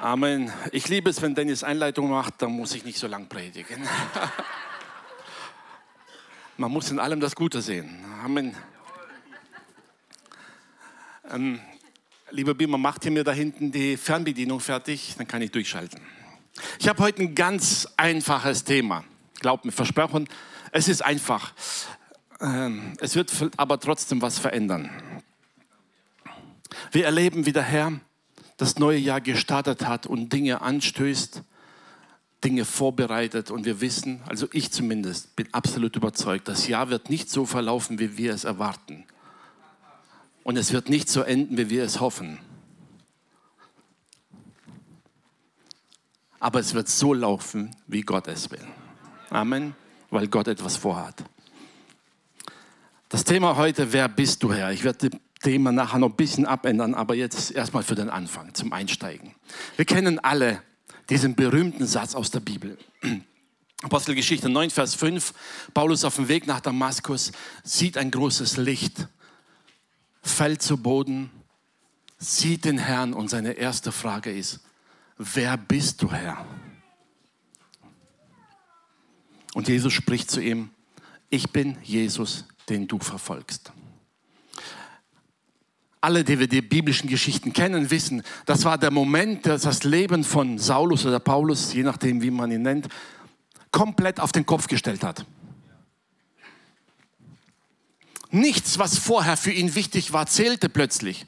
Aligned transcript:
Amen. 0.00 0.52
Ich 0.72 0.88
liebe 0.88 1.08
es, 1.08 1.22
wenn 1.22 1.34
Dennis 1.34 1.64
Einleitung 1.64 2.10
macht, 2.10 2.42
dann 2.42 2.52
muss 2.52 2.74
ich 2.74 2.84
nicht 2.84 2.98
so 2.98 3.06
lang 3.06 3.28
predigen. 3.28 3.82
Man 6.58 6.70
muss 6.70 6.90
in 6.90 6.98
allem 6.98 7.18
das 7.18 7.34
Gute 7.34 7.62
sehen. 7.62 8.04
Amen. 8.22 8.54
Ähm, 11.30 11.60
lieber 12.30 12.54
Bima, 12.54 12.76
macht 12.76 13.06
ihr 13.06 13.10
mir 13.10 13.24
da 13.24 13.32
hinten 13.32 13.72
die 13.72 13.96
Fernbedienung 13.96 14.60
fertig? 14.60 15.14
Dann 15.16 15.26
kann 15.26 15.40
ich 15.40 15.50
durchschalten. 15.50 16.00
Ich 16.78 16.88
habe 16.88 17.02
heute 17.02 17.22
ein 17.22 17.34
ganz 17.34 17.88
einfaches 17.96 18.64
Thema. 18.64 19.02
Glaubt 19.40 19.64
mir, 19.64 19.72
versprochen, 19.72 20.28
es 20.72 20.88
ist 20.88 21.02
einfach. 21.02 21.54
Ähm, 22.40 22.92
es 23.00 23.14
wird 23.14 23.32
aber 23.56 23.80
trotzdem 23.80 24.20
was 24.20 24.38
verändern. 24.38 24.90
Wir 26.92 27.06
erleben, 27.06 27.46
wie 27.46 27.52
der 27.52 27.62
Herr 27.62 27.98
das 28.56 28.78
neue 28.78 28.98
Jahr 28.98 29.20
gestartet 29.20 29.86
hat 29.86 30.06
und 30.06 30.32
Dinge 30.32 30.62
anstößt, 30.62 31.42
Dinge 32.44 32.64
vorbereitet 32.64 33.50
und 33.50 33.64
wir 33.64 33.80
wissen, 33.80 34.22
also 34.26 34.46
ich 34.52 34.70
zumindest 34.70 35.36
bin 35.36 35.52
absolut 35.52 35.96
überzeugt, 35.96 36.48
das 36.48 36.68
Jahr 36.68 36.90
wird 36.90 37.10
nicht 37.10 37.30
so 37.30 37.44
verlaufen, 37.44 37.98
wie 37.98 38.16
wir 38.16 38.32
es 38.32 38.44
erwarten. 38.44 39.04
Und 40.44 40.56
es 40.56 40.72
wird 40.72 40.88
nicht 40.88 41.08
so 41.08 41.22
enden, 41.22 41.56
wie 41.58 41.70
wir 41.70 41.82
es 41.82 42.00
hoffen. 42.00 42.38
Aber 46.38 46.60
es 46.60 46.74
wird 46.74 46.88
so 46.88 47.14
laufen, 47.14 47.74
wie 47.86 48.02
Gott 48.02 48.28
es 48.28 48.50
will. 48.50 48.64
Amen, 49.30 49.74
weil 50.10 50.28
Gott 50.28 50.46
etwas 50.46 50.76
vorhat. 50.76 51.24
Das 53.08 53.24
Thema 53.24 53.56
heute, 53.56 53.92
wer 53.92 54.08
bist 54.08 54.42
du 54.42 54.52
Herr? 54.52 54.70
Ich 54.72 54.84
werde 54.84 55.10
Thema 55.40 55.72
nachher 55.72 55.98
noch 55.98 56.10
ein 56.10 56.16
bisschen 56.16 56.46
abändern, 56.46 56.94
aber 56.94 57.14
jetzt 57.14 57.50
erstmal 57.50 57.82
für 57.82 57.94
den 57.94 58.08
Anfang, 58.08 58.54
zum 58.54 58.72
Einsteigen. 58.72 59.34
Wir 59.76 59.84
kennen 59.84 60.18
alle 60.18 60.62
diesen 61.10 61.34
berühmten 61.34 61.86
Satz 61.86 62.14
aus 62.14 62.30
der 62.30 62.40
Bibel. 62.40 62.78
Apostelgeschichte 63.82 64.48
9, 64.48 64.70
Vers 64.70 64.94
5. 64.94 65.34
Paulus 65.74 66.04
auf 66.04 66.16
dem 66.16 66.28
Weg 66.28 66.46
nach 66.46 66.60
Damaskus 66.60 67.32
sieht 67.62 67.98
ein 67.98 68.10
großes 68.10 68.56
Licht, 68.56 69.06
fällt 70.22 70.62
zu 70.62 70.78
Boden, 70.78 71.30
sieht 72.18 72.64
den 72.64 72.78
Herrn 72.78 73.12
und 73.12 73.28
seine 73.28 73.52
erste 73.52 73.92
Frage 73.92 74.32
ist, 74.32 74.60
wer 75.18 75.56
bist 75.56 76.02
du 76.02 76.10
Herr? 76.10 76.44
Und 79.54 79.68
Jesus 79.68 79.92
spricht 79.92 80.30
zu 80.30 80.40
ihm, 80.40 80.70
ich 81.28 81.50
bin 81.50 81.76
Jesus, 81.82 82.44
den 82.68 82.88
du 82.88 82.98
verfolgst. 82.98 83.72
Alle, 86.06 86.22
die 86.22 86.38
wir 86.38 86.46
die 86.46 86.62
biblischen 86.62 87.10
Geschichten 87.10 87.52
kennen, 87.52 87.90
wissen, 87.90 88.22
das 88.44 88.64
war 88.64 88.78
der 88.78 88.92
Moment, 88.92 89.44
dass 89.44 89.62
das 89.62 89.82
Leben 89.82 90.22
von 90.22 90.56
Saulus 90.56 91.04
oder 91.04 91.18
Paulus, 91.18 91.72
je 91.72 91.82
nachdem, 91.82 92.22
wie 92.22 92.30
man 92.30 92.52
ihn 92.52 92.62
nennt, 92.62 92.86
komplett 93.72 94.20
auf 94.20 94.30
den 94.30 94.46
Kopf 94.46 94.68
gestellt 94.68 95.02
hat. 95.02 95.26
Nichts, 98.30 98.78
was 98.78 98.98
vorher 98.98 99.36
für 99.36 99.50
ihn 99.50 99.74
wichtig 99.74 100.12
war, 100.12 100.28
zählte 100.28 100.68
plötzlich. 100.68 101.26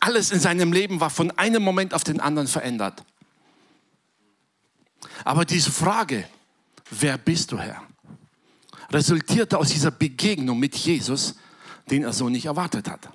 Alles 0.00 0.30
in 0.30 0.40
seinem 0.40 0.72
Leben 0.72 1.02
war 1.02 1.10
von 1.10 1.30
einem 1.32 1.62
Moment 1.62 1.92
auf 1.92 2.02
den 2.02 2.18
anderen 2.18 2.48
verändert. 2.48 3.04
Aber 5.22 5.44
diese 5.44 5.70
Frage, 5.70 6.26
wer 6.90 7.18
bist 7.18 7.52
du 7.52 7.58
Herr, 7.58 7.82
resultierte 8.90 9.58
aus 9.58 9.68
dieser 9.68 9.90
Begegnung 9.90 10.58
mit 10.58 10.74
Jesus, 10.74 11.34
den 11.90 12.04
er 12.04 12.12
so 12.12 12.28
nicht 12.28 12.46
erwartet 12.46 12.88
hat. 12.88 13.08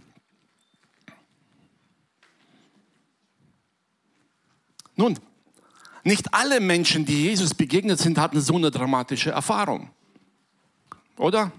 Nun, 4.95 5.17
nicht 6.03 6.33
alle 6.33 6.59
Menschen, 6.59 7.05
die 7.05 7.23
Jesus 7.23 7.53
begegnet 7.53 7.99
sind, 7.99 8.17
hatten 8.17 8.41
so 8.41 8.55
eine 8.55 8.69
dramatische 8.69 9.31
Erfahrung. 9.31 9.89
Oder? 11.17 11.51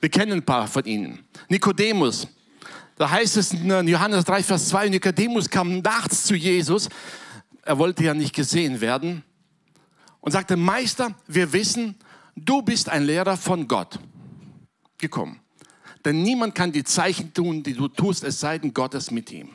Wir 0.00 0.10
kennen 0.10 0.32
ein 0.32 0.44
paar 0.44 0.68
von 0.68 0.84
ihnen. 0.84 1.24
Nikodemus. 1.48 2.28
Da 2.96 3.10
heißt 3.10 3.36
es 3.36 3.52
in 3.52 3.88
Johannes 3.88 4.24
3, 4.24 4.42
Vers 4.42 4.68
2, 4.68 4.90
Nikodemus 4.90 5.48
kam 5.48 5.78
nachts 5.78 6.24
zu 6.24 6.34
Jesus. 6.34 6.88
Er 7.62 7.78
wollte 7.78 8.04
ja 8.04 8.14
nicht 8.14 8.34
gesehen 8.34 8.80
werden. 8.80 9.24
Und 10.20 10.32
sagte, 10.32 10.56
Meister, 10.56 11.14
wir 11.26 11.52
wissen, 11.52 11.96
du 12.36 12.62
bist 12.62 12.88
ein 12.88 13.04
Lehrer 13.04 13.36
von 13.36 13.66
Gott 13.66 13.98
gekommen. 14.98 15.41
Denn 16.04 16.22
niemand 16.22 16.54
kann 16.54 16.72
die 16.72 16.84
Zeichen 16.84 17.32
tun, 17.32 17.62
die 17.62 17.74
du 17.74 17.88
tust, 17.88 18.24
es 18.24 18.40
sei 18.40 18.58
denn, 18.58 18.74
Gott 18.74 18.94
ist 18.94 19.10
mit 19.10 19.30
ihm. 19.30 19.50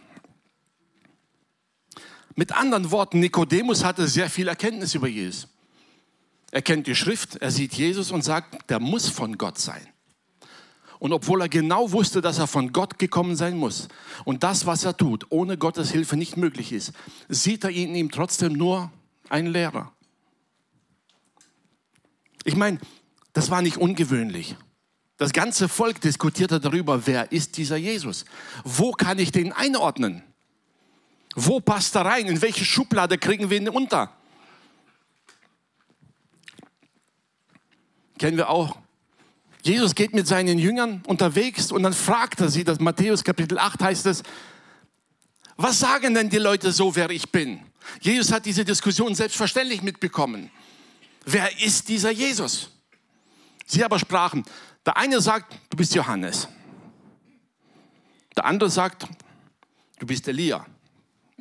Mit 2.35 2.52
anderen 2.52 2.91
Worten, 2.91 3.19
Nikodemus 3.19 3.84
hatte 3.84 4.08
sehr 4.08 4.30
viel 4.30 4.47
Erkenntnis 4.47 4.94
über 4.94 5.07
Jesus. 5.07 5.47
Er 6.52 6.62
kennt 6.62 6.88
die 6.88 6.96
Schrift, 6.96 7.36
er 7.38 7.52
sieht 7.52 7.74
Jesus 7.74 8.12
und 8.12 8.24
sagt, 8.24 8.69
der 8.69 8.80
muss 8.80 9.09
von 9.09 9.38
Gott 9.38 9.57
sein. 9.57 9.86
Und 11.00 11.13
obwohl 11.13 11.41
er 11.41 11.50
genau 11.50 11.91
wusste, 11.91 12.22
dass 12.22 12.40
er 12.40 12.47
von 12.47 12.74
Gott 12.74 12.97
gekommen 12.97 13.36
sein 13.36 13.57
muss 13.57 13.88
und 14.25 14.44
das, 14.44 14.66
was 14.66 14.84
er 14.84 14.96
tut, 14.96 15.28
ohne 15.30 15.57
Gottes 15.57 15.91
Hilfe 15.91 16.16
nicht 16.18 16.38
möglich 16.38 16.72
ist, 16.72 16.94
sieht 17.28 17.63
er 17.63 17.69
in 17.69 17.94
ihm 17.94 18.12
trotzdem 18.12 18.53
nur 18.53 18.91
einen 19.30 19.47
Lehrer. 19.47 19.91
Ich 22.44 22.56
meine, 22.56 22.80
das 23.34 23.52
war 23.52 23.62
nicht 23.62 23.78
ungewöhnlich. 23.78 24.56
Das 25.17 25.33
ganze 25.33 25.67
Volk 25.67 26.00
diskutierte 26.00 26.59
darüber, 26.59 27.07
wer 27.07 27.31
ist 27.31 27.57
dieser 27.57 27.78
Jesus? 27.78 28.25
Wo 28.63 28.91
kann 28.91 29.17
ich 29.17 29.31
den 29.31 29.51
einordnen? 29.51 30.23
Wo 31.35 31.59
passt 31.59 31.95
er 31.95 32.05
rein? 32.05 32.28
In 32.28 32.41
welche 32.41 32.63
Schublade 32.63 33.17
kriegen 33.17 33.50
wir 33.50 33.57
ihn 33.57 33.69
unter? 33.69 34.11
Kennen 38.19 38.38
wir 38.38 38.50
auch. 38.50 38.77
Jesus 39.63 39.95
geht 39.95 40.13
mit 40.13 40.27
seinen 40.27 40.59
Jüngern 40.59 41.03
unterwegs 41.07 41.72
und 41.72 41.83
dann 41.83 41.94
fragt 41.94 42.39
er 42.39 42.50
sie, 42.50 42.63
das 42.63 42.79
Matthäus 42.79 43.23
Kapitel 43.23 43.57
8 43.57 43.81
heißt 43.81 44.06
es, 44.06 44.23
was 45.57 45.79
sagen 45.79 46.13
denn 46.13 46.29
die 46.29 46.38
Leute 46.38 46.72
so, 46.72 46.95
wer 46.95 47.09
ich 47.09 47.31
bin? 47.31 47.59
Jesus 48.00 48.31
hat 48.31 48.45
diese 48.45 48.63
Diskussion 48.63 49.16
selbstverständlich 49.16 49.81
mitbekommen. 49.81 50.51
Wer 51.25 51.59
ist 51.61 51.89
dieser 51.89 52.11
Jesus? 52.11 52.72
Sie 53.66 53.83
aber 53.83 54.00
sprachen, 54.00 54.45
der 54.88 54.96
eine 54.96 55.20
sagt, 55.20 55.53
du 55.70 55.75
bist 55.75 55.94
Johannes. 55.94 56.48
Der 58.38 58.46
andere 58.46 58.70
sagt, 58.70 59.06
du 60.00 60.06
bist 60.06 60.25
Elia. 60.30 60.66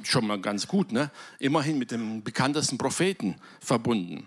Schon 0.02 0.26
mal 0.26 0.40
ganz 0.40 0.66
gut, 0.66 0.90
ne? 0.90 1.12
Immerhin 1.38 1.78
mit 1.78 1.92
dem 1.92 2.24
bekanntesten 2.24 2.76
Propheten 2.76 3.36
verbunden. 3.60 4.26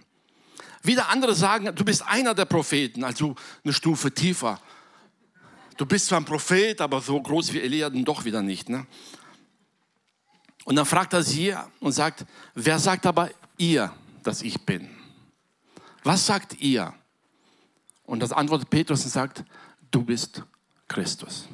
Wieder 0.83 1.09
andere 1.09 1.35
sagen, 1.35 1.75
du 1.75 1.83
bist 1.83 2.01
einer 2.07 2.33
der 2.33 2.45
Propheten, 2.45 3.03
also 3.03 3.35
eine 3.65 3.73
Stufe 3.73 4.09
tiefer. 4.13 4.59
Du 5.75 5.85
bist 5.85 6.07
zwar 6.07 6.21
ein 6.21 6.25
Prophet, 6.25 6.79
aber 6.79 7.01
so 7.01 7.21
groß 7.21 7.51
wie 7.51 7.59
Elia 7.59 7.89
dann 7.89 8.05
doch 8.05 8.23
wieder 8.23 8.41
nicht. 8.41 8.69
Ne? 8.69 8.87
Und 10.63 10.77
dann 10.77 10.85
fragt 10.85 11.11
er 11.11 11.23
sie 11.23 11.53
und 11.81 11.91
sagt, 11.91 12.25
wer 12.55 12.79
sagt 12.79 13.05
aber 13.05 13.29
ihr, 13.57 13.93
dass 14.23 14.41
ich 14.43 14.61
bin? 14.61 14.89
Was 16.03 16.25
sagt 16.25 16.61
ihr? 16.61 16.93
Und 18.09 18.21
das 18.21 18.31
antwortet 18.31 18.71
Petrus 18.71 19.03
und 19.03 19.11
sagt, 19.11 19.43
du 19.91 20.03
bist 20.03 20.43
Christus. 20.87 21.47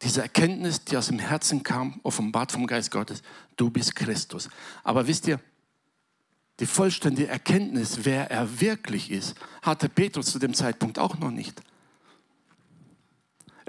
Diese 0.00 0.22
Erkenntnis, 0.22 0.82
die 0.82 0.96
aus 0.96 1.08
dem 1.08 1.18
Herzen 1.18 1.62
kam, 1.62 2.00
offenbart 2.02 2.50
vom 2.50 2.66
Geist 2.66 2.90
Gottes, 2.90 3.22
du 3.56 3.68
bist 3.68 3.94
Christus. 3.94 4.48
Aber 4.84 5.06
wisst 5.06 5.28
ihr, 5.28 5.38
die 6.60 6.66
vollständige 6.66 7.28
Erkenntnis, 7.28 8.06
wer 8.06 8.30
er 8.30 8.58
wirklich 8.62 9.10
ist, 9.10 9.34
hatte 9.60 9.90
Petrus 9.90 10.32
zu 10.32 10.38
dem 10.38 10.54
Zeitpunkt 10.54 10.98
auch 10.98 11.18
noch 11.18 11.30
nicht. 11.30 11.60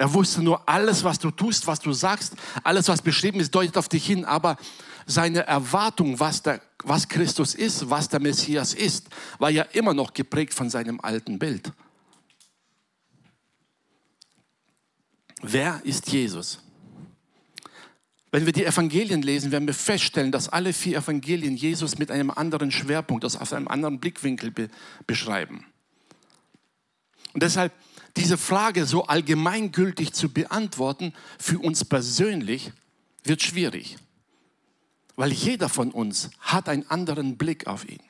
Er 0.04 0.14
wusste 0.14 0.44
nur, 0.44 0.68
alles, 0.68 1.06
was 1.06 1.18
du 1.18 1.32
tust, 1.32 1.66
was 1.66 1.80
du 1.80 1.94
sagst, 1.94 2.34
alles, 2.62 2.90
was 2.90 3.02
beschrieben 3.02 3.40
ist, 3.40 3.56
deutet 3.56 3.78
auf 3.78 3.88
dich 3.88 4.06
hin. 4.06 4.26
Aber 4.26 4.58
seine 5.06 5.48
Erwartung, 5.48 6.20
was, 6.20 6.44
der, 6.44 6.60
was 6.84 7.08
Christus 7.08 7.56
ist, 7.56 7.90
was 7.90 8.10
der 8.10 8.20
Messias 8.20 8.74
ist, 8.74 9.08
war 9.40 9.50
ja 9.50 9.64
immer 9.72 9.94
noch 9.94 10.14
geprägt 10.14 10.54
von 10.54 10.70
seinem 10.70 11.00
alten 11.00 11.40
Bild. 11.40 11.72
Wer 15.42 15.80
ist 15.86 16.12
Jesus? 16.12 16.60
Wenn 18.30 18.46
wir 18.46 18.52
die 18.52 18.66
Evangelien 18.66 19.22
lesen, 19.22 19.54
werden 19.54 19.68
wir 19.68 19.74
feststellen, 19.74 20.34
dass 20.34 20.50
alle 20.50 20.74
vier 20.74 20.98
Evangelien 20.98 21.56
Jesus 21.56 21.98
mit 21.98 22.12
einem 22.12 22.30
anderen 22.30 22.72
Schwerpunkt, 22.72 23.24
aus 23.24 23.54
einem 23.54 23.70
anderen 23.70 24.02
Blickwinkel 24.02 24.52
be 24.52 24.70
beschreiben. 25.08 25.66
Und 27.32 27.42
deshalb 27.42 27.72
diese 28.16 28.38
Frage 28.38 28.86
so 28.86 29.06
allgemeingültig 29.06 30.14
zu 30.14 30.30
beantworten, 30.30 31.14
für 31.40 31.60
uns 31.60 31.84
persönlich, 31.84 32.72
wird 33.24 33.42
schwierig. 33.42 33.98
Weil 35.16 35.32
jeder 35.32 35.70
von 35.70 35.92
uns 35.92 36.30
hat 36.40 36.70
einen 36.70 36.90
anderen 36.90 37.38
Blick 37.38 37.68
auf 37.68 37.88
ihn. 37.88 38.02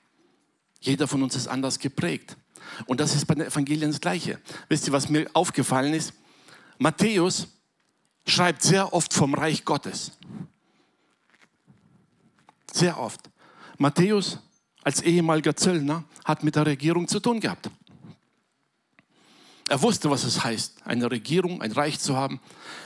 Jeder 0.80 1.08
von 1.08 1.24
uns 1.24 1.36
ist 1.36 1.48
anders 1.48 1.80
geprägt. 1.80 2.38
Und 2.86 3.00
das 3.00 3.16
ist 3.16 3.26
bei 3.26 3.36
den 3.36 3.48
Evangelien 3.48 3.92
das 3.92 4.02
Gleiche. 4.02 4.40
Wisst 4.70 4.88
ihr, 4.88 4.94
was 4.94 5.10
mir 5.10 5.30
aufgefallen 5.34 5.94
ist? 5.94 6.14
Matthäus 6.78 7.48
schreibt 8.26 8.64
sehr 8.64 8.94
oft 8.94 9.14
vom 9.14 9.34
Reich 9.34 9.64
Gottes. 9.64 10.12
Sehr 12.72 13.00
oft. 13.00 13.22
Matthäus 13.78 14.40
als 14.84 15.02
ehemaliger 15.02 15.56
Zöllner 15.56 16.04
hat 16.26 16.44
mit 16.44 16.56
der 16.56 16.66
Regierung 16.66 17.08
zu 17.08 17.20
tun 17.20 17.40
gehabt. 17.40 17.70
Er 19.70 19.82
wusste, 19.82 20.10
was 20.10 20.24
es 20.24 20.44
heißt, 20.44 20.86
eine 20.86 21.10
Regierung, 21.10 21.62
ein 21.62 21.72
Reich 21.72 22.00
zu 22.00 22.16
haben. 22.16 22.40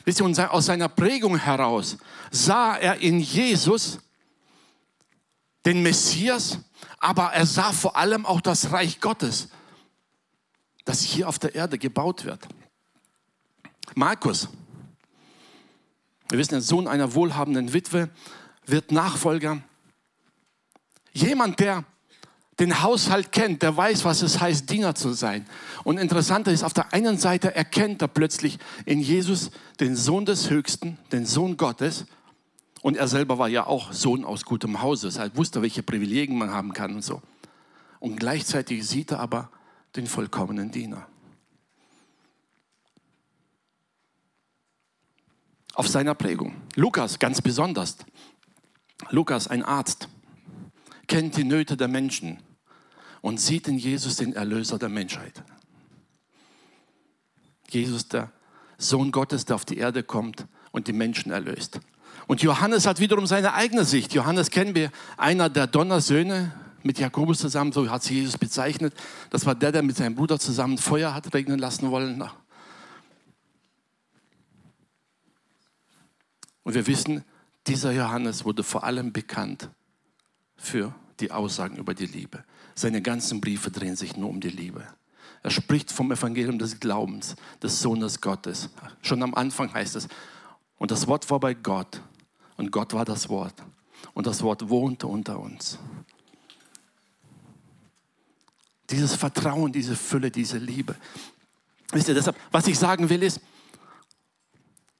Wisst 0.05 0.19
ihr, 0.19 0.53
aus 0.53 0.65
seiner 0.65 0.89
Prägung 0.89 1.37
heraus 1.37 1.97
sah 2.31 2.75
er 2.75 2.97
in 3.01 3.19
Jesus 3.19 3.99
den 5.65 5.81
Messias, 5.81 6.59
aber 6.99 7.33
er 7.33 7.45
sah 7.45 7.73
vor 7.73 7.97
allem 7.97 8.25
auch 8.25 8.41
das 8.41 8.71
Reich 8.71 9.01
Gottes, 9.01 9.49
das 10.85 11.01
hier 11.01 11.27
auf 11.27 11.39
der 11.39 11.55
Erde 11.55 11.77
gebaut 11.77 12.25
wird. 12.25 12.47
Markus, 13.95 14.47
wir 16.29 16.37
wissen, 16.37 16.51
der 16.51 16.61
Sohn 16.61 16.87
einer 16.87 17.13
wohlhabenden 17.13 17.73
Witwe 17.73 18.09
wird 18.65 18.91
Nachfolger. 18.91 19.61
Jemand, 21.11 21.59
der 21.59 21.83
den 22.59 22.81
Haushalt 22.81 23.31
kennt, 23.31 23.61
der 23.61 23.77
weiß, 23.77 24.03
was 24.03 24.21
es 24.23 24.39
heißt, 24.41 24.69
Diener 24.69 24.95
zu 24.95 25.13
sein. 25.13 25.45
Und 25.83 25.99
interessanter 25.99 26.51
ist, 26.51 26.63
auf 26.63 26.73
der 26.73 26.91
einen 26.91 27.17
Seite 27.17 27.55
erkennt 27.55 28.01
er 28.01 28.07
plötzlich 28.07 28.57
in 28.85 28.99
Jesus 28.99 29.51
den 29.79 29.95
Sohn 29.95 30.25
des 30.25 30.49
Höchsten, 30.49 30.97
den 31.11 31.25
Sohn 31.25 31.57
Gottes. 31.57 32.05
Und 32.81 32.97
er 32.97 33.07
selber 33.07 33.37
war 33.37 33.47
ja 33.47 33.67
auch 33.67 33.93
Sohn 33.93 34.25
aus 34.25 34.43
gutem 34.43 34.81
Hause. 34.81 35.07
Das 35.07 35.19
heißt, 35.19 35.37
wusste, 35.37 35.61
welche 35.61 35.83
Privilegien 35.83 36.37
man 36.37 36.51
haben 36.51 36.73
kann 36.73 36.95
und 36.95 37.03
so. 37.03 37.21
Und 37.99 38.19
gleichzeitig 38.19 38.87
sieht 38.87 39.11
er 39.11 39.19
aber 39.19 39.51
den 39.95 40.07
vollkommenen 40.07 40.71
Diener. 40.71 41.07
Auf 45.75 45.87
seiner 45.87 46.15
Prägung. 46.15 46.55
Lukas 46.75 47.19
ganz 47.19 47.39
besonders. 47.39 47.97
Lukas, 49.11 49.47
ein 49.47 49.61
Arzt, 49.61 50.09
kennt 51.07 51.37
die 51.37 51.43
Nöte 51.43 51.77
der 51.77 51.87
Menschen 51.87 52.39
und 53.27 53.41
sieht 53.41 53.67
in 53.67 53.77
Jesus 53.77 54.15
den 54.15 54.31
Erlöser 54.31 54.79
der 54.79 54.87
Menschheit. 54.87 55.43
Jesus, 57.69 58.07
der 58.07 58.31
Sohn 58.77 59.11
Gottes, 59.11 59.43
der 59.43 59.57
auf 59.57 59.65
die 59.65 59.75
Erde 59.75 60.01
kommt 60.01 60.47
und 60.71 60.87
die 60.87 60.93
Menschen 60.93 61.33
erlöst. 61.33 61.81
Und 62.27 62.41
Johannes 62.41 62.87
hat 62.87 63.01
wiederum 63.01 63.27
seine 63.27 63.53
eigene 63.53 63.83
Sicht. 63.83 64.13
Johannes 64.13 64.49
kennen 64.49 64.75
wir, 64.75 64.91
einer 65.17 65.49
der 65.49 65.67
Donnersöhne 65.67 66.53
mit 66.83 66.99
Jakobus 66.99 67.39
zusammen, 67.39 67.73
so 67.73 67.89
hat 67.89 68.01
sie 68.01 68.13
Jesus 68.13 68.37
bezeichnet. 68.37 68.93
Das 69.29 69.45
war 69.45 69.55
der, 69.55 69.73
der 69.73 69.83
mit 69.83 69.97
seinem 69.97 70.15
Bruder 70.15 70.39
zusammen 70.39 70.77
Feuer 70.77 71.13
hat 71.13 71.33
regnen 71.33 71.59
lassen 71.59 71.91
wollen. 71.91 72.23
Und 76.63 76.73
wir 76.73 76.87
wissen, 76.87 77.25
dieser 77.67 77.91
Johannes 77.91 78.45
wurde 78.45 78.63
vor 78.63 78.85
allem 78.85 79.11
bekannt 79.11 79.69
für 80.55 80.95
die 81.19 81.31
Aussagen 81.31 81.75
über 81.75 81.93
die 81.93 82.05
Liebe. 82.05 82.45
Seine 82.77 83.01
ganzen 83.01 83.41
Briefe 83.41 83.71
drehen 83.71 83.95
sich 83.95 84.17
nur 84.17 84.29
um 84.29 84.39
die 84.39 84.51
Liebe. 84.51 84.87
Er 85.41 85.49
spricht 85.49 85.91
vom 85.91 86.11
Evangelium 86.11 86.59
des 86.59 86.79
Glaubens, 86.79 87.35
des 87.63 87.81
Sohnes 87.81 88.21
Gottes. 88.21 88.69
Schon 89.01 89.23
am 89.23 89.33
Anfang 89.33 89.73
heißt 89.73 89.95
es, 89.95 90.07
und 90.77 90.91
das 90.91 91.07
Wort 91.07 91.27
war 91.31 91.39
bei 91.39 91.55
Gott 91.55 92.03
und 92.55 92.71
Gott 92.71 92.93
war 92.93 93.03
das 93.03 93.29
Wort 93.29 93.55
und 94.13 94.27
das 94.27 94.43
Wort 94.43 94.69
wohnte 94.69 95.07
unter 95.07 95.39
uns. 95.39 95.79
Dieses 98.91 99.15
Vertrauen, 99.15 99.71
diese 99.71 99.95
Fülle, 99.95 100.29
diese 100.29 100.59
Liebe. 100.59 100.95
Wisst 101.91 102.09
ihr, 102.09 102.13
deshalb, 102.13 102.37
was 102.51 102.67
ich 102.67 102.77
sagen 102.77 103.09
will, 103.09 103.23
ist, 103.23 103.41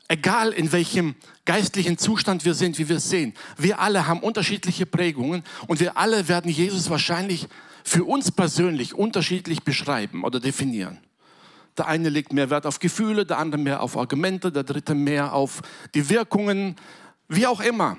Egal 0.09 0.51
in 0.53 0.71
welchem 0.71 1.15
geistlichen 1.43 1.97
Zustand 1.97 2.45
wir 2.45 2.53
sind, 2.53 2.77
wie 2.79 2.87
wir 2.87 2.97
es 2.97 3.09
sehen. 3.09 3.33
Wir 3.57 3.79
alle 3.79 4.07
haben 4.07 4.21
unterschiedliche 4.21 4.85
Prägungen 4.85 5.43
und 5.67 5.79
wir 5.79 5.97
alle 5.97 6.27
werden 6.27 6.49
Jesus 6.49 6.89
wahrscheinlich 6.89 7.47
für 7.83 8.05
uns 8.05 8.31
persönlich 8.31 8.93
unterschiedlich 8.93 9.63
beschreiben 9.63 10.23
oder 10.23 10.39
definieren. 10.39 10.99
Der 11.77 11.87
eine 11.87 12.09
legt 12.09 12.33
mehr 12.33 12.49
Wert 12.49 12.65
auf 12.65 12.79
Gefühle, 12.79 13.25
der 13.25 13.37
andere 13.37 13.61
mehr 13.61 13.81
auf 13.81 13.97
Argumente, 13.97 14.51
der 14.51 14.63
dritte 14.63 14.95
mehr 14.95 15.33
auf 15.33 15.61
die 15.93 16.09
Wirkungen, 16.09 16.75
wie 17.27 17.45
auch 17.45 17.59
immer. 17.59 17.97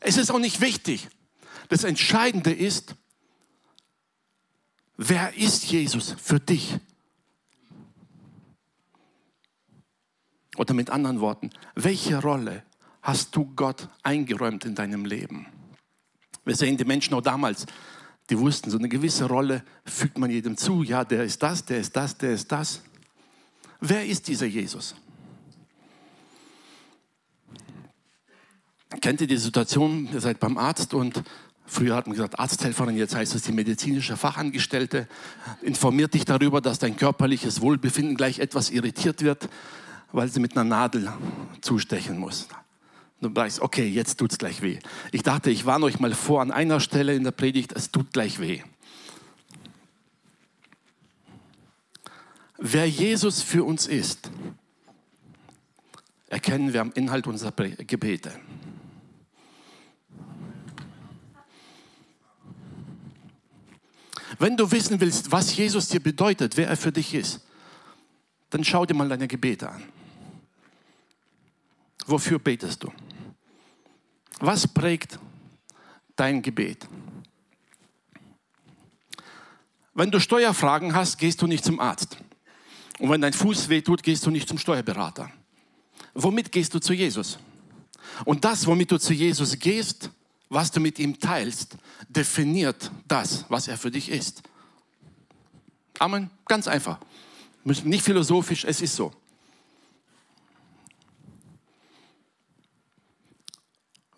Es 0.00 0.16
ist 0.16 0.30
auch 0.30 0.38
nicht 0.38 0.60
wichtig. 0.60 1.08
Das 1.68 1.84
Entscheidende 1.84 2.52
ist, 2.52 2.94
wer 4.96 5.34
ist 5.36 5.64
Jesus 5.64 6.14
für 6.22 6.40
dich? 6.40 6.78
Oder 10.56 10.74
mit 10.74 10.90
anderen 10.90 11.20
Worten, 11.20 11.50
welche 11.74 12.20
Rolle 12.20 12.62
hast 13.02 13.34
du 13.34 13.52
Gott 13.56 13.88
eingeräumt 14.02 14.64
in 14.64 14.74
deinem 14.74 15.04
Leben? 15.04 15.46
Wir 16.44 16.54
sehen 16.54 16.76
die 16.76 16.84
Menschen 16.84 17.14
auch 17.14 17.22
damals, 17.22 17.66
die 18.30 18.38
wussten, 18.38 18.70
so 18.70 18.78
eine 18.78 18.88
gewisse 18.88 19.26
Rolle 19.26 19.62
fügt 19.84 20.18
man 20.18 20.30
jedem 20.30 20.56
zu. 20.56 20.82
Ja, 20.82 21.04
der 21.04 21.24
ist 21.24 21.42
das, 21.42 21.64
der 21.64 21.78
ist 21.78 21.94
das, 21.96 22.16
der 22.16 22.32
ist 22.32 22.50
das. 22.50 22.82
Wer 23.80 24.06
ist 24.06 24.28
dieser 24.28 24.46
Jesus? 24.46 24.94
Kennt 29.00 29.20
ihr 29.20 29.26
die 29.26 29.36
Situation, 29.36 30.08
ihr 30.12 30.20
seid 30.20 30.38
beim 30.40 30.56
Arzt 30.56 30.94
und 30.94 31.22
früher 31.66 31.96
hat 31.96 32.06
man 32.06 32.14
gesagt 32.14 32.38
Arzthelferin, 32.38 32.96
jetzt 32.96 33.14
heißt 33.14 33.34
es 33.34 33.42
die 33.42 33.52
medizinische 33.52 34.16
Fachangestellte, 34.16 35.08
informiert 35.60 36.14
dich 36.14 36.24
darüber, 36.24 36.60
dass 36.60 36.78
dein 36.78 36.96
körperliches 36.96 37.60
Wohlbefinden 37.60 38.16
gleich 38.16 38.38
etwas 38.38 38.70
irritiert 38.70 39.22
wird 39.22 39.48
weil 40.14 40.28
sie 40.28 40.38
mit 40.38 40.52
einer 40.56 40.62
Nadel 40.64 41.12
zustechen 41.60 42.18
muss. 42.18 42.46
Du 43.20 43.34
weißt, 43.34 43.60
okay, 43.60 43.86
jetzt 43.86 44.16
tut 44.16 44.30
es 44.30 44.38
gleich 44.38 44.62
weh. 44.62 44.78
Ich 45.10 45.24
dachte, 45.24 45.50
ich 45.50 45.66
warne 45.66 45.86
euch 45.86 45.98
mal 45.98 46.14
vor 46.14 46.40
an 46.40 46.52
einer 46.52 46.78
Stelle 46.78 47.16
in 47.16 47.24
der 47.24 47.32
Predigt, 47.32 47.72
es 47.72 47.90
tut 47.90 48.12
gleich 48.12 48.38
weh. 48.38 48.62
Wer 52.58 52.88
Jesus 52.88 53.42
für 53.42 53.64
uns 53.64 53.88
ist, 53.88 54.30
erkennen 56.28 56.72
wir 56.72 56.80
am 56.80 56.92
Inhalt 56.94 57.26
unserer 57.26 57.52
Gebete. 57.52 58.32
Wenn 64.38 64.56
du 64.56 64.70
wissen 64.70 65.00
willst, 65.00 65.32
was 65.32 65.56
Jesus 65.56 65.88
dir 65.88 66.00
bedeutet, 66.00 66.56
wer 66.56 66.68
er 66.68 66.76
für 66.76 66.92
dich 66.92 67.14
ist, 67.14 67.40
dann 68.50 68.62
schau 68.62 68.86
dir 68.86 68.94
mal 68.94 69.08
deine 69.08 69.26
Gebete 69.26 69.68
an. 69.68 69.82
Wofür 72.06 72.38
betest 72.38 72.82
du? 72.82 72.92
Was 74.40 74.66
prägt 74.66 75.18
dein 76.16 76.42
Gebet? 76.42 76.86
Wenn 79.94 80.10
du 80.10 80.18
Steuerfragen 80.20 80.94
hast, 80.94 81.18
gehst 81.18 81.40
du 81.40 81.46
nicht 81.46 81.64
zum 81.64 81.80
Arzt. 81.80 82.18
Und 82.98 83.10
wenn 83.10 83.20
dein 83.20 83.32
Fuß 83.32 83.68
wehtut, 83.68 84.02
gehst 84.02 84.26
du 84.26 84.30
nicht 84.30 84.48
zum 84.48 84.58
Steuerberater. 84.58 85.30
Womit 86.14 86.50
gehst 86.52 86.74
du 86.74 86.80
zu 86.80 86.92
Jesus? 86.92 87.38
Und 88.24 88.44
das, 88.44 88.66
womit 88.66 88.90
du 88.90 88.98
zu 88.98 89.12
Jesus 89.12 89.58
gehst, 89.58 90.10
was 90.48 90.70
du 90.70 90.80
mit 90.80 90.98
ihm 90.98 91.18
teilst, 91.18 91.76
definiert 92.08 92.90
das, 93.08 93.44
was 93.48 93.68
er 93.68 93.76
für 93.76 93.90
dich 93.90 94.08
ist. 94.08 94.42
Amen. 95.98 96.30
Ganz 96.46 96.68
einfach. 96.68 96.98
Nicht 97.64 98.04
philosophisch, 98.04 98.64
es 98.64 98.82
ist 98.82 98.94
so. 98.94 99.12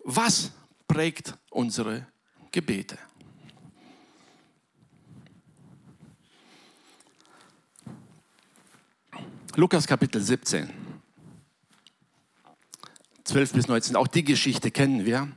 Was 0.09 0.51
prägt 0.87 1.37
unsere 1.51 2.07
Gebete? 2.53 2.97
Lukas 9.55 9.85
Kapitel 9.85 10.21
17, 10.21 10.69
12 13.25 13.51
bis 13.51 13.67
19. 13.67 13.97
Auch 13.97 14.07
die 14.07 14.23
Geschichte 14.23 14.71
kennen 14.71 15.03
wir. 15.03 15.29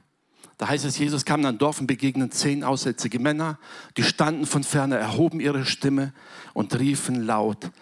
Da 0.57 0.69
heißt 0.69 0.85
es, 0.85 0.99
Jesus 0.99 1.25
kam 1.25 1.41
in 1.41 1.47
ein 1.47 1.59
Dorf 1.59 1.81
und 1.81 1.89
begegnen 1.89 2.31
zehn 2.31 2.63
aussätzige 2.63 3.19
Männer, 3.19 3.59
die 3.97 4.05
standen 4.05 4.47
von 4.47 4.63
ferne, 4.63 4.99
erhoben 4.99 5.41
ihre 5.41 5.67
Stimme 5.67 6.15
und 6.55 6.79
riefen 6.79 7.27
laut, 7.27 7.73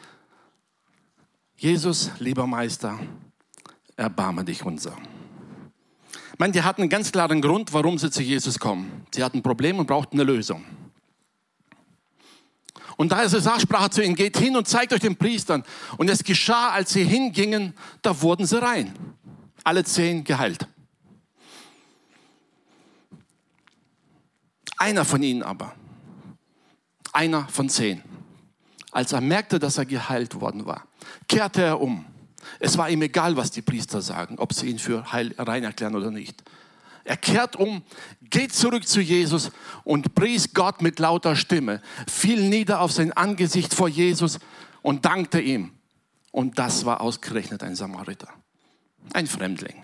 Jesus, 1.58 2.12
lieber 2.18 2.46
Meister, 2.46 2.98
erbarme 3.96 4.46
dich 4.46 4.64
unser. 4.64 4.96
Ich 6.38 6.40
meine, 6.40 6.52
die 6.52 6.62
hatten 6.62 6.82
einen 6.82 6.88
ganz 6.88 7.10
klaren 7.10 7.42
Grund, 7.42 7.72
warum 7.72 7.98
sie 7.98 8.12
zu 8.12 8.22
Jesus 8.22 8.60
kommen. 8.60 9.04
Sie 9.12 9.24
hatten 9.24 9.38
ein 9.38 9.42
Problem 9.42 9.80
und 9.80 9.88
brauchten 9.88 10.20
eine 10.20 10.22
Lösung. 10.22 10.64
Und 12.96 13.10
da 13.10 13.22
er 13.22 13.28
sah, 13.28 13.58
sprach 13.58 13.82
er 13.82 13.90
zu 13.90 14.04
ihnen, 14.04 14.14
geht 14.14 14.38
hin 14.38 14.56
und 14.56 14.68
zeigt 14.68 14.92
euch 14.92 15.00
den 15.00 15.16
Priestern. 15.16 15.64
Und 15.96 16.08
es 16.08 16.22
geschah, 16.22 16.70
als 16.70 16.92
sie 16.92 17.02
hingingen, 17.02 17.74
da 18.02 18.22
wurden 18.22 18.46
sie 18.46 18.62
rein. 18.62 18.94
Alle 19.64 19.82
zehn 19.82 20.22
geheilt. 20.22 20.68
Einer 24.76 25.04
von 25.04 25.20
ihnen 25.24 25.42
aber, 25.42 25.74
einer 27.12 27.48
von 27.48 27.68
zehn, 27.68 28.00
als 28.92 29.10
er 29.10 29.20
merkte, 29.20 29.58
dass 29.58 29.76
er 29.76 29.86
geheilt 29.86 30.40
worden 30.40 30.66
war, 30.66 30.86
kehrte 31.26 31.62
er 31.62 31.80
um 31.80 32.04
Es 32.60 32.78
war 32.78 32.90
ihm 32.90 33.02
egal, 33.02 33.36
was 33.36 33.50
die 33.50 33.62
Priester 33.62 34.02
sagen, 34.02 34.38
ob 34.38 34.52
sie 34.52 34.68
ihn 34.68 34.78
für 34.78 35.12
heil, 35.12 35.34
rein 35.38 35.64
erklären 35.64 35.94
oder 35.94 36.10
nicht. 36.10 36.42
Er 37.04 37.16
kehrt 37.16 37.56
um, 37.56 37.82
geht 38.20 38.52
zurück 38.52 38.86
zu 38.86 39.00
Jesus 39.00 39.50
und 39.84 40.14
pries 40.14 40.52
Gott 40.52 40.82
mit 40.82 40.98
lauter 40.98 41.36
Stimme, 41.36 41.80
fiel 42.06 42.48
nieder 42.48 42.80
auf 42.80 42.92
sein 42.92 43.12
Angesicht 43.12 43.72
vor 43.72 43.88
Jesus 43.88 44.38
und 44.82 45.06
dankte 45.06 45.40
ihm. 45.40 45.72
Und 46.32 46.58
das 46.58 46.84
war 46.84 47.00
ausgerechnet 47.00 47.62
ein 47.62 47.74
Samariter, 47.74 48.28
ein 49.14 49.26
Fremdling. 49.26 49.82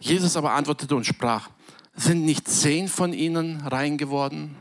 Jesus 0.00 0.36
aber 0.36 0.52
antwortete 0.52 0.96
und 0.96 1.06
sprach, 1.06 1.48
sind 1.94 2.24
nicht 2.24 2.48
zehn 2.48 2.88
von 2.88 3.12
ihnen 3.12 3.60
rein 3.60 3.98
geworden? 3.98 4.56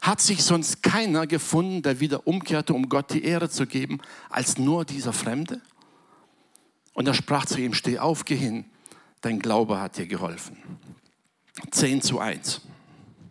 Hat 0.00 0.20
sich 0.20 0.42
sonst 0.42 0.82
keiner 0.82 1.26
gefunden, 1.26 1.82
der 1.82 2.00
wieder 2.00 2.26
umkehrte, 2.26 2.72
um 2.74 2.88
Gott 2.88 3.12
die 3.12 3.24
Ehre 3.24 3.50
zu 3.50 3.66
geben, 3.66 4.00
als 4.30 4.58
nur 4.58 4.84
dieser 4.84 5.12
Fremde? 5.12 5.60
Und 6.94 7.06
er 7.06 7.14
sprach 7.14 7.46
zu 7.46 7.60
ihm, 7.60 7.74
steh 7.74 7.98
auf, 7.98 8.24
geh 8.24 8.36
hin, 8.36 8.64
dein 9.20 9.38
Glaube 9.38 9.80
hat 9.80 9.98
dir 9.98 10.06
geholfen. 10.06 10.56
Zehn 11.70 12.00
zu 12.00 12.18
eins 12.18 12.62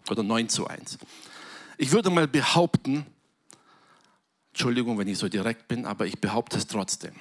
oder 0.10 0.24
neun 0.24 0.50
zu 0.50 0.68
eins. 0.68 0.98
Ich 1.78 1.92
würde 1.92 2.10
mal 2.10 2.28
behaupten, 2.28 3.06
Entschuldigung, 4.52 4.98
wenn 4.98 5.08
ich 5.08 5.18
so 5.18 5.30
direkt 5.30 5.68
bin, 5.68 5.86
aber 5.86 6.06
ich 6.06 6.20
behaupte 6.20 6.58
es 6.58 6.68
trotzdem 6.68 7.14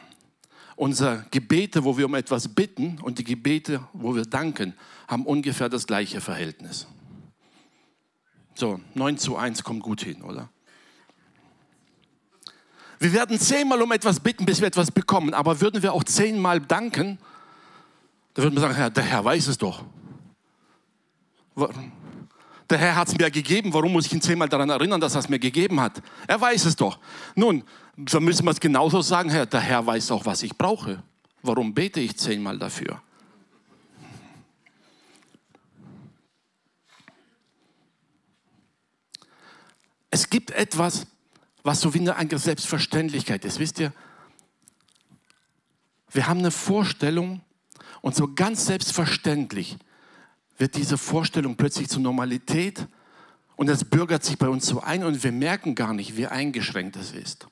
unsere 0.78 1.26
Gebete, 1.33 1.83
wo 1.83 1.99
wir 1.99 2.07
um 2.07 2.14
etwas 2.14 2.49
bitten 2.49 2.99
und 3.02 3.19
die 3.19 3.25
Gebete, 3.25 3.81
wo 3.93 4.14
wir 4.14 4.23
danken, 4.23 4.75
haben 5.09 5.26
ungefähr 5.26 5.69
das 5.69 5.87
gleiche 5.87 6.21
Verhältnis. 6.21 6.87
So, 8.58 8.80
9 8.94 9.18
zu 9.18 9.36
1 9.36 9.62
kommt 9.62 9.84
gut 9.84 10.02
hin, 10.02 10.20
oder? 10.20 10.48
Wir 12.98 13.12
werden 13.12 13.38
zehnmal 13.38 13.80
um 13.80 13.92
etwas 13.92 14.18
bitten, 14.18 14.44
bis 14.44 14.60
wir 14.60 14.66
etwas 14.66 14.90
bekommen, 14.90 15.32
aber 15.32 15.60
würden 15.60 15.80
wir 15.80 15.92
auch 15.92 16.02
zehnmal 16.02 16.58
danken, 16.58 17.20
dann 18.34 18.42
würden 18.42 18.56
wir 18.56 18.60
sagen, 18.60 18.74
Herr, 18.74 18.90
der 18.90 19.04
Herr 19.04 19.24
weiß 19.24 19.46
es 19.46 19.58
doch. 19.58 19.84
Der 22.68 22.78
Herr 22.78 22.96
hat 22.96 23.06
es 23.06 23.16
mir 23.16 23.30
gegeben, 23.30 23.72
warum 23.72 23.92
muss 23.92 24.06
ich 24.06 24.12
ihn 24.12 24.20
zehnmal 24.20 24.48
daran 24.48 24.70
erinnern, 24.70 25.00
dass 25.00 25.14
er 25.14 25.20
es 25.20 25.28
mir 25.28 25.38
gegeben 25.38 25.80
hat? 25.80 26.02
Er 26.26 26.40
weiß 26.40 26.64
es 26.64 26.74
doch. 26.74 26.98
Nun, 27.36 27.62
dann 27.96 28.24
müssen 28.24 28.44
wir 28.44 28.50
es 28.50 28.58
genauso 28.58 29.02
sagen, 29.02 29.30
Herr, 29.30 29.46
der 29.46 29.60
Herr 29.60 29.86
weiß 29.86 30.10
auch, 30.10 30.26
was 30.26 30.42
ich 30.42 30.58
brauche. 30.58 31.00
Warum 31.42 31.72
bete 31.72 32.00
ich 32.00 32.16
zehnmal 32.18 32.58
dafür? 32.58 33.00
Es 40.10 40.30
gibt 40.30 40.50
etwas, 40.50 41.06
was 41.62 41.80
so 41.80 41.94
wie 41.94 42.08
eine 42.08 42.38
Selbstverständlichkeit 42.38 43.44
ist. 43.44 43.58
Wisst 43.58 43.78
ihr, 43.78 43.92
wir 46.10 46.26
haben 46.26 46.38
eine 46.38 46.50
Vorstellung 46.50 47.42
und 48.00 48.16
so 48.16 48.32
ganz 48.34 48.66
selbstverständlich 48.66 49.76
wird 50.56 50.76
diese 50.76 50.98
Vorstellung 50.98 51.56
plötzlich 51.56 51.88
zur 51.88 52.00
Normalität 52.00 52.86
und 53.56 53.68
es 53.68 53.84
bürgert 53.84 54.24
sich 54.24 54.38
bei 54.38 54.48
uns 54.48 54.66
so 54.66 54.80
ein 54.80 55.04
und 55.04 55.22
wir 55.22 55.32
merken 55.32 55.74
gar 55.74 55.92
nicht, 55.92 56.16
wie 56.16 56.26
eingeschränkt 56.26 56.96
es 56.96 57.12
ist. 57.12 57.46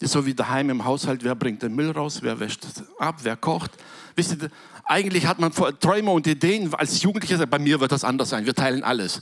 ist 0.00 0.12
so 0.12 0.26
wie 0.26 0.34
daheim 0.34 0.70
im 0.70 0.84
Haushalt, 0.84 1.24
wer 1.24 1.34
bringt 1.34 1.62
den 1.62 1.74
Müll 1.74 1.90
raus, 1.90 2.22
wer 2.22 2.38
wäscht 2.40 2.64
ab, 2.98 3.20
wer 3.22 3.36
kocht. 3.36 3.72
Wisst 4.18 4.42
ihr, 4.42 4.50
eigentlich 4.82 5.26
hat 5.26 5.38
man 5.38 5.52
Träume 5.52 6.10
und 6.10 6.26
Ideen 6.26 6.74
als 6.74 7.02
Jugendlicher, 7.02 7.46
bei 7.46 7.60
mir 7.60 7.78
wird 7.78 7.92
das 7.92 8.02
anders 8.02 8.30
sein, 8.30 8.46
wir 8.46 8.54
teilen 8.54 8.82
alles. 8.82 9.20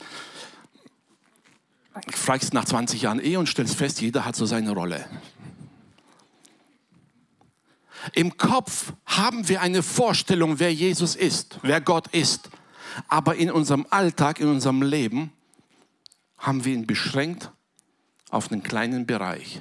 Ich 2.08 2.16
fragst 2.16 2.54
nach 2.54 2.64
20 2.64 3.02
Jahren 3.02 3.20
Ehe 3.20 3.38
und 3.38 3.46
stellst 3.46 3.74
fest, 3.74 4.00
jeder 4.00 4.24
hat 4.24 4.36
so 4.36 4.46
seine 4.46 4.70
Rolle. 4.70 5.04
Im 8.14 8.38
Kopf 8.38 8.94
haben 9.04 9.46
wir 9.50 9.60
eine 9.60 9.82
Vorstellung, 9.82 10.60
wer 10.60 10.72
Jesus 10.72 11.14
ist, 11.14 11.58
wer 11.60 11.82
Gott 11.82 12.06
ist. 12.14 12.48
Aber 13.08 13.36
in 13.36 13.50
unserem 13.50 13.86
Alltag, 13.90 14.40
in 14.40 14.48
unserem 14.48 14.80
Leben 14.80 15.30
haben 16.38 16.64
wir 16.64 16.72
ihn 16.72 16.86
beschränkt 16.86 17.50
auf 18.30 18.50
einen 18.50 18.62
kleinen 18.62 19.04
Bereich 19.04 19.60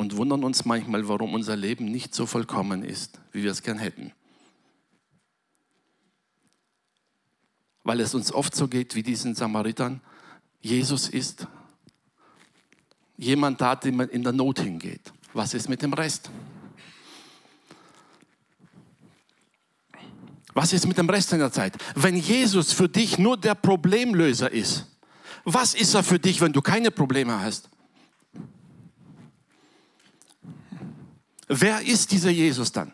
und 0.00 0.16
wundern 0.16 0.44
uns 0.44 0.64
manchmal, 0.64 1.06
warum 1.08 1.34
unser 1.34 1.56
Leben 1.56 1.84
nicht 1.84 2.14
so 2.14 2.24
vollkommen 2.24 2.82
ist, 2.82 3.20
wie 3.32 3.42
wir 3.42 3.50
es 3.50 3.62
gern 3.62 3.78
hätten. 3.78 4.12
Weil 7.84 8.00
es 8.00 8.14
uns 8.14 8.32
oft 8.32 8.56
so 8.56 8.66
geht 8.66 8.94
wie 8.94 9.02
diesen 9.02 9.34
Samaritern. 9.34 10.00
Jesus 10.62 11.06
ist 11.06 11.46
jemand 13.18 13.60
da, 13.60 13.76
dem 13.76 13.96
man 13.96 14.08
in 14.08 14.22
der 14.22 14.32
Not 14.32 14.60
hingeht. 14.60 15.12
Was 15.34 15.52
ist 15.52 15.68
mit 15.68 15.82
dem 15.82 15.92
Rest? 15.92 16.30
Was 20.54 20.72
ist 20.72 20.86
mit 20.86 20.96
dem 20.96 21.10
Rest 21.10 21.30
in 21.34 21.40
der 21.40 21.52
Zeit? 21.52 21.76
Wenn 21.94 22.16
Jesus 22.16 22.72
für 22.72 22.88
dich 22.88 23.18
nur 23.18 23.36
der 23.36 23.54
Problemlöser 23.54 24.50
ist, 24.50 24.86
was 25.44 25.74
ist 25.74 25.92
er 25.92 26.02
für 26.02 26.18
dich, 26.18 26.40
wenn 26.40 26.54
du 26.54 26.62
keine 26.62 26.90
Probleme 26.90 27.38
hast? 27.38 27.68
Wer 31.52 31.80
ist 31.82 32.12
dieser 32.12 32.30
Jesus 32.30 32.70
dann? 32.70 32.92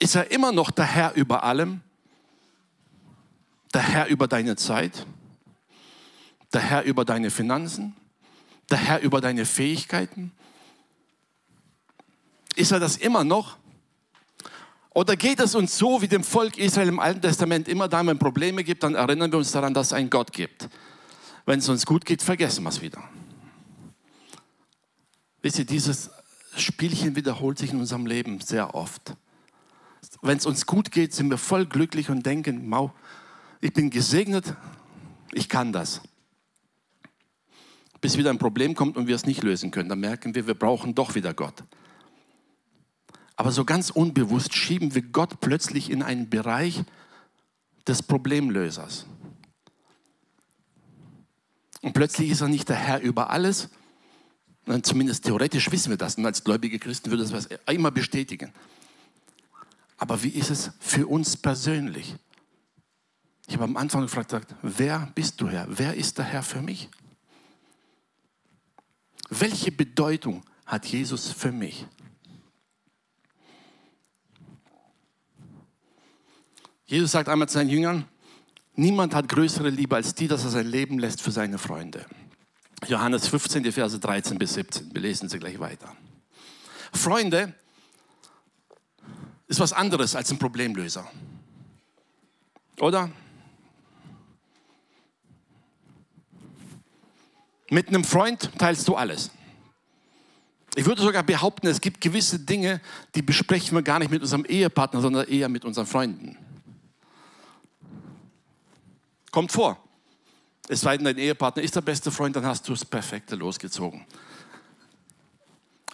Ist 0.00 0.16
er 0.16 0.32
immer 0.32 0.50
noch 0.50 0.72
der 0.72 0.84
Herr 0.84 1.14
über 1.14 1.44
allem? 1.44 1.80
Der 3.72 3.82
Herr 3.82 4.08
über 4.08 4.26
deine 4.26 4.56
Zeit? 4.56 5.06
Der 6.52 6.60
Herr 6.60 6.82
über 6.82 7.04
deine 7.04 7.30
Finanzen? 7.30 7.94
Der 8.68 8.78
Herr 8.78 9.00
über 9.02 9.20
deine 9.20 9.46
Fähigkeiten? 9.46 10.32
Ist 12.56 12.72
er 12.72 12.80
das 12.80 12.96
immer 12.96 13.22
noch? 13.22 13.58
Oder 14.92 15.14
geht 15.14 15.38
es 15.38 15.54
uns 15.54 15.78
so 15.78 16.02
wie 16.02 16.08
dem 16.08 16.24
Volk 16.24 16.58
Israel 16.58 16.88
im 16.88 16.98
Alten 16.98 17.22
Testament 17.22 17.68
immer 17.68 17.86
da, 17.86 18.04
wenn 18.04 18.18
Probleme 18.18 18.64
gibt, 18.64 18.82
dann 18.82 18.96
erinnern 18.96 19.30
wir 19.30 19.38
uns 19.38 19.52
daran, 19.52 19.72
dass 19.72 19.86
es 19.88 19.92
einen 19.92 20.10
Gott 20.10 20.32
gibt. 20.32 20.68
Wenn 21.46 21.60
es 21.60 21.68
uns 21.68 21.86
gut 21.86 22.04
geht, 22.04 22.22
vergessen 22.22 22.64
wir 22.64 22.70
es 22.70 22.82
wieder. 22.82 23.04
Wisst 25.42 25.58
ihr, 25.58 25.64
dieses 25.64 26.10
Spielchen 26.56 27.16
wiederholt 27.16 27.58
sich 27.58 27.72
in 27.72 27.80
unserem 27.80 28.06
Leben 28.06 28.40
sehr 28.40 28.74
oft. 28.74 29.16
Wenn 30.22 30.38
es 30.38 30.46
uns 30.46 30.66
gut 30.66 30.92
geht, 30.92 31.12
sind 31.12 31.30
wir 31.30 31.38
voll 31.38 31.66
glücklich 31.66 32.10
und 32.10 32.24
denken, 32.24 32.68
Mau, 32.68 32.92
ich 33.60 33.72
bin 33.72 33.90
gesegnet, 33.90 34.54
ich 35.32 35.48
kann 35.48 35.72
das. 35.72 36.00
Bis 38.00 38.16
wieder 38.16 38.30
ein 38.30 38.38
Problem 38.38 38.74
kommt 38.74 38.96
und 38.96 39.06
wir 39.06 39.14
es 39.14 39.26
nicht 39.26 39.42
lösen 39.42 39.70
können, 39.70 39.88
dann 39.88 40.00
merken 40.00 40.34
wir, 40.34 40.46
wir 40.46 40.54
brauchen 40.54 40.94
doch 40.94 41.14
wieder 41.14 41.34
Gott. 41.34 41.64
Aber 43.36 43.50
so 43.50 43.64
ganz 43.64 43.90
unbewusst 43.90 44.54
schieben 44.54 44.94
wir 44.94 45.02
Gott 45.02 45.40
plötzlich 45.40 45.90
in 45.90 46.02
einen 46.02 46.28
Bereich 46.28 46.84
des 47.86 48.02
Problemlösers. 48.02 49.06
Und 51.80 51.94
plötzlich 51.94 52.30
ist 52.30 52.40
er 52.40 52.48
nicht 52.48 52.68
der 52.68 52.76
Herr 52.76 53.00
über 53.00 53.30
alles, 53.30 53.68
Zumindest 54.82 55.24
theoretisch 55.24 55.70
wissen 55.72 55.90
wir 55.90 55.96
das. 55.96 56.16
Und 56.16 56.26
als 56.26 56.44
gläubige 56.44 56.78
Christen 56.78 57.10
würde 57.10 57.26
das 57.26 57.48
immer 57.66 57.90
bestätigen. 57.90 58.52
Aber 59.98 60.22
wie 60.22 60.30
ist 60.30 60.50
es 60.50 60.70
für 60.80 61.06
uns 61.06 61.36
persönlich? 61.36 62.14
Ich 63.46 63.54
habe 63.54 63.64
am 63.64 63.76
Anfang 63.76 64.02
gefragt, 64.02 64.34
wer 64.62 65.10
bist 65.14 65.40
du 65.40 65.48
Herr? 65.48 65.66
Wer 65.68 65.94
ist 65.94 66.18
der 66.18 66.24
Herr 66.24 66.42
für 66.42 66.62
mich? 66.62 66.88
Welche 69.28 69.72
Bedeutung 69.72 70.44
hat 70.66 70.86
Jesus 70.86 71.32
für 71.32 71.52
mich? 71.52 71.86
Jesus 76.86 77.12
sagt 77.12 77.28
einmal 77.28 77.48
zu 77.48 77.54
seinen 77.54 77.70
Jüngern, 77.70 78.04
niemand 78.74 79.14
hat 79.14 79.28
größere 79.28 79.70
Liebe 79.70 79.96
als 79.96 80.14
die, 80.14 80.28
dass 80.28 80.44
er 80.44 80.50
sein 80.50 80.66
Leben 80.66 80.98
lässt 80.98 81.22
für 81.22 81.30
seine 81.30 81.58
Freunde. 81.58 82.06
Johannes 82.88 83.28
15, 83.28 83.62
die 83.62 83.72
Verse 83.72 83.98
13 83.98 84.38
bis 84.38 84.54
17. 84.54 84.94
Wir 84.94 85.02
lesen 85.02 85.28
sie 85.28 85.38
gleich 85.38 85.58
weiter. 85.60 85.94
Freunde 86.92 87.54
ist 89.46 89.60
was 89.60 89.72
anderes 89.72 90.16
als 90.16 90.30
ein 90.30 90.38
Problemlöser. 90.38 91.08
Oder? 92.80 93.10
Mit 97.70 97.88
einem 97.88 98.04
Freund 98.04 98.50
teilst 98.58 98.88
du 98.88 98.96
alles. 98.96 99.30
Ich 100.74 100.86
würde 100.86 101.02
sogar 101.02 101.22
behaupten, 101.22 101.66
es 101.66 101.80
gibt 101.80 102.00
gewisse 102.00 102.38
Dinge, 102.38 102.80
die 103.14 103.22
besprechen 103.22 103.76
wir 103.76 103.82
gar 103.82 103.98
nicht 103.98 104.10
mit 104.10 104.22
unserem 104.22 104.44
Ehepartner, 104.44 105.00
sondern 105.00 105.28
eher 105.28 105.48
mit 105.48 105.64
unseren 105.64 105.86
Freunden. 105.86 106.36
Kommt 109.30 109.52
vor 109.52 109.78
es 110.68 110.80
sei 110.80 110.96
denn, 110.96 111.04
dein 111.04 111.18
Ehepartner 111.18 111.62
ist 111.62 111.76
der 111.76 111.80
beste 111.80 112.10
Freund, 112.10 112.36
dann 112.36 112.46
hast 112.46 112.68
du 112.68 112.72
das 112.72 112.84
Perfekte 112.84 113.36
losgezogen. 113.36 114.06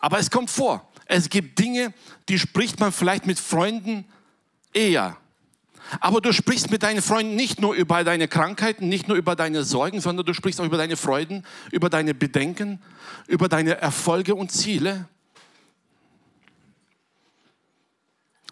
Aber 0.01 0.19
es 0.19 0.31
kommt 0.31 0.51
vor. 0.51 0.89
Es 1.07 1.29
gibt 1.29 1.59
Dinge, 1.59 1.93
die 2.29 2.39
spricht 2.39 2.79
man 2.81 2.93
vielleicht 2.93 3.27
mit 3.27 3.39
Freunden 3.39 4.05
eher 4.73 5.17
Aber 6.01 6.21
du 6.21 6.33
sprichst 6.33 6.71
mit 6.71 6.83
deinen 6.83 7.01
Freunden 7.01 7.35
nicht 7.35 7.61
nur 7.61 7.75
über 7.75 8.05
deine 8.05 8.29
Krankheiten, 8.29 8.89
nicht 8.89 9.09
nur 9.09 9.17
über 9.17 9.37
deine 9.37 9.65
Sorgen, 9.65 10.01
sondern 10.01 10.27
du 10.27 10.35
sprichst 10.35 10.61
auch 10.61 10.65
über 10.65 10.77
deine 10.77 10.97
Freuden, 10.97 11.45
über 11.73 11.89
deine 11.89 12.15
Bedenken, 12.15 12.83
über 13.27 13.49
deine 13.49 13.79
Erfolge 13.79 14.35
und 14.35 14.53
Ziele. 14.53 15.09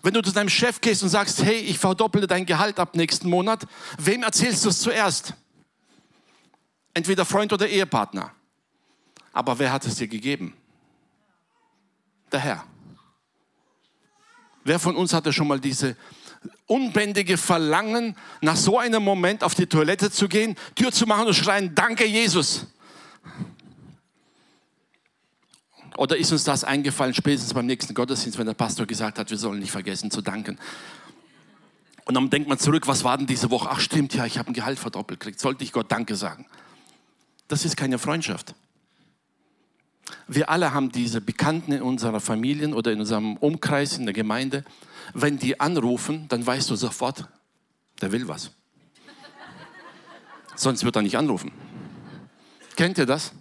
Wenn 0.02 0.14
du 0.14 0.22
zu 0.22 0.32
deinem 0.32 0.48
Chef 0.48 0.80
gehst 0.80 1.02
und 1.02 1.08
sagst, 1.08 1.42
hey, 1.42 1.56
ich 1.56 1.78
verdopple 1.78 2.26
dein 2.26 2.46
Gehalt 2.46 2.78
ab 2.78 2.94
nächsten 2.94 3.28
Monat, 3.28 3.66
wem 3.98 4.22
erzählst 4.22 4.64
du 4.64 4.70
es 4.70 4.80
zuerst? 4.80 5.34
Entweder 6.96 7.26
Freund 7.26 7.52
oder 7.52 7.68
Ehepartner. 7.68 8.32
Aber 9.34 9.58
wer 9.58 9.70
hat 9.70 9.84
es 9.84 9.96
dir 9.96 10.08
gegeben? 10.08 10.54
Der 12.32 12.40
Herr. 12.40 12.64
Wer 14.64 14.78
von 14.78 14.96
uns 14.96 15.12
hatte 15.12 15.30
schon 15.30 15.46
mal 15.46 15.60
diese 15.60 15.94
unbändige 16.64 17.36
Verlangen, 17.36 18.16
nach 18.40 18.56
so 18.56 18.78
einem 18.78 19.02
Moment 19.02 19.44
auf 19.44 19.54
die 19.54 19.66
Toilette 19.66 20.10
zu 20.10 20.26
gehen, 20.26 20.56
Tür 20.74 20.90
zu 20.90 21.04
machen 21.06 21.26
und 21.26 21.34
schreien, 21.34 21.74
danke 21.74 22.06
Jesus. 22.06 22.64
Oder 25.98 26.16
ist 26.16 26.32
uns 26.32 26.44
das 26.44 26.64
eingefallen, 26.64 27.12
spätestens 27.12 27.52
beim 27.52 27.66
nächsten 27.66 27.92
Gottesdienst, 27.92 28.38
wenn 28.38 28.46
der 28.46 28.54
Pastor 28.54 28.86
gesagt 28.86 29.18
hat, 29.18 29.28
wir 29.28 29.36
sollen 29.36 29.58
nicht 29.58 29.70
vergessen 29.70 30.10
zu 30.10 30.22
danken. 30.22 30.58
Und 32.06 32.14
dann 32.14 32.30
denkt 32.30 32.48
man 32.48 32.58
zurück, 32.58 32.88
was 32.88 33.04
war 33.04 33.18
denn 33.18 33.26
diese 33.26 33.50
Woche? 33.50 33.68
Ach 33.70 33.80
stimmt, 33.80 34.14
ja, 34.14 34.24
ich 34.24 34.38
habe 34.38 34.50
ein 34.50 34.54
Gehalt 34.54 34.78
verdoppelt 34.78 35.20
gekriegt. 35.20 35.40
Sollte 35.40 35.62
ich 35.62 35.72
Gott 35.72 35.92
Danke 35.92 36.16
sagen? 36.16 36.46
Das 37.48 37.64
ist 37.64 37.76
keine 37.76 37.98
Freundschaft. 37.98 38.54
Wir 40.28 40.50
alle 40.50 40.72
haben 40.72 40.90
diese 40.90 41.20
Bekannten 41.20 41.72
in 41.72 41.82
unserer 41.82 42.20
Familien 42.20 42.74
oder 42.74 42.92
in 42.92 43.00
unserem 43.00 43.36
Umkreis, 43.36 43.98
in 43.98 44.04
der 44.06 44.14
Gemeinde. 44.14 44.64
Wenn 45.14 45.38
die 45.38 45.60
anrufen, 45.60 46.26
dann 46.28 46.44
weißt 46.44 46.70
du 46.70 46.76
sofort, 46.76 47.28
der 48.00 48.12
will 48.12 48.26
was. 48.28 48.50
Sonst 50.56 50.84
wird 50.84 50.96
er 50.96 51.02
nicht 51.02 51.16
anrufen. 51.16 51.52
Kennt 52.76 52.98
ihr 52.98 53.06
das? 53.06 53.32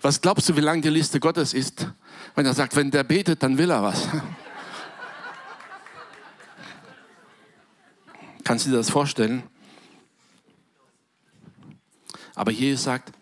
Was 0.00 0.20
glaubst 0.20 0.48
du, 0.48 0.56
wie 0.56 0.60
lang 0.60 0.82
die 0.82 0.90
Liste 0.90 1.20
Gottes 1.20 1.54
ist? 1.54 1.88
Wenn 2.34 2.46
er 2.46 2.54
sagt, 2.54 2.76
wenn 2.76 2.90
der 2.90 3.04
betet, 3.04 3.42
dann 3.42 3.56
will 3.58 3.70
er 3.70 3.82
was. 3.82 4.08
Kannst 8.44 8.66
du 8.66 8.70
dir 8.70 8.76
das 8.76 8.90
vorstellen? 8.90 9.42
Aber 12.34 12.50
Jesus 12.50 12.84
sagt, 12.84 13.12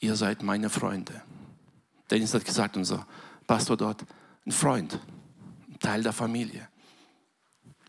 ihr 0.00 0.16
seid 0.16 0.42
meine 0.42 0.70
Freunde. 0.70 1.22
Dennis 2.10 2.34
hat 2.34 2.44
gesagt, 2.44 2.76
unser 2.76 3.06
Pastor 3.46 3.76
dort, 3.76 4.04
ein 4.44 4.52
Freund, 4.52 5.00
ein 5.68 5.78
Teil 5.78 6.02
der 6.02 6.12
Familie. 6.12 6.68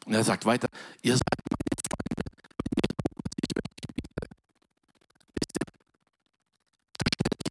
Und 0.05 0.13
er 0.13 0.23
sagt 0.23 0.45
weiter, 0.45 0.67
ihr 1.01 1.13
seid 1.13 1.23
meine 1.49 1.75
Freunde. 1.89 2.27
Ich 3.43 3.51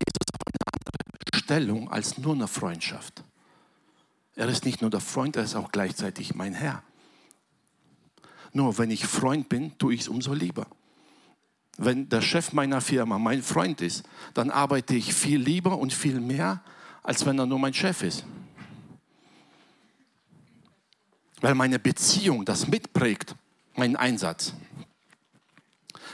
Jesus 0.01 0.19
auf 0.33 0.47
eine 0.47 0.59
andere 0.73 1.41
Stellung 1.41 1.91
als 1.91 2.19
nur 2.19 2.35
eine 2.35 2.49
Freundschaft. 2.49 3.23
Er 4.35 4.49
ist 4.49 4.65
nicht 4.65 4.81
nur 4.81 4.91
der 4.91 5.01
Freund, 5.01 5.37
er 5.37 5.45
ist 5.45 5.55
auch 5.55 5.71
gleichzeitig 5.71 6.35
mein 6.35 6.55
Herr. 6.55 6.83
Nur 8.53 8.79
wenn 8.79 8.91
ich 8.91 9.07
Freund 9.07 9.49
bin, 9.49 9.77
tue 9.79 9.95
ich 9.95 10.01
es 10.03 10.09
umso 10.09 10.33
lieber. 10.33 10.67
Wenn 11.79 12.09
der 12.09 12.23
Chef 12.23 12.53
meiner 12.53 12.81
Firma 12.81 13.19
mein 13.19 13.43
Freund 13.43 13.81
ist, 13.81 14.05
dann 14.35 14.51
arbeite 14.51 14.95
ich 14.95 15.13
viel 15.13 15.41
lieber 15.41 15.79
und 15.79 15.93
viel 15.93 16.21
mehr, 16.21 16.63
als 17.03 17.27
wenn 17.27 17.39
er 17.39 17.47
nur 17.47 17.59
mein 17.59 17.75
Chef 17.75 18.03
ist. 18.03 18.25
Weil 21.41 21.55
meine 21.55 21.79
Beziehung 21.79 22.45
das 22.45 22.67
mitprägt, 22.67 23.37
meinen 23.75 23.97
Einsatz. 23.97 24.55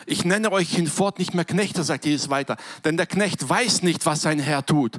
Ich 0.05 0.25
nenne 0.25 0.51
euch 0.51 0.75
hinfort 0.75 1.21
nicht 1.21 1.33
mehr 1.33 1.45
Knechte, 1.45 1.85
sagt 1.85 2.05
Jesus 2.07 2.29
weiter, 2.29 2.57
denn 2.85 2.97
der 2.97 3.07
Knecht 3.07 3.49
weiß 3.49 3.83
nicht, 3.83 4.05
was 4.05 4.23
sein 4.23 4.41
Herr 4.41 4.67
tut. 4.67 4.99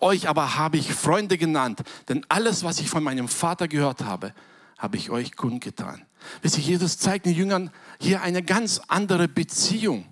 Euch 0.00 0.28
aber 0.28 0.56
habe 0.56 0.76
ich 0.76 0.92
Freunde 0.92 1.38
genannt, 1.38 1.82
denn 2.08 2.26
alles, 2.28 2.64
was 2.64 2.80
ich 2.80 2.90
von 2.90 3.02
meinem 3.02 3.28
Vater 3.28 3.68
gehört 3.68 4.02
habe, 4.04 4.34
habe 4.78 4.96
ich 4.96 5.10
euch 5.10 5.36
kundgetan. 5.36 6.04
Wisst 6.42 6.58
ihr, 6.58 6.64
Jesus 6.64 6.98
zeigt 6.98 7.26
den 7.26 7.34
Jüngern 7.34 7.70
hier 8.00 8.22
eine 8.22 8.42
ganz 8.42 8.80
andere 8.88 9.28
Beziehung. 9.28 10.06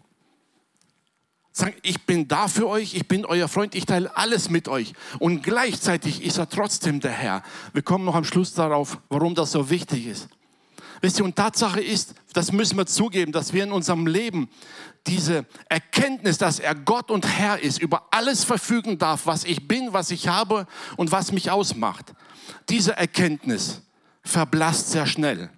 Sagen, 1.53 1.75
ich 1.83 2.05
bin 2.05 2.27
da 2.27 2.49
für 2.49 2.67
euch, 2.67 2.95
ich 2.95 3.07
bin 3.07 3.25
euer 3.25 3.47
Freund, 3.47 3.75
ich 3.75 3.87
teile 3.87 4.17
alles 4.17 4.51
mit 4.51 4.67
euch. 4.67 4.93
Und 5.21 5.43
gleichzeitig 5.43 6.25
ist 6.25 6.39
er 6.39 6.49
trotzdem 6.49 6.99
der 6.99 7.13
Herr. 7.13 7.43
Wir 7.73 7.83
kommen 7.83 8.05
noch 8.05 8.17
am 8.17 8.25
Schluss 8.25 8.55
darauf, 8.55 8.99
warum 9.09 9.35
das 9.35 9.53
so 9.53 9.71
wichtig 9.71 10.07
ist. 10.07 10.29
Wisst 11.01 11.19
ihr, 11.19 11.25
und 11.25 11.37
Tatsache 11.37 11.81
ist, 11.81 12.15
das 12.33 12.51
müssen 12.51 12.79
wir 12.79 12.87
zugeben, 12.87 13.31
dass 13.31 13.53
wir 13.53 13.63
in 13.63 13.73
unserem 13.73 14.07
Leben 14.07 14.49
diese 15.07 15.45
Erkenntnis, 15.69 16.39
dass 16.39 16.59
er 16.59 16.75
Gott 16.75 17.11
und 17.11 17.27
Herr 17.27 17.61
ist, 17.61 17.79
über 17.79 18.09
alles 18.11 18.43
verfügen 18.43 18.99
darf, 18.99 19.27
was 19.27 19.45
ich 19.45 19.69
bin, 19.69 19.93
was 19.93 20.11
ich 20.11 20.29
habe 20.29 20.67
und 20.97 21.13
was 21.13 21.31
mich 21.31 21.51
ausmacht. 21.51 22.15
Diese 22.69 22.97
Erkenntnis 22.97 23.83
verblasst 24.25 24.91
sehr 24.91 25.07
schnell. 25.07 25.51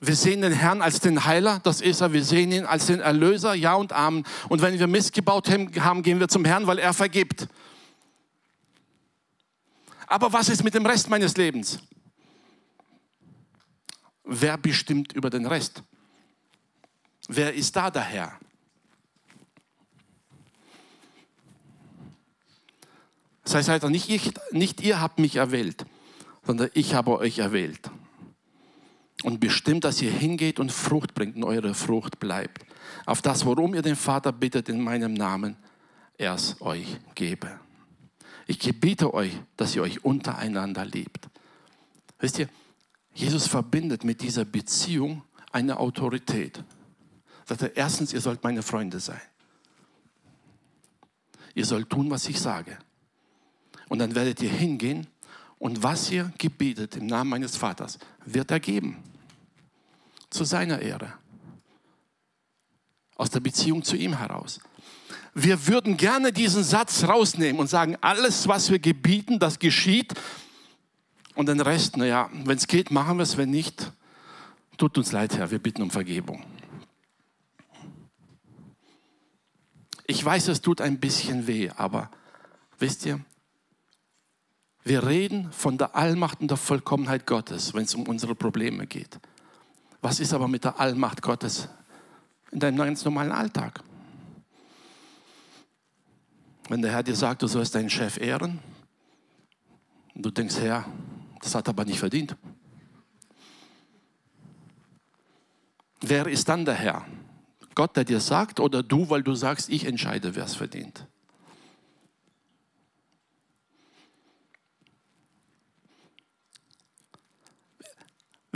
Wir 0.00 0.16
sehen 0.16 0.40
den 0.40 0.52
Herrn 0.52 0.80
als 0.80 1.00
den 1.00 1.24
Heiler, 1.26 1.60
das 1.62 1.80
ist 1.80 2.00
er. 2.00 2.12
Wir 2.12 2.24
sehen 2.24 2.52
ihn 2.52 2.64
als 2.64 2.86
den 2.86 3.00
Erlöser, 3.00 3.54
ja 3.54 3.74
und 3.74 3.92
Amen. 3.92 4.24
Und 4.48 4.62
wenn 4.62 4.78
wir 4.78 4.86
Mist 4.86 5.12
gebaut 5.12 5.48
haben, 5.50 6.02
gehen 6.02 6.20
wir 6.20 6.28
zum 6.28 6.44
Herrn, 6.44 6.66
weil 6.66 6.78
er 6.78 6.94
vergibt. 6.94 7.48
Aber 10.06 10.32
was 10.32 10.48
ist 10.48 10.64
mit 10.64 10.74
dem 10.74 10.86
Rest 10.86 11.10
meines 11.10 11.36
Lebens? 11.36 11.80
Wer 14.24 14.56
bestimmt 14.56 15.12
über 15.12 15.28
den 15.28 15.46
Rest? 15.46 15.82
Wer 17.28 17.54
ist 17.54 17.76
da 17.76 17.90
der 17.90 18.02
Herr? 18.02 18.40
Das 23.44 23.54
heißt 23.54 23.68
also 23.68 23.88
nicht, 23.88 24.08
ich, 24.08 24.32
nicht 24.52 24.80
ihr 24.80 25.00
habt 25.00 25.18
mich 25.18 25.36
erwählt, 25.36 25.84
sondern 26.50 26.70
ich 26.74 26.94
habe 26.94 27.16
euch 27.16 27.38
erwählt 27.38 27.92
und 29.22 29.38
bestimmt, 29.38 29.84
dass 29.84 30.02
ihr 30.02 30.10
hingeht 30.10 30.58
und 30.58 30.72
Frucht 30.72 31.14
bringt 31.14 31.36
und 31.36 31.44
eure 31.44 31.74
Frucht 31.74 32.18
bleibt. 32.18 32.66
Auf 33.06 33.22
das, 33.22 33.46
worum 33.46 33.72
ihr 33.72 33.82
den 33.82 33.94
Vater 33.94 34.32
bittet 34.32 34.68
in 34.68 34.80
meinem 34.80 35.14
Namen, 35.14 35.54
er 36.18 36.34
es 36.34 36.60
euch 36.60 36.98
gebe. 37.14 37.60
Ich 38.48 38.58
gebiete 38.58 39.14
euch, 39.14 39.30
dass 39.56 39.76
ihr 39.76 39.82
euch 39.82 40.04
untereinander 40.04 40.84
liebt. 40.84 41.28
Wisst 42.18 42.40
ihr, 42.40 42.48
Jesus 43.14 43.46
verbindet 43.46 44.02
mit 44.02 44.20
dieser 44.20 44.44
Beziehung 44.44 45.22
eine 45.52 45.78
Autorität. 45.78 46.64
Sagt 47.44 47.62
er, 47.62 47.76
erstens, 47.76 48.12
ihr 48.12 48.20
sollt 48.20 48.42
meine 48.42 48.64
Freunde 48.64 48.98
sein. 48.98 49.22
Ihr 51.54 51.64
sollt 51.64 51.90
tun, 51.90 52.10
was 52.10 52.28
ich 52.28 52.40
sage. 52.40 52.76
Und 53.88 54.00
dann 54.00 54.16
werdet 54.16 54.42
ihr 54.42 54.50
hingehen 54.50 55.06
und 55.60 55.82
was 55.82 56.10
ihr 56.10 56.32
gebietet 56.38 56.96
im 56.96 57.06
Namen 57.06 57.30
meines 57.30 57.54
Vaters, 57.54 57.98
wird 58.24 58.50
er 58.50 58.58
geben. 58.58 58.96
Zu 60.30 60.44
seiner 60.44 60.80
Ehre. 60.80 61.12
Aus 63.14 63.28
der 63.28 63.40
Beziehung 63.40 63.84
zu 63.84 63.94
ihm 63.94 64.16
heraus. 64.16 64.60
Wir 65.34 65.66
würden 65.66 65.98
gerne 65.98 66.32
diesen 66.32 66.64
Satz 66.64 67.04
rausnehmen 67.04 67.60
und 67.60 67.68
sagen, 67.68 67.96
alles, 68.00 68.48
was 68.48 68.70
wir 68.70 68.78
gebieten, 68.78 69.38
das 69.38 69.58
geschieht. 69.58 70.14
Und 71.34 71.46
den 71.46 71.60
Rest, 71.60 71.96
naja, 71.98 72.30
wenn 72.32 72.56
es 72.56 72.66
geht, 72.66 72.90
machen 72.90 73.18
wir 73.18 73.24
es. 73.24 73.36
Wenn 73.36 73.50
nicht, 73.50 73.92
tut 74.78 74.96
uns 74.96 75.12
leid, 75.12 75.36
Herr, 75.36 75.50
wir 75.50 75.58
bitten 75.58 75.82
um 75.82 75.90
Vergebung. 75.90 76.42
Ich 80.06 80.24
weiß, 80.24 80.48
es 80.48 80.62
tut 80.62 80.80
ein 80.80 80.98
bisschen 80.98 81.46
weh, 81.46 81.70
aber 81.76 82.10
wisst 82.78 83.04
ihr, 83.04 83.20
wir 84.84 85.06
reden 85.06 85.52
von 85.52 85.78
der 85.78 85.94
Allmacht 85.94 86.40
und 86.40 86.48
der 86.48 86.56
Vollkommenheit 86.56 87.26
Gottes, 87.26 87.74
wenn 87.74 87.84
es 87.84 87.94
um 87.94 88.04
unsere 88.04 88.34
Probleme 88.34 88.86
geht. 88.86 89.18
Was 90.00 90.20
ist 90.20 90.32
aber 90.32 90.48
mit 90.48 90.64
der 90.64 90.80
Allmacht 90.80 91.20
Gottes 91.20 91.68
in 92.50 92.60
deinem 92.60 92.78
ganz 92.78 93.04
normalen 93.04 93.32
Alltag? 93.32 93.82
Wenn 96.68 96.82
der 96.82 96.92
Herr 96.92 97.02
dir 97.02 97.16
sagt, 97.16 97.42
du 97.42 97.46
sollst 97.46 97.74
deinen 97.74 97.90
Chef 97.90 98.16
ehren, 98.18 98.60
und 100.14 100.26
du 100.26 100.30
denkst, 100.30 100.56
Herr, 100.60 100.84
das 101.40 101.54
hat 101.54 101.68
er 101.68 101.70
aber 101.70 101.84
nicht 101.84 101.98
verdient. 101.98 102.36
Wer 106.00 106.26
ist 106.26 106.48
dann 106.48 106.64
der 106.64 106.74
Herr? 106.74 107.06
Gott, 107.74 107.96
der 107.96 108.04
dir 108.04 108.20
sagt, 108.20 108.60
oder 108.60 108.82
du, 108.82 109.08
weil 109.10 109.22
du 109.22 109.34
sagst, 109.34 109.68
ich 109.68 109.84
entscheide, 109.84 110.34
wer 110.34 110.44
es 110.44 110.54
verdient? 110.54 111.06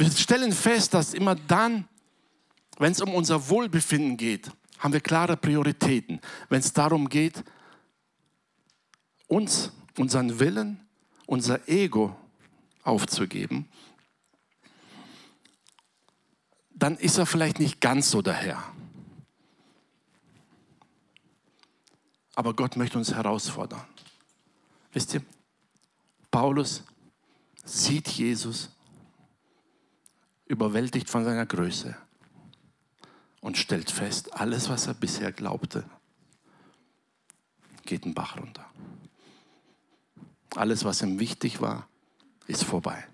Wir 0.04 0.10
stellen 0.10 0.52
fest, 0.52 0.92
dass 0.92 1.14
immer 1.14 1.34
dann, 1.34 1.88
wenn 2.76 2.92
es 2.92 3.00
um 3.00 3.14
unser 3.14 3.48
Wohlbefinden 3.48 4.18
geht, 4.18 4.50
haben 4.78 4.92
wir 4.92 5.00
klare 5.00 5.34
Prioritäten. 5.34 6.20
Wenn 6.50 6.60
es 6.60 6.74
darum 6.74 7.08
geht, 7.08 7.42
uns, 9.28 9.72
unseren 9.96 10.38
Willen, 10.38 10.86
unser 11.24 11.66
Ego 11.70 12.14
aufzugeben, 12.82 13.66
dann 16.74 16.98
ist 16.98 17.16
er 17.16 17.24
vielleicht 17.24 17.58
nicht 17.58 17.80
ganz 17.80 18.10
so 18.10 18.20
der 18.20 18.34
Herr. 18.34 18.62
Aber 22.34 22.52
Gott 22.52 22.76
möchte 22.76 22.98
uns 22.98 23.14
herausfordern. 23.14 23.86
Wisst 24.92 25.14
ihr, 25.14 25.22
Paulus 26.30 26.82
sieht 27.64 28.08
Jesus 28.08 28.68
überwältigt 30.54 31.10
von 31.10 31.24
seiner 31.24 31.46
Größe 31.46 31.96
und 33.40 33.58
stellt 33.58 33.90
fest, 33.90 34.32
alles, 34.34 34.68
was 34.68 34.86
er 34.86 34.94
bisher 34.94 35.32
glaubte, 35.32 35.84
geht 37.84 38.04
den 38.04 38.14
Bach 38.14 38.38
runter. 38.38 38.64
Alles, 40.54 40.84
was 40.84 41.02
ihm 41.02 41.18
wichtig 41.18 41.60
war, 41.60 41.88
ist 42.46 42.62
vorbei. 42.62 43.04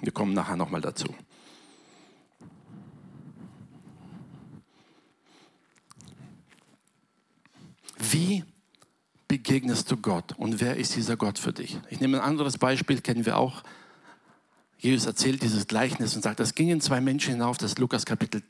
Wir 0.00 0.12
kommen 0.12 0.32
nachher 0.32 0.56
nochmal 0.56 0.80
dazu. 0.80 1.14
Wie 7.98 8.42
begegnest 9.28 9.90
du 9.90 9.96
Gott 9.96 10.32
und 10.38 10.60
wer 10.60 10.76
ist 10.76 10.96
dieser 10.96 11.16
Gott 11.16 11.38
für 11.38 11.52
dich? 11.52 11.78
Ich 11.90 12.00
nehme 12.00 12.20
ein 12.20 12.28
anderes 12.28 12.58
Beispiel, 12.58 13.00
kennen 13.00 13.26
wir 13.26 13.36
auch. 13.36 13.62
Jesus 14.82 15.06
erzählt 15.06 15.42
dieses 15.42 15.68
Gleichnis 15.68 16.16
und 16.16 16.22
sagt, 16.22 16.40
es 16.40 16.56
gingen 16.56 16.80
zwei 16.80 17.00
Menschen 17.00 17.34
hinauf, 17.34 17.56
das 17.56 17.70
ist 17.70 17.78
Lukas 17.78 18.04
Kapitel 18.04 18.42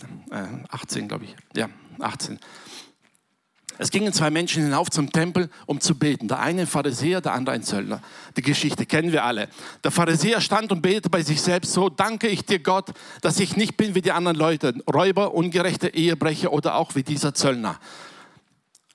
18, 0.70 1.04
äh, 1.04 1.06
glaube 1.06 1.26
ich. 1.26 1.36
Ja, 1.54 1.68
18. 2.00 2.40
Es 3.76 3.90
gingen 3.90 4.14
zwei 4.14 4.30
Menschen 4.30 4.62
hinauf 4.62 4.88
zum 4.90 5.12
Tempel, 5.12 5.50
um 5.66 5.78
zu 5.78 5.94
beten. 5.98 6.28
Der 6.28 6.38
eine 6.38 6.62
ein 6.62 6.66
Pharisäer, 6.66 7.20
der 7.20 7.34
andere 7.34 7.54
ein 7.54 7.62
Zöllner. 7.62 8.00
Die 8.34 8.40
Geschichte 8.40 8.86
kennen 8.86 9.12
wir 9.12 9.24
alle. 9.24 9.48
Der 9.84 9.90
Pharisäer 9.90 10.40
stand 10.40 10.72
und 10.72 10.80
betete 10.80 11.10
bei 11.10 11.22
sich 11.22 11.42
selbst 11.42 11.74
so, 11.74 11.90
danke 11.90 12.28
ich 12.28 12.46
dir 12.46 12.60
Gott, 12.60 12.92
dass 13.20 13.38
ich 13.38 13.56
nicht 13.56 13.76
bin 13.76 13.94
wie 13.94 14.00
die 14.00 14.12
anderen 14.12 14.38
Leute, 14.38 14.74
Räuber, 14.90 15.34
ungerechte 15.34 15.88
Ehebrecher 15.88 16.50
oder 16.50 16.76
auch 16.76 16.94
wie 16.94 17.02
dieser 17.02 17.34
Zöllner. 17.34 17.78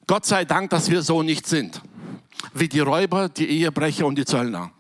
Gott 0.07 0.25
sei 0.25 0.43
Dank, 0.43 0.71
dass 0.71 0.89
wir 0.89 1.03
so 1.03 1.21
nicht 1.21 1.45
sind. 1.45 1.81
Wie 2.55 2.67
die 2.67 2.79
Räuber, 2.79 3.29
die 3.29 3.47
Ehebrecher 3.47 4.07
und 4.07 4.17
die 4.17 4.25
Zöllner. 4.25 4.71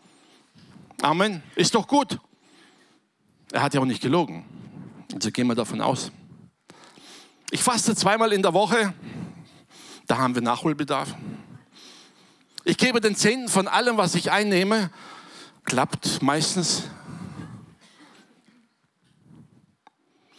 Amen. 1.03 1.43
Ist 1.55 1.75
doch 1.75 1.87
gut. 1.87 2.19
Er 3.51 3.61
hat 3.61 3.73
ja 3.73 3.81
auch 3.81 3.85
nicht 3.85 4.01
gelogen. 4.01 4.45
Also 5.13 5.31
gehen 5.31 5.47
wir 5.47 5.55
davon 5.55 5.81
aus. 5.81 6.11
Ich 7.49 7.63
faste 7.63 7.95
zweimal 7.95 8.33
in 8.33 8.41
der 8.41 8.53
Woche. 8.53 8.93
Da 10.05 10.17
haben 10.17 10.35
wir 10.35 10.41
Nachholbedarf. 10.41 11.15
Ich 12.65 12.77
gebe 12.77 12.99
den 12.99 13.15
Zehnten 13.15 13.47
von 13.47 13.67
allem, 13.67 13.97
was 13.97 14.15
ich 14.15 14.31
einnehme. 14.31 14.91
Klappt 15.63 16.21
meistens. 16.21 16.83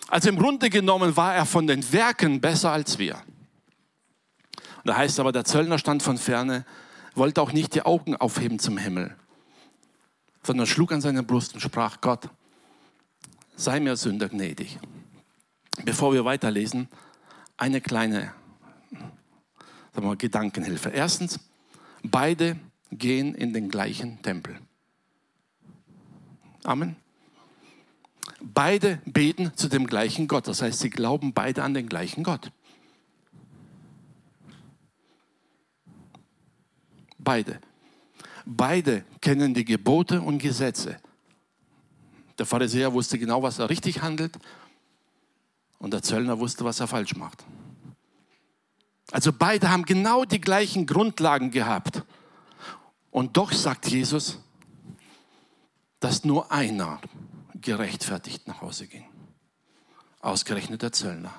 Also 0.08 0.28
im 0.28 0.38
Grunde 0.38 0.70
genommen 0.70 1.16
war 1.16 1.34
er 1.34 1.46
von 1.46 1.66
den 1.66 1.90
Werken 1.92 2.40
besser 2.40 2.72
als 2.72 2.98
wir. 2.98 3.22
Da 4.84 4.96
heißt 4.96 5.20
aber, 5.20 5.32
der 5.32 5.44
Zöllner 5.44 5.78
stand 5.78 6.02
von 6.02 6.16
ferne, 6.16 6.64
wollte 7.14 7.42
auch 7.42 7.52
nicht 7.52 7.74
die 7.74 7.82
Augen 7.82 8.16
aufheben 8.16 8.58
zum 8.58 8.78
Himmel, 8.78 9.16
sondern 10.42 10.66
schlug 10.66 10.92
an 10.92 11.02
seine 11.02 11.22
Brust 11.22 11.52
und 11.54 11.60
sprach, 11.60 12.00
Gott, 12.00 12.30
sei 13.58 13.80
mir 13.80 13.96
Sünder 13.96 14.28
gnädig. 14.28 14.78
Bevor 15.84 16.14
wir 16.14 16.24
weiterlesen, 16.24 16.88
eine 17.56 17.80
kleine 17.80 18.32
sagen 19.92 20.06
wir, 20.06 20.16
Gedankenhilfe. 20.16 20.90
Erstens, 20.90 21.40
beide 22.04 22.56
gehen 22.92 23.34
in 23.34 23.52
den 23.52 23.68
gleichen 23.68 24.22
Tempel. 24.22 24.58
Amen. 26.62 26.96
Beide 28.40 29.02
beten 29.04 29.52
zu 29.56 29.68
dem 29.68 29.88
gleichen 29.88 30.28
Gott. 30.28 30.46
Das 30.46 30.62
heißt, 30.62 30.78
sie 30.78 30.90
glauben 30.90 31.32
beide 31.32 31.64
an 31.64 31.74
den 31.74 31.88
gleichen 31.88 32.22
Gott. 32.22 32.52
Beide. 37.18 37.58
Beide 38.46 39.04
kennen 39.20 39.52
die 39.52 39.64
Gebote 39.64 40.20
und 40.20 40.38
Gesetze. 40.38 40.98
Der 42.38 42.46
Pharisäer 42.46 42.92
wusste 42.92 43.18
genau, 43.18 43.42
was 43.42 43.58
er 43.58 43.68
richtig 43.68 44.02
handelt 44.02 44.38
und 45.78 45.92
der 45.92 46.02
Zöllner 46.02 46.38
wusste, 46.38 46.64
was 46.64 46.80
er 46.80 46.86
falsch 46.86 47.16
macht. 47.16 47.44
Also 49.10 49.32
beide 49.32 49.70
haben 49.70 49.84
genau 49.84 50.24
die 50.24 50.40
gleichen 50.40 50.86
Grundlagen 50.86 51.50
gehabt. 51.50 52.02
Und 53.10 53.36
doch 53.36 53.52
sagt 53.52 53.88
Jesus, 53.88 54.38
dass 55.98 56.24
nur 56.24 56.52
einer 56.52 57.00
gerechtfertigt 57.60 58.46
nach 58.46 58.60
Hause 58.60 58.86
ging. 58.86 59.06
Ausgerechnet 60.20 60.82
der 60.82 60.92
Zöllner. 60.92 61.32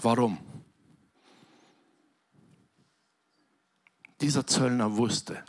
Warum? 0.00 0.38
Dieser 4.20 4.46
Zöllner 4.46 4.96
wusste, 4.96 5.44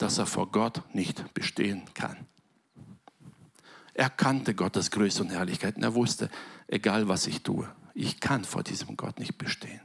dass 0.00 0.16
er 0.16 0.24
vor 0.24 0.50
Gott 0.50 0.82
nicht 0.94 1.34
bestehen 1.34 1.82
kann. 1.92 2.26
Er 3.92 4.08
kannte 4.08 4.54
Gottes 4.54 4.90
Größe 4.90 5.22
und 5.22 5.28
Herrlichkeit 5.28 5.76
und 5.76 5.82
er 5.82 5.94
wusste, 5.94 6.30
egal 6.68 7.08
was 7.08 7.26
ich 7.26 7.42
tue, 7.42 7.70
ich 7.92 8.18
kann 8.18 8.44
vor 8.44 8.62
diesem 8.62 8.96
Gott 8.96 9.18
nicht 9.18 9.36
bestehen. 9.36 9.82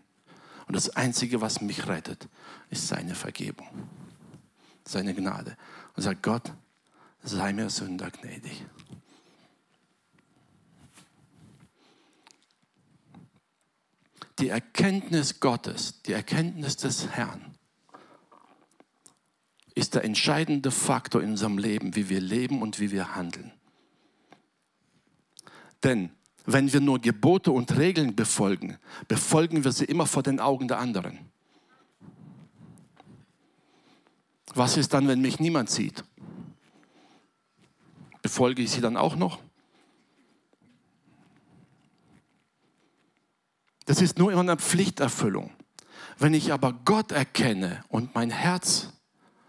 Und 0.68 0.76
das 0.76 0.90
Einzige, 0.90 1.42
was 1.42 1.60
mich 1.60 1.88
rettet, 1.88 2.30
ist 2.70 2.88
seine 2.88 3.14
Vergebung, 3.14 3.68
seine 4.88 5.14
Gnade. 5.14 5.58
Und 5.98 6.04
sagt 6.04 6.24
Gott, 6.24 6.54
sei 7.22 7.52
mir 7.52 7.70
Sünder 7.70 8.10
gnädig. 8.10 8.66
Die 14.40 14.48
Erkenntnis 14.48 15.42
Gottes, 15.42 16.02
die 16.04 16.14
Erkenntnis 16.14 16.78
des 16.78 17.10
Herrn 17.10 17.55
ist 19.76 19.94
der 19.94 20.06
entscheidende 20.06 20.72
Faktor 20.72 21.22
in 21.22 21.32
unserem 21.32 21.58
Leben, 21.58 21.96
wie 21.96 22.10
wir 22.10 22.22
leben 22.22 22.62
und 22.62 22.80
wie 22.80 22.92
wir 22.92 23.16
handeln. 23.16 23.52
Denn 25.84 26.10
wenn 26.46 26.72
wir 26.72 26.80
nur 26.80 27.00
Gebote 27.00 27.52
und 27.52 27.76
Regeln 27.78 28.16
befolgen, 28.16 28.78
befolgen 29.08 29.64
wir 29.64 29.72
sie 29.72 29.86
immer 29.86 30.06
vor 30.06 30.24
den 30.24 30.40
Augen 30.40 30.68
der 30.68 30.80
anderen. 30.80 31.20
Was 34.54 34.78
ist 34.78 34.94
dann, 34.94 35.08
wenn 35.08 35.22
mich 35.22 35.40
niemand 35.40 35.70
sieht? 35.70 36.04
Befolge 38.22 38.62
ich 38.62 38.72
sie 38.72 38.82
dann 38.82 38.96
auch 38.96 39.16
noch? 39.16 39.40
Das 43.86 44.02
ist 44.02 44.18
nur 44.18 44.32
eine 44.32 44.58
Pflichterfüllung. 44.58 45.52
Wenn 46.18 46.34
ich 46.34 46.54
aber 46.54 46.74
Gott 46.86 47.12
erkenne 47.12 47.84
und 47.90 48.16
mein 48.16 48.30
Herz 48.30 48.95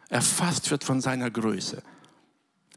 erfasst 0.09 0.71
wird 0.71 0.85
von 0.85 1.01
seiner 1.01 1.31
Größe, 1.31 1.83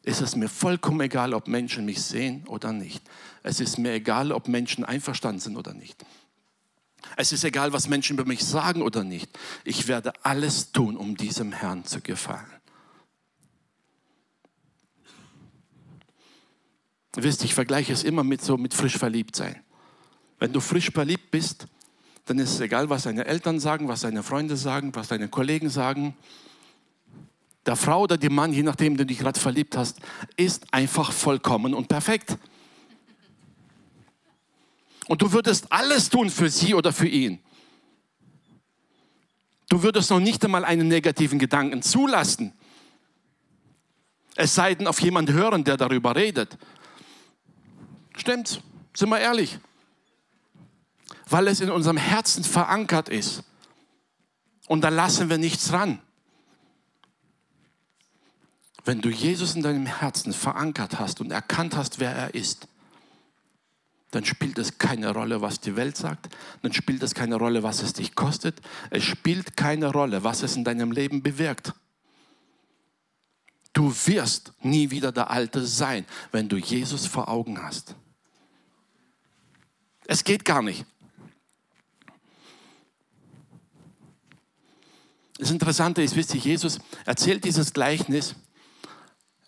ist 0.04 0.22
es 0.22 0.36
mir 0.36 0.50
vollkommen 0.50 1.02
egal, 1.02 1.34
ob 1.34 1.48
Menschen 1.48 1.86
mich 1.86 2.02
sehen 2.02 2.48
oder 2.48 2.74
nicht. 2.74 3.04
Es 3.44 3.60
ist 3.60 3.78
mir 3.78 3.94
egal, 3.94 4.32
ob 4.32 4.48
Menschen 4.48 4.86
einverstanden 4.86 5.40
sind 5.40 5.58
oder 5.58 5.74
nicht. 5.74 6.04
Es 7.16 7.32
ist 7.32 7.44
egal, 7.44 7.74
was 7.74 7.88
Menschen 7.88 8.18
über 8.18 8.26
mich 8.26 8.44
sagen 8.44 8.82
oder 8.82 9.04
nicht. 9.04 9.30
Ich 9.64 9.88
werde 9.88 10.14
alles 10.24 10.72
tun, 10.72 10.98
um 10.98 11.16
diesem 11.16 11.52
Herrn 11.52 11.86
zu 11.86 12.02
gefallen. 12.02 12.46
Wisst, 17.16 17.44
ich 17.44 17.54
vergleiche 17.54 17.92
es 17.92 18.04
immer 18.04 18.24
mit 18.24 18.42
so 18.42 18.56
mit 18.58 18.74
frisch 18.74 18.98
verliebt 18.98 19.36
sein. 19.36 19.62
Wenn 20.38 20.54
du 20.54 20.62
frisch 20.62 20.92
verliebt 20.92 21.32
bist, 21.32 21.68
dann 22.26 22.40
ist 22.40 22.54
es 22.54 22.60
egal, 22.62 22.90
was 22.90 23.04
deine 23.04 23.26
Eltern 23.26 23.60
sagen, 23.60 23.88
was 23.88 24.02
deine 24.02 24.24
Freunde 24.24 24.56
sagen, 24.56 24.96
was 24.96 25.10
deine 25.10 25.28
Kollegen 25.28 25.70
sagen 25.70 26.16
der 27.70 27.76
Frau 27.76 28.02
oder 28.02 28.18
dem 28.18 28.34
Mann, 28.34 28.52
je 28.52 28.64
nachdem 28.64 28.98
du 28.98 29.06
dich 29.06 29.20
gerade 29.20 29.40
verliebt 29.40 29.78
hast, 29.78 30.00
ist 30.36 30.74
einfach 30.74 31.12
vollkommen 31.12 31.76
und 31.76 31.88
perfekt. 31.88 32.36
Und 35.08 35.22
du 35.22 35.32
würdest 35.32 35.72
alles 35.72 36.10
tun 36.10 36.32
für 36.32 36.50
sie 36.50 36.74
oder 36.74 36.92
für 36.92 37.08
ihn. 37.08 37.38
Du 39.70 39.84
würdest 39.84 40.10
noch 40.10 40.20
nicht 40.20 40.44
einmal 40.44 40.66
einen 40.66 40.88
negativen 40.88 41.38
Gedanken 41.38 41.84
zulassen. 41.84 42.54
Es 44.36 44.56
sei 44.56 44.74
denn, 44.74 44.88
auf 44.88 45.00
jemanden 45.02 45.36
hören, 45.36 45.64
der 45.64 45.78
darüber 45.78 46.16
redet. 46.16 46.58
Stimmt's? 48.18 48.62
Sind 48.96 49.10
wir 49.10 49.20
ehrlich? 49.20 49.60
Weil 51.28 51.48
es 51.48 51.62
in 51.62 51.70
unserem 51.70 51.98
Herzen 51.98 52.44
verankert 52.44 53.10
ist. 53.10 53.44
Und 54.66 54.82
da 54.82 54.90
lassen 54.90 55.30
wir 55.30 55.38
nichts 55.38 55.72
ran. 55.72 56.02
Wenn 58.90 59.02
du 59.02 59.10
Jesus 59.10 59.54
in 59.54 59.62
deinem 59.62 59.86
Herzen 59.86 60.34
verankert 60.34 60.98
hast 61.00 61.22
und 61.22 61.30
erkannt 61.30 61.76
hast, 61.76 62.00
wer 62.00 62.12
er 62.12 62.34
ist, 62.34 62.68
dann 64.10 64.26
spielt 64.26 64.58
es 64.58 64.80
keine 64.80 65.14
Rolle, 65.14 65.42
was 65.44 65.60
die 65.60 65.76
Welt 65.76 65.96
sagt, 65.96 66.30
dann 66.64 66.74
spielt 66.74 67.04
es 67.04 67.14
keine 67.14 67.36
Rolle, 67.36 67.62
was 67.62 67.84
es 67.84 67.94
dich 67.94 68.16
kostet, 68.16 68.60
es 68.90 69.04
spielt 69.04 69.56
keine 69.56 69.92
Rolle, 69.92 70.24
was 70.24 70.42
es 70.42 70.56
in 70.56 70.64
deinem 70.64 70.92
Leben 70.92 71.22
bewirkt. 71.22 71.76
Du 73.74 73.94
wirst 74.08 74.54
nie 74.64 74.90
wieder 74.90 75.12
der 75.12 75.30
Alte 75.30 75.68
sein, 75.68 76.04
wenn 76.32 76.50
du 76.50 76.58
Jesus 76.58 77.06
vor 77.06 77.30
Augen 77.30 77.62
hast. 77.62 77.94
Es 80.08 80.24
geht 80.24 80.44
gar 80.44 80.64
nicht. 80.64 80.84
Das 85.38 85.52
Interessante 85.52 86.02
ist, 86.02 86.16
wisst 86.16 86.34
ihr, 86.34 86.42
Jesus 86.42 86.80
erzählt 87.06 87.44
dieses 87.44 87.72
Gleichnis 87.72 88.34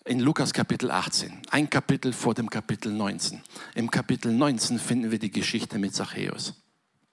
in 0.06 0.20
Lukas 0.20 0.52
Kapitel 0.54 0.90
18, 0.90 1.44
ein 1.52 1.70
Kapitel 1.70 2.12
vor 2.12 2.34
dem 2.34 2.50
Kapitel 2.50 2.92
19. 2.92 3.42
Im 3.76 3.92
Kapitel 3.92 4.32
19 4.32 4.80
finden 4.80 5.12
wir 5.12 5.20
die 5.20 5.30
Geschichte 5.30 5.78
mit 5.78 5.94
Zachäus, 5.94 6.56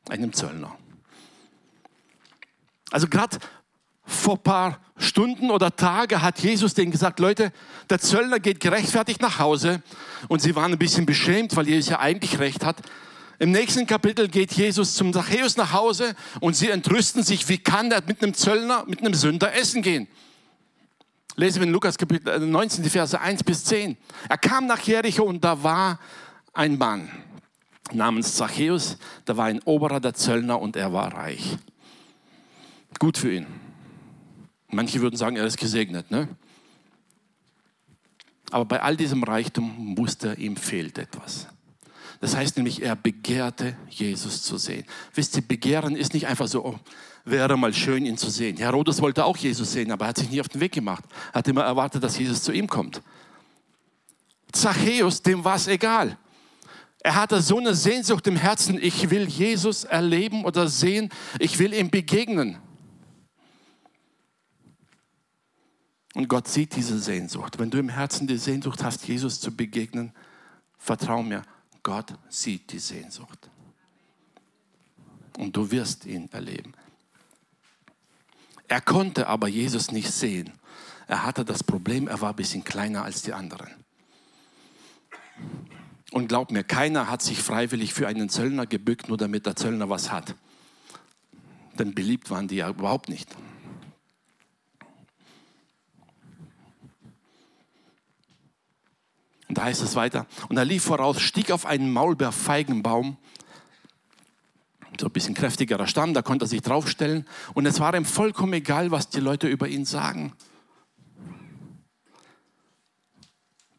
einem 0.09 0.33
Zöllner. 0.33 0.74
Also 2.90 3.07
gerade 3.09 3.38
vor 4.05 4.42
paar 4.42 4.81
Stunden 4.96 5.51
oder 5.51 5.77
Tage 5.77 6.22
hat 6.22 6.38
Jesus 6.38 6.72
denen 6.72 6.90
gesagt, 6.90 7.20
Leute, 7.20 7.53
der 7.90 7.98
Zöllner 7.98 8.40
geht 8.40 8.61
gerechtfertigt 8.61 9.20
nach 9.20 9.38
Hause 9.38 9.83
und 10.29 10.40
sie 10.40 10.57
waren 10.57 10.72
ein 10.72 10.79
bisschen 10.79 11.05
beschämt, 11.05 11.55
weil 11.57 11.68
Jesus 11.68 11.90
ja 11.90 12.01
eigentlich 12.01 12.38
recht 12.38 12.64
hat. 12.64 12.81
Im 13.38 13.53
nächsten 13.53 13.87
Kapitel 13.87 14.29
geht 14.29 14.53
Jesus 14.53 14.94
zum 14.94 15.12
Zachäus 15.12 15.59
nach 15.59 15.74
Hause 15.74 16.16
und 16.40 16.57
sie 16.57 16.70
entrüsten 16.70 17.22
sich, 17.22 17.51
wie 17.51 17.59
kann 17.59 17.92
er 17.92 18.03
mit 18.07 18.22
einem 18.22 18.33
Zöllner, 18.33 18.85
mit 18.87 19.01
einem 19.01 19.12
Sünder 19.12 19.55
essen 19.55 19.83
gehen? 19.83 20.09
Lesen 21.38 21.61
wir 21.61 21.68
in 21.68 21.72
Lukas 21.72 21.96
Kapitel 21.96 22.40
19, 22.40 22.83
die 22.83 22.90
Verse 22.90 23.18
1 23.18 23.44
bis 23.44 23.62
10. 23.62 23.96
Er 24.29 24.38
kam 24.38 24.66
nach 24.66 24.81
Jericho 24.81 25.22
und 25.22 25.44
da 25.44 25.62
war 25.62 26.01
ein 26.53 26.77
Mann 26.77 27.09
namens 27.92 28.35
Zachäus, 28.35 28.98
der 29.24 29.37
war 29.37 29.44
ein 29.44 29.62
Oberer 29.62 30.01
der 30.01 30.14
Zöllner 30.14 30.61
und 30.61 30.74
er 30.74 30.92
war 30.92 31.14
reich. 31.14 31.57
Gut 32.98 33.18
für 33.18 33.33
ihn. 33.33 33.46
Manche 34.66 35.01
würden 35.01 35.14
sagen, 35.14 35.37
er 35.37 35.46
ist 35.46 35.59
gesegnet. 35.59 36.11
Ne? 36.11 36.27
Aber 38.51 38.64
bei 38.64 38.83
all 38.83 38.96
diesem 38.96 39.22
Reichtum 39.22 39.96
wusste 39.96 40.35
ihm 40.35 40.57
fehlt 40.57 40.98
etwas. 40.98 41.46
Das 42.20 42.35
heißt 42.35 42.57
nämlich, 42.57 42.83
er 42.83 42.96
begehrte, 42.96 43.77
Jesus 43.88 44.42
zu 44.42 44.59
sehen. 44.59 44.85
Wisst 45.14 45.37
ihr, 45.37 45.42
Begehren 45.42 45.94
ist 45.94 46.14
nicht 46.14 46.27
einfach 46.27 46.48
so, 46.48 46.64
oh, 46.64 46.81
wäre 47.31 47.57
mal 47.57 47.73
schön, 47.75 48.07
ihn 48.07 48.17
zu 48.17 48.31
sehen. 48.31 48.57
Herodes 48.57 49.01
wollte 49.01 49.25
auch 49.25 49.37
Jesus 49.37 49.73
sehen, 49.73 49.93
aber 49.93 50.07
er 50.07 50.09
hat 50.09 50.19
sich 50.19 50.31
nie 50.31 50.41
auf 50.41 50.49
den 50.49 50.61
Weg 50.61 50.73
gemacht. 50.73 51.05
Er 51.33 51.38
hat 51.41 51.49
immer 51.49 51.64
erwartet, 51.64 52.03
dass 52.03 52.19
Jesus 52.19 52.43
zu 52.43 52.53
ihm 52.53 52.67
kommt. 52.67 53.03
Zachäus, 54.53 55.23
dem 55.23 55.45
war 55.45 55.57
es 55.57 55.67
egal. 55.67 56.19
Er 57.01 57.14
hatte 57.14 57.41
so 57.41 57.59
eine 57.59 57.75
Sehnsucht 57.75 58.27
im 58.27 58.37
Herzen, 58.37 58.79
ich 58.83 59.11
will 59.11 59.29
Jesus 59.29 59.85
erleben 59.85 60.45
oder 60.45 60.69
sehen, 60.69 61.11
ich 61.38 61.59
will 61.59 61.73
ihm 61.73 61.91
begegnen. 61.91 62.59
Und 66.14 66.29
Gott 66.29 66.49
sieht 66.49 66.75
diese 66.75 66.99
Sehnsucht. 66.99 67.59
Wenn 67.59 67.71
du 67.71 67.79
im 67.79 67.88
Herzen 67.88 68.27
die 68.27 68.38
Sehnsucht 68.38 68.83
hast, 68.83 69.07
Jesus 69.07 69.41
zu 69.41 69.55
begegnen, 69.55 70.12
vertrau 70.77 71.23
mir, 71.23 71.43
Gott 71.85 72.12
sieht 72.29 72.73
die 72.73 72.81
Sehnsucht. 72.81 73.49
Und 75.38 75.57
du 75.57 75.71
wirst 75.71 76.05
ihn 76.07 76.29
erleben. 76.33 76.73
Er 78.68 78.83
konnte 78.83 79.26
aber 79.26 79.48
Jesus 79.48 79.90
nicht 79.90 80.11
sehen. 80.11 80.52
Er 81.07 81.24
hatte 81.24 81.44
das 81.44 81.64
Problem, 81.64 82.07
er 82.07 82.20
war 82.20 82.31
ein 82.31 82.37
bisschen 82.37 82.64
kleiner 82.64 83.02
als 83.02 83.22
die 83.22 83.33
anderen. 83.33 83.68
Und 86.11 86.28
glaub 86.28 86.50
mir, 86.50 86.64
keiner 86.64 87.11
hat 87.11 87.22
sich 87.22 87.42
freiwillig 87.42 87.94
für 87.94 88.07
einen 88.07 88.28
Zöllner 88.28 88.66
gebückt, 88.66 89.09
nur 89.09 89.16
damit 89.16 89.46
der 89.46 89.57
Zöllner 89.57 89.88
was 89.88 90.12
hat. 90.12 90.35
Denn 91.78 91.94
beliebt 91.94 92.31
waren 92.31 92.48
die 92.48 92.57
ja 92.57 92.68
überhaupt 92.68 93.09
nicht. 93.09 93.35
Und 99.48 99.57
da 99.57 99.64
heißt 99.64 99.83
es 99.83 99.96
weiter, 99.96 100.26
und 100.50 100.59
er 100.59 100.66
lief 100.66 100.85
voraus, 100.85 101.22
stieg 101.22 101.50
auf 101.50 101.64
einen 101.64 101.90
Maulbeerfeigenbaum, 101.90 103.16
so 105.00 105.06
ein 105.06 105.12
bisschen 105.12 105.34
kräftigerer 105.34 105.87
Stamm, 105.87 106.14
da 106.14 106.22
konnte 106.22 106.44
er 106.44 106.48
sich 106.48 106.62
draufstellen. 106.62 107.26
Und 107.54 107.66
es 107.66 107.80
war 107.80 107.94
ihm 107.94 108.04
vollkommen 108.04 108.52
egal, 108.52 108.90
was 108.90 109.08
die 109.08 109.20
Leute 109.20 109.48
über 109.48 109.68
ihn 109.68 109.84
sagen. 109.84 110.32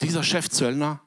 Dieser 0.02 0.24
Chefzöllner 0.24 1.02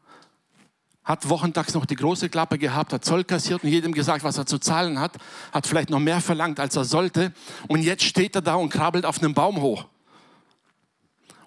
hat 1.05 1.29
wochentags 1.29 1.75
noch 1.75 1.87
die 1.87 1.97
große 1.97 2.29
Klappe 2.29 2.59
gehabt, 2.59 2.93
hat 2.93 3.05
Zoll 3.05 3.25
kassiert 3.25 3.65
und 3.65 3.71
jedem 3.71 3.93
gesagt, 3.93 4.23
was 4.23 4.39
er 4.39 4.47
zu 4.47 4.59
zahlen 4.59 5.01
hat, 5.01 5.17
hat 5.53 5.67
vielleicht 5.67 5.91
noch 5.91 5.99
mehr 5.99 6.21
verlangt, 6.21 6.61
als 6.61 6.77
er 6.77 6.85
sollte. 6.85 7.33
Und 7.67 7.83
jetzt 7.83 8.05
steht 8.05 8.37
er 8.37 8.43
da 8.43 8.55
und 8.55 8.69
krabbelt 8.69 9.05
auf 9.05 9.19
einem 9.19 9.35
Baum 9.35 9.61
hoch. 9.61 9.87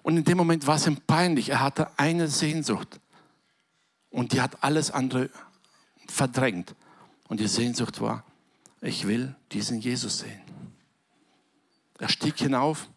Und 0.02 0.18
in 0.18 0.24
dem 0.24 0.36
Moment 0.36 0.66
war 0.66 0.76
es 0.76 0.86
ihm 0.86 0.98
peinlich. 0.98 1.48
Er 1.48 1.60
hatte 1.60 1.88
eine 1.96 2.28
Sehnsucht. 2.28 3.00
Und 4.10 4.32
die 4.32 4.40
hat 4.40 4.62
alles 4.62 4.90
andere 4.90 5.30
verdrängt. 6.06 6.74
Und 7.28 7.40
die 7.40 7.48
Sehnsucht 7.48 8.00
war, 8.00 8.24
ich 8.86 9.06
will 9.06 9.34
diesen 9.52 9.80
Jesus 9.80 10.20
sehen. 10.20 10.40
Er 11.98 12.08
stieg 12.08 12.38
hinauf 12.38 12.88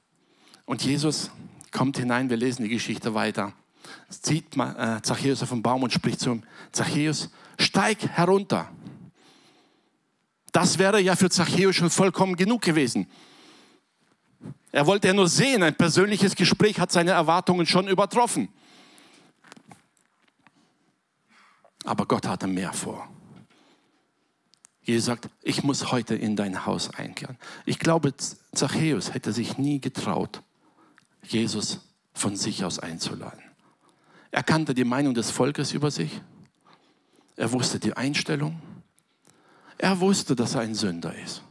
und 0.65 0.84
Jesus 0.84 1.32
kommt 1.71 1.97
hinein. 1.97 2.30
Wir 2.30 2.38
lesen 2.38 2.63
die 2.63 2.69
Geschichte 2.69 3.13
weiter. 3.13 3.54
Zieht 4.10 4.56
äh, 4.58 5.02
Zachäus 5.02 5.41
auf 5.41 5.49
den 5.49 5.63
Baum 5.63 5.84
und 5.84 5.93
spricht 5.93 6.19
zu 6.19 6.32
ihm: 6.32 6.43
Zachäus, 6.71 7.30
steig 7.58 8.08
herunter. 8.08 8.69
Das 10.52 10.78
wäre 10.78 10.99
ja 10.99 11.15
für 11.15 11.30
Zachäus 11.30 11.75
schon 11.75 11.89
vollkommen 11.89 12.36
genug 12.36 12.62
gewesen. 12.62 13.08
Er 14.71 14.86
wollte 14.86 15.08
ja 15.08 15.13
nur 15.13 15.28
sehen, 15.28 15.63
ein 15.63 15.75
persönliches 15.75 16.36
Gespräch 16.36 16.80
hat 16.80 16.91
seine 16.91 17.12
Erwartungen 17.12 17.65
schon 17.65 17.88
übertroffen. 17.88 18.49
Aber 21.86 22.06
Gott 22.06 22.28
hatte 22.28 22.45
mehr 22.45 22.73
vor. 22.73 23.10
Jesus 24.82 25.06
sagt, 25.06 25.30
ich 25.44 25.63
muss 25.63 25.92
heute 25.92 26.15
in 26.15 26.36
dein 26.36 26.65
Haus 26.65 26.94
einkehren. 26.94 27.38
Ich 27.65 27.80
glaube, 27.80 28.13
Zachäus 28.54 29.13
hätte 29.13 29.34
sich 29.34 29.58
nie 29.58 29.80
getraut, 29.80 30.42
Jesus 31.24 31.80
von 32.13 32.36
sich 32.36 32.63
aus 32.63 32.80
einzuladen. 32.80 33.42
Er 34.32 34.44
kannte 34.44 34.74
die 34.74 34.84
Meinung 34.84 35.13
des 35.13 35.32
Volkes 35.32 35.74
über 35.74 35.92
sich. 35.92 36.22
Er 37.36 37.52
wusste 37.52 37.80
die 37.80 37.94
Einstellung. 37.94 38.62
Er 39.78 40.00
wusste, 40.00 40.36
dass 40.36 40.56
er 40.56 40.62
ein 40.62 40.76
Sünder 40.76 41.15
ist. 41.15 41.42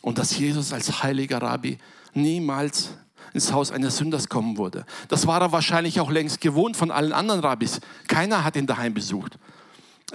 Und 0.00 0.18
dass 0.18 0.36
Jesus 0.36 0.72
als 0.72 1.02
heiliger 1.02 1.42
Rabbi 1.42 1.78
niemals 2.14 2.90
ins 3.34 3.52
Haus 3.52 3.70
eines 3.70 3.96
Sünders 3.96 4.28
kommen 4.28 4.58
würde. 4.58 4.84
Das 5.08 5.26
war 5.26 5.40
er 5.40 5.52
wahrscheinlich 5.52 6.00
auch 6.00 6.10
längst 6.10 6.40
gewohnt 6.40 6.76
von 6.76 6.90
allen 6.90 7.12
anderen 7.12 7.40
Rabbis. 7.40 7.80
Keiner 8.08 8.44
hat 8.44 8.56
ihn 8.56 8.66
daheim 8.66 8.94
besucht. 8.94 9.38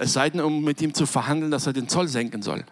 Es 0.00 0.12
sei 0.12 0.30
denn, 0.30 0.40
um 0.40 0.62
mit 0.62 0.80
ihm 0.80 0.94
zu 0.94 1.06
verhandeln, 1.06 1.50
dass 1.50 1.66
er 1.66 1.72
den 1.72 1.88
Zoll 1.88 2.06
senken 2.06 2.40
soll. 2.40 2.64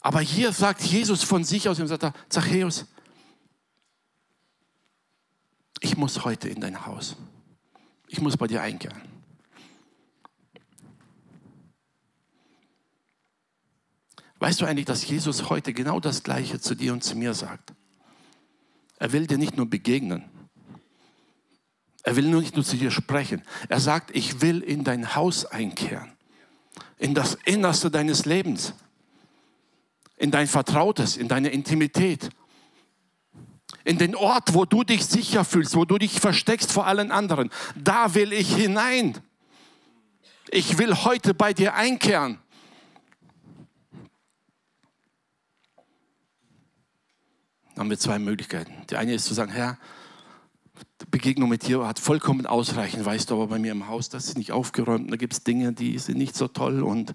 Aber 0.00 0.20
hier 0.20 0.50
sagt 0.52 0.80
Jesus 0.80 1.22
von 1.22 1.44
sich 1.44 1.68
aus, 1.68 1.78
ihm 1.78 1.86
sagt 1.86 2.04
er, 2.04 2.14
Zachäus, 2.30 2.86
ich 5.80 5.98
muss 5.98 6.24
heute 6.24 6.48
in 6.48 6.58
dein 6.62 6.86
Haus. 6.86 7.16
Ich 8.08 8.22
muss 8.22 8.38
bei 8.38 8.46
dir 8.46 8.62
einkehren. 8.62 9.02
Weißt 14.38 14.58
du 14.62 14.64
eigentlich, 14.64 14.86
dass 14.86 15.06
Jesus 15.06 15.50
heute 15.50 15.74
genau 15.74 16.00
das 16.00 16.22
Gleiche 16.22 16.58
zu 16.58 16.74
dir 16.74 16.94
und 16.94 17.04
zu 17.04 17.14
mir 17.14 17.34
sagt? 17.34 17.74
Er 18.96 19.12
will 19.12 19.26
dir 19.26 19.36
nicht 19.36 19.58
nur 19.58 19.68
begegnen. 19.68 20.29
Er 22.02 22.16
will 22.16 22.28
nur 22.28 22.40
nicht 22.40 22.56
nur 22.56 22.64
zu 22.64 22.76
dir 22.76 22.90
sprechen. 22.90 23.42
Er 23.68 23.80
sagt, 23.80 24.14
ich 24.14 24.40
will 24.40 24.62
in 24.62 24.84
dein 24.84 25.14
Haus 25.14 25.44
einkehren. 25.44 26.12
In 26.98 27.14
das 27.14 27.36
Innerste 27.44 27.90
deines 27.90 28.24
Lebens. 28.24 28.74
In 30.16 30.30
dein 30.30 30.46
Vertrautes, 30.46 31.16
in 31.16 31.28
deine 31.28 31.50
Intimität. 31.50 32.30
In 33.84 33.98
den 33.98 34.14
Ort, 34.14 34.54
wo 34.54 34.64
du 34.64 34.84
dich 34.84 35.04
sicher 35.06 35.44
fühlst, 35.44 35.74
wo 35.74 35.84
du 35.84 35.98
dich 35.98 36.20
versteckst 36.20 36.72
vor 36.72 36.86
allen 36.86 37.10
anderen. 37.10 37.50
Da 37.76 38.14
will 38.14 38.32
ich 38.32 38.54
hinein. 38.54 39.18
Ich 40.50 40.78
will 40.78 40.94
heute 40.94 41.34
bei 41.34 41.52
dir 41.52 41.74
einkehren. 41.74 42.38
haben 47.80 47.88
wir 47.88 47.98
zwei 47.98 48.18
Möglichkeiten. 48.18 48.74
Die 48.90 48.96
eine 48.96 49.14
ist 49.14 49.24
zu 49.24 49.32
sagen, 49.32 49.52
Herr, 49.52 49.78
Begegnung 51.10 51.48
mit 51.48 51.66
dir 51.66 51.86
hat 51.86 51.98
vollkommen 51.98 52.46
ausreichend, 52.46 53.04
weißt 53.04 53.30
du, 53.30 53.34
aber 53.34 53.48
bei 53.48 53.58
mir 53.58 53.72
im 53.72 53.88
Haus, 53.88 54.08
das 54.08 54.26
ist 54.26 54.38
nicht 54.38 54.52
aufgeräumt, 54.52 55.10
da 55.10 55.16
gibt 55.16 55.32
es 55.32 55.42
Dinge, 55.42 55.72
die 55.72 55.98
sind 55.98 56.18
nicht 56.18 56.36
so 56.36 56.48
toll 56.48 56.82
und 56.82 57.12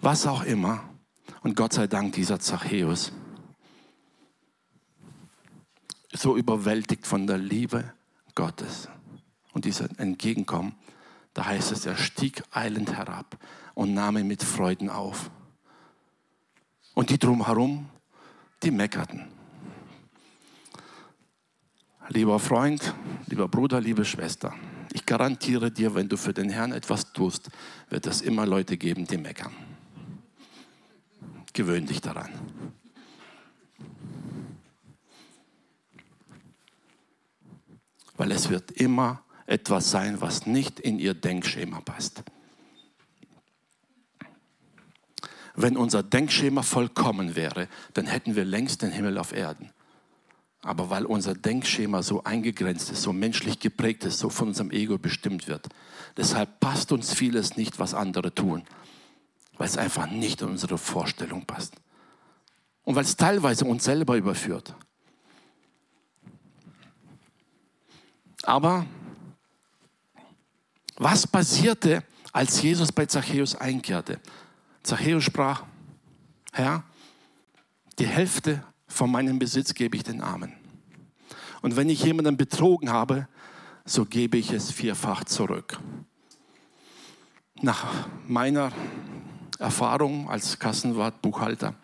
was 0.00 0.26
auch 0.26 0.44
immer. 0.44 0.84
Und 1.42 1.56
Gott 1.56 1.72
sei 1.72 1.86
Dank, 1.86 2.14
dieser 2.14 2.38
Zachäus, 2.38 3.12
so 6.12 6.36
überwältigt 6.36 7.06
von 7.06 7.26
der 7.26 7.38
Liebe 7.38 7.92
Gottes 8.34 8.88
und 9.52 9.64
diesem 9.64 9.88
Entgegenkommen, 9.98 10.74
da 11.34 11.46
heißt 11.46 11.72
es, 11.72 11.84
er 11.84 11.96
stieg 11.96 12.42
eilend 12.50 12.96
herab 12.96 13.36
und 13.74 13.92
nahm 13.92 14.16
ihn 14.16 14.26
mit 14.26 14.42
Freuden 14.42 14.88
auf. 14.88 15.30
Und 16.94 17.10
die 17.10 17.18
drumherum, 17.18 17.90
die 18.62 18.70
meckerten. 18.70 19.35
Lieber 22.08 22.38
Freund, 22.38 22.94
lieber 23.26 23.48
Bruder, 23.48 23.80
liebe 23.80 24.04
Schwester, 24.04 24.54
ich 24.92 25.04
garantiere 25.06 25.72
dir, 25.72 25.94
wenn 25.94 26.08
du 26.08 26.16
für 26.16 26.32
den 26.32 26.50
Herrn 26.50 26.72
etwas 26.72 27.12
tust, 27.12 27.50
wird 27.90 28.06
es 28.06 28.22
immer 28.22 28.46
Leute 28.46 28.76
geben, 28.76 29.06
die 29.06 29.18
meckern. 29.18 29.52
Gewöhn 31.52 31.86
dich 31.86 32.00
daran. 32.00 32.30
Weil 38.16 38.30
es 38.30 38.50
wird 38.50 38.70
immer 38.70 39.22
etwas 39.46 39.90
sein, 39.90 40.20
was 40.20 40.46
nicht 40.46 40.78
in 40.80 40.98
ihr 40.98 41.14
Denkschema 41.14 41.80
passt. 41.80 42.22
Wenn 45.54 45.76
unser 45.76 46.02
Denkschema 46.02 46.62
vollkommen 46.62 47.34
wäre, 47.34 47.68
dann 47.94 48.06
hätten 48.06 48.36
wir 48.36 48.44
längst 48.44 48.82
den 48.82 48.92
Himmel 48.92 49.18
auf 49.18 49.32
Erden. 49.32 49.70
Aber 50.66 50.90
weil 50.90 51.06
unser 51.06 51.34
Denkschema 51.34 52.02
so 52.02 52.24
eingegrenzt 52.24 52.90
ist, 52.90 53.02
so 53.02 53.12
menschlich 53.12 53.60
geprägt 53.60 54.04
ist, 54.04 54.18
so 54.18 54.30
von 54.30 54.48
unserem 54.48 54.72
Ego 54.72 54.98
bestimmt 54.98 55.46
wird, 55.46 55.68
deshalb 56.16 56.58
passt 56.58 56.90
uns 56.90 57.14
vieles 57.14 57.56
nicht, 57.56 57.78
was 57.78 57.94
andere 57.94 58.34
tun, 58.34 58.64
weil 59.58 59.68
es 59.68 59.78
einfach 59.78 60.10
nicht 60.10 60.42
in 60.42 60.48
unsere 60.48 60.76
Vorstellung 60.76 61.46
passt. 61.46 61.76
Und 62.82 62.96
weil 62.96 63.04
es 63.04 63.16
teilweise 63.16 63.64
uns 63.64 63.84
selber 63.84 64.16
überführt. 64.16 64.74
Aber 68.42 68.86
was 70.96 71.28
passierte, 71.28 72.02
als 72.32 72.60
Jesus 72.60 72.90
bei 72.90 73.06
Zachäus 73.06 73.54
einkehrte? 73.54 74.20
Zachäus 74.82 75.22
sprach, 75.22 75.62
Herr, 76.52 76.82
die 78.00 78.06
Hälfte 78.06 78.64
von 78.96 79.10
meinem 79.10 79.38
Besitz 79.38 79.74
gebe 79.74 79.96
ich 79.96 80.02
den 80.02 80.20
Armen. 80.20 80.52
Und 81.62 81.76
wenn 81.76 81.88
ich 81.88 82.02
jemanden 82.02 82.36
betrogen 82.36 82.90
habe, 82.90 83.28
so 83.84 84.04
gebe 84.04 84.38
ich 84.38 84.50
es 84.52 84.70
vierfach 84.70 85.24
zurück. 85.24 85.78
Nach 87.60 88.08
meiner 88.26 88.72
Erfahrung 89.58 90.28
als 90.28 90.58
Kassenwart, 90.58 91.22
Buchhalter, 91.22 91.74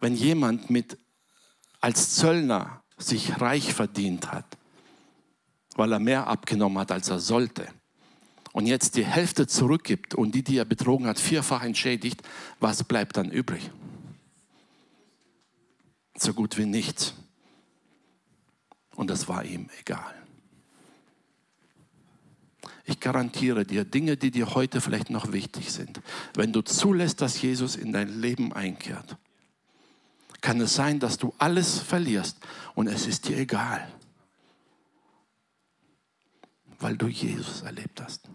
wenn 0.00 0.14
jemand 0.14 0.70
mit, 0.70 0.98
als 1.80 2.14
Zöllner 2.14 2.82
sich 2.98 3.40
reich 3.40 3.72
verdient 3.72 4.32
hat, 4.32 4.46
weil 5.76 5.92
er 5.92 5.98
mehr 5.98 6.26
abgenommen 6.26 6.78
hat, 6.78 6.92
als 6.92 7.08
er 7.08 7.20
sollte, 7.20 7.68
und 8.52 8.66
jetzt 8.66 8.96
die 8.96 9.04
Hälfte 9.04 9.46
zurückgibt 9.46 10.14
und 10.14 10.34
die, 10.34 10.42
die 10.42 10.56
er 10.56 10.64
betrogen 10.64 11.06
hat, 11.06 11.20
vierfach 11.20 11.62
entschädigt, 11.62 12.22
was 12.58 12.82
bleibt 12.82 13.16
dann 13.16 13.30
übrig? 13.30 13.70
So 16.20 16.34
gut 16.34 16.58
wie 16.58 16.66
nichts. 16.66 17.14
Und 18.94 19.08
das 19.08 19.26
war 19.26 19.42
ihm 19.42 19.70
egal. 19.80 20.14
Ich 22.84 23.00
garantiere 23.00 23.64
dir, 23.64 23.84
Dinge, 23.84 24.18
die 24.18 24.30
dir 24.30 24.54
heute 24.54 24.82
vielleicht 24.82 25.08
noch 25.08 25.32
wichtig 25.32 25.72
sind, 25.72 26.02
wenn 26.34 26.52
du 26.52 26.60
zulässt, 26.60 27.22
dass 27.22 27.40
Jesus 27.40 27.74
in 27.74 27.92
dein 27.92 28.20
Leben 28.20 28.52
einkehrt, 28.52 29.16
kann 30.42 30.60
es 30.60 30.74
sein, 30.74 31.00
dass 31.00 31.16
du 31.16 31.32
alles 31.38 31.78
verlierst 31.78 32.38
und 32.74 32.86
es 32.88 33.06
ist 33.06 33.28
dir 33.28 33.38
egal, 33.38 33.90
weil 36.80 36.98
du 36.98 37.08
Jesus 37.08 37.62
erlebt 37.62 38.02
hast 38.02 38.28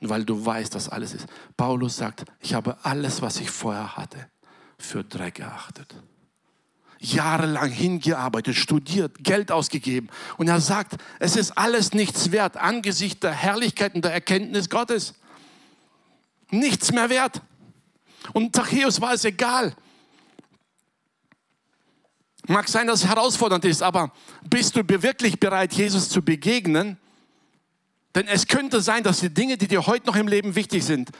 und 0.00 0.08
weil 0.08 0.24
du 0.24 0.44
weißt, 0.44 0.74
dass 0.74 0.88
alles 0.88 1.14
ist. 1.14 1.26
Paulus 1.56 1.96
sagt, 1.96 2.24
ich 2.40 2.54
habe 2.54 2.84
alles, 2.84 3.22
was 3.22 3.38
ich 3.38 3.50
vorher 3.50 3.96
hatte, 3.96 4.28
für 4.76 5.04
Dreck 5.04 5.38
erachtet. 5.38 5.94
Jahrelang 7.02 7.70
hingearbeitet, 7.70 8.54
studiert, 8.54 9.24
Geld 9.24 9.50
ausgegeben. 9.50 10.08
Und 10.36 10.48
er 10.48 10.60
sagt, 10.60 10.96
es 11.18 11.36
ist 11.36 11.58
alles 11.58 11.92
nichts 11.92 12.30
wert 12.30 12.56
angesichts 12.56 13.20
der 13.20 13.32
Herrlichkeit 13.32 13.94
und 13.94 14.04
der 14.04 14.12
Erkenntnis 14.12 14.70
Gottes. 14.70 15.14
Nichts 16.50 16.92
mehr 16.92 17.10
wert. 17.10 17.42
Und 18.32 18.54
Zachäus 18.54 19.00
war 19.00 19.14
es 19.14 19.24
egal. 19.24 19.74
Mag 22.46 22.68
sein, 22.68 22.86
dass 22.86 23.02
es 23.02 23.08
herausfordernd 23.08 23.64
ist, 23.64 23.82
aber 23.82 24.12
bist 24.48 24.76
du 24.76 24.82
wirklich 24.86 25.38
bereit, 25.38 25.72
Jesus 25.72 26.08
zu 26.08 26.22
begegnen? 26.22 26.98
Denn 28.14 28.26
es 28.28 28.46
könnte 28.46 28.80
sein, 28.80 29.02
dass 29.02 29.20
die 29.20 29.30
Dinge, 29.32 29.56
die 29.56 29.68
dir 29.68 29.86
heute 29.86 30.06
noch 30.06 30.16
im 30.16 30.28
Leben 30.28 30.54
wichtig 30.54 30.84
sind, 30.84 31.10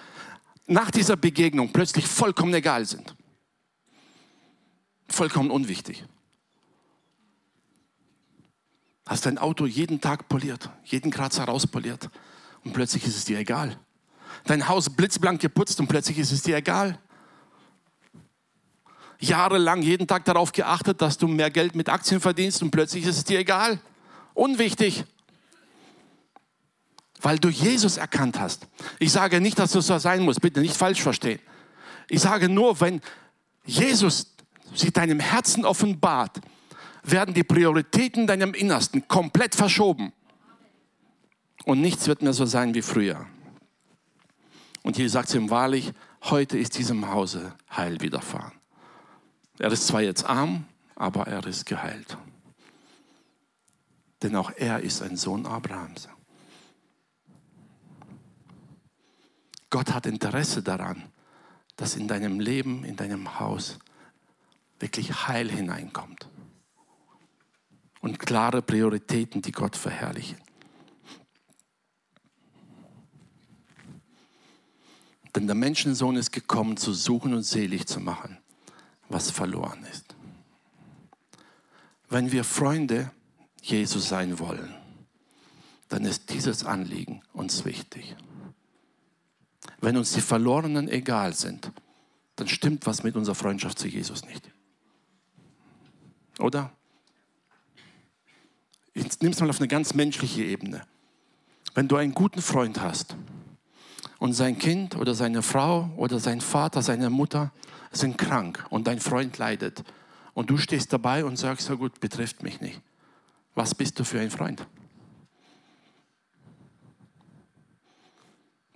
nach 0.66 0.90
dieser 0.90 1.16
Begegnung 1.16 1.73
plötzlich 1.73 2.07
vollkommen 2.07 2.55
egal 2.55 2.87
sind. 2.87 3.14
Vollkommen 5.12 5.51
unwichtig. 5.51 6.05
Hast 9.07 9.27
dein 9.27 9.38
Auto 9.38 9.66
jeden 9.66 10.01
Tag 10.01 10.29
poliert, 10.29 10.70
jeden 10.85 11.11
Kratzer 11.11 11.44
rauspoliert 11.44 12.09
und 12.64 12.72
plötzlich 12.72 13.07
ist 13.07 13.16
es 13.16 13.25
dir 13.25 13.38
egal. 13.38 13.79
Dein 14.44 14.68
Haus 14.68 14.88
blitzblank 14.90 15.40
geputzt 15.40 15.79
und 15.81 15.88
plötzlich 15.88 16.18
ist 16.18 16.33
es 16.33 16.42
dir 16.42 16.57
egal. 16.57 16.98
Jahrelang 19.20 19.83
jeden 19.83 20.07
Tag 20.07 20.25
darauf 20.25 20.53
geachtet, 20.53 21.03
dass 21.03 21.18
du 21.18 21.29
mehr 21.29 21.51
Geld 21.51 21.75
mit 21.75 21.88
Aktien 21.88 22.20
verdienst 22.20 22.62
und 22.62 22.70
plötzlich 22.70 23.05
ist 23.05 23.18
es 23.18 23.25
dir 23.25 23.38
egal. 23.38 23.81
Unwichtig 24.35 25.05
weil 27.22 27.38
du 27.38 27.48
Jesus 27.48 27.96
erkannt 27.96 28.38
hast. 28.38 28.66
Ich 28.98 29.12
sage 29.12 29.40
nicht, 29.40 29.59
dass 29.59 29.75
es 29.75 29.87
so 29.87 29.98
sein 29.98 30.22
muss, 30.22 30.40
bitte 30.40 30.61
nicht 30.61 30.77
falsch 30.77 31.01
verstehen. 31.01 31.38
Ich 32.09 32.20
sage 32.20 32.48
nur, 32.48 32.81
wenn 32.81 33.01
Jesus 33.64 34.32
sich 34.75 34.93
deinem 34.93 35.21
Herzen 35.21 35.65
offenbart, 35.65 36.41
werden 37.03 37.35
die 37.35 37.45
Prioritäten 37.45 38.27
deinem 38.27 38.55
Innersten 38.55 39.07
komplett 39.09 39.55
verschoben. 39.55 40.13
Und 41.65 41.81
nichts 41.81 42.07
wird 42.07 42.23
mehr 42.23 42.33
so 42.33 42.45
sein 42.45 42.75
wie 42.75 42.83
früher. 42.83 43.27
Und 44.83 44.97
hier 44.97 45.09
sagt 45.09 45.29
es 45.29 45.35
ihm 45.35 45.51
wahrlich, 45.51 45.93
heute 46.25 46.59
ist 46.59 46.77
diesem 46.79 47.11
Hause 47.11 47.55
Heil 47.71 48.01
widerfahren. 48.01 48.53
Er 49.59 49.71
ist 49.71 49.87
zwar 49.87 50.03
jetzt 50.03 50.25
arm, 50.25 50.67
aber 50.97 51.27
er 51.27 51.47
ist 51.47 51.67
geheilt. 51.67 52.17
Denn 54.23 54.35
auch 54.37 54.51
er 54.57 54.81
ist 54.81 55.03
ein 55.03 55.17
Sohn 55.17 55.47
Abrahams. 55.47 56.09
Gott 59.71 59.93
hat 59.95 60.07
Interesse 60.07 60.63
daran, 60.63 61.05
dass 61.77 61.97
in 61.97 62.07
deinem 62.07 62.41
Leben, 62.41 62.85
in 62.85 62.97
deinem 62.97 63.41
Haus 63.41 63.79
wirklich 64.83 65.29
Heil 65.29 65.51
hineinkommt. 65.51 66.29
Und 68.01 68.18
klare 68.18 68.61
Prioritäten, 68.62 69.40
die 69.40 69.53
Gott 69.53 69.77
verherrlichen. 69.77 70.37
Denn 75.35 75.47
der 75.47 75.55
Menschensohn 75.55 76.16
ist 76.16 76.33
gekommen, 76.33 76.77
zu 76.77 76.92
suchen 76.92 77.33
und 77.33 77.45
selig 77.45 77.87
zu 77.87 78.01
machen, 78.01 78.38
was 79.09 79.31
verloren 79.31 79.87
ist. 79.90 80.14
Wenn 82.09 82.33
wir 82.33 82.45
Freunde 82.45 83.11
Jesus 83.62 84.09
sein 84.09 84.38
wollen, 84.38 84.75
dann 85.88 86.05
ist 86.05 86.31
dieses 86.31 86.64
Anliegen 86.64 87.23
uns 87.33 87.64
wichtig. 87.64 88.16
Wenn 89.81 89.97
uns 89.97 90.12
die 90.12 90.21
Verlorenen 90.21 90.88
egal 90.88 91.35
sind, 91.35 91.71
dann 92.37 92.49
stimmt 92.49 92.87
was 92.87 93.03
mit 93.03 93.14
unserer 93.14 93.35
Freundschaft 93.35 93.79
zu 93.79 93.88
Jesus 93.88 94.25
nicht. 94.25 94.51
Oder? 96.38 96.73
Ich 98.95 99.21
nehme 99.21 99.33
es 99.35 99.40
mal 99.40 99.51
auf 99.51 99.59
eine 99.59 99.68
ganz 99.68 99.95
menschliche 99.95 100.42
Ebene. 100.42 100.87
Wenn 101.75 101.88
du 101.88 101.97
einen 101.97 102.12
guten 102.12 102.42
Freund 102.42 102.81
hast 102.81 103.16
und 104.18 104.35
sein 104.35 104.59
Kind 104.59 104.97
oder 104.97 105.14
seine 105.14 105.43
Frau 105.43 105.91
oder 105.97 106.18
sein 106.18 106.41
Vater, 106.41 106.83
seine 106.83 107.09
Mutter 107.09 107.53
sind 107.91 108.18
krank 108.18 108.66
und 108.70 108.87
dein 108.87 109.01
Freund 109.01 109.39
leidet 109.39 109.83
und 110.35 110.51
du 110.51 110.59
stehst 110.59 110.93
dabei 110.93 111.24
und 111.24 111.37
sagst, 111.37 111.66
so 111.66 111.76
gut, 111.76 112.01
betrifft 112.01 112.43
mich 112.43 112.61
nicht. 112.61 112.80
Was 113.55 113.74
bist 113.74 113.99
du 113.99 114.05
für 114.05 114.20
ein 114.20 114.30
Freund? 114.30 114.66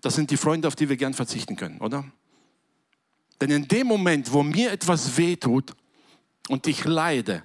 Das 0.01 0.15
sind 0.15 0.31
die 0.31 0.37
Freunde, 0.37 0.69
auf 0.69 0.77
die 0.77 0.89
wir 0.89 0.97
gern 0.97 1.15
verzichten 1.15 1.57
können, 1.57 1.79
oder? 1.79 2.05
Denn 3.41 3.51
in 3.51 3.69
dem 3.69 3.87
Moment, 3.87 4.33
wo 4.33 4.43
mir 4.43 4.71
etwas 4.73 5.17
wehtut 5.17 5.75
und 6.49 6.67
ich 6.67 6.85
leide, 6.85 7.43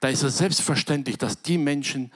da 0.00 0.08
ist 0.08 0.22
es 0.22 0.38
selbstverständlich, 0.38 1.18
dass 1.18 1.42
die 1.42 1.58
Menschen, 1.58 2.12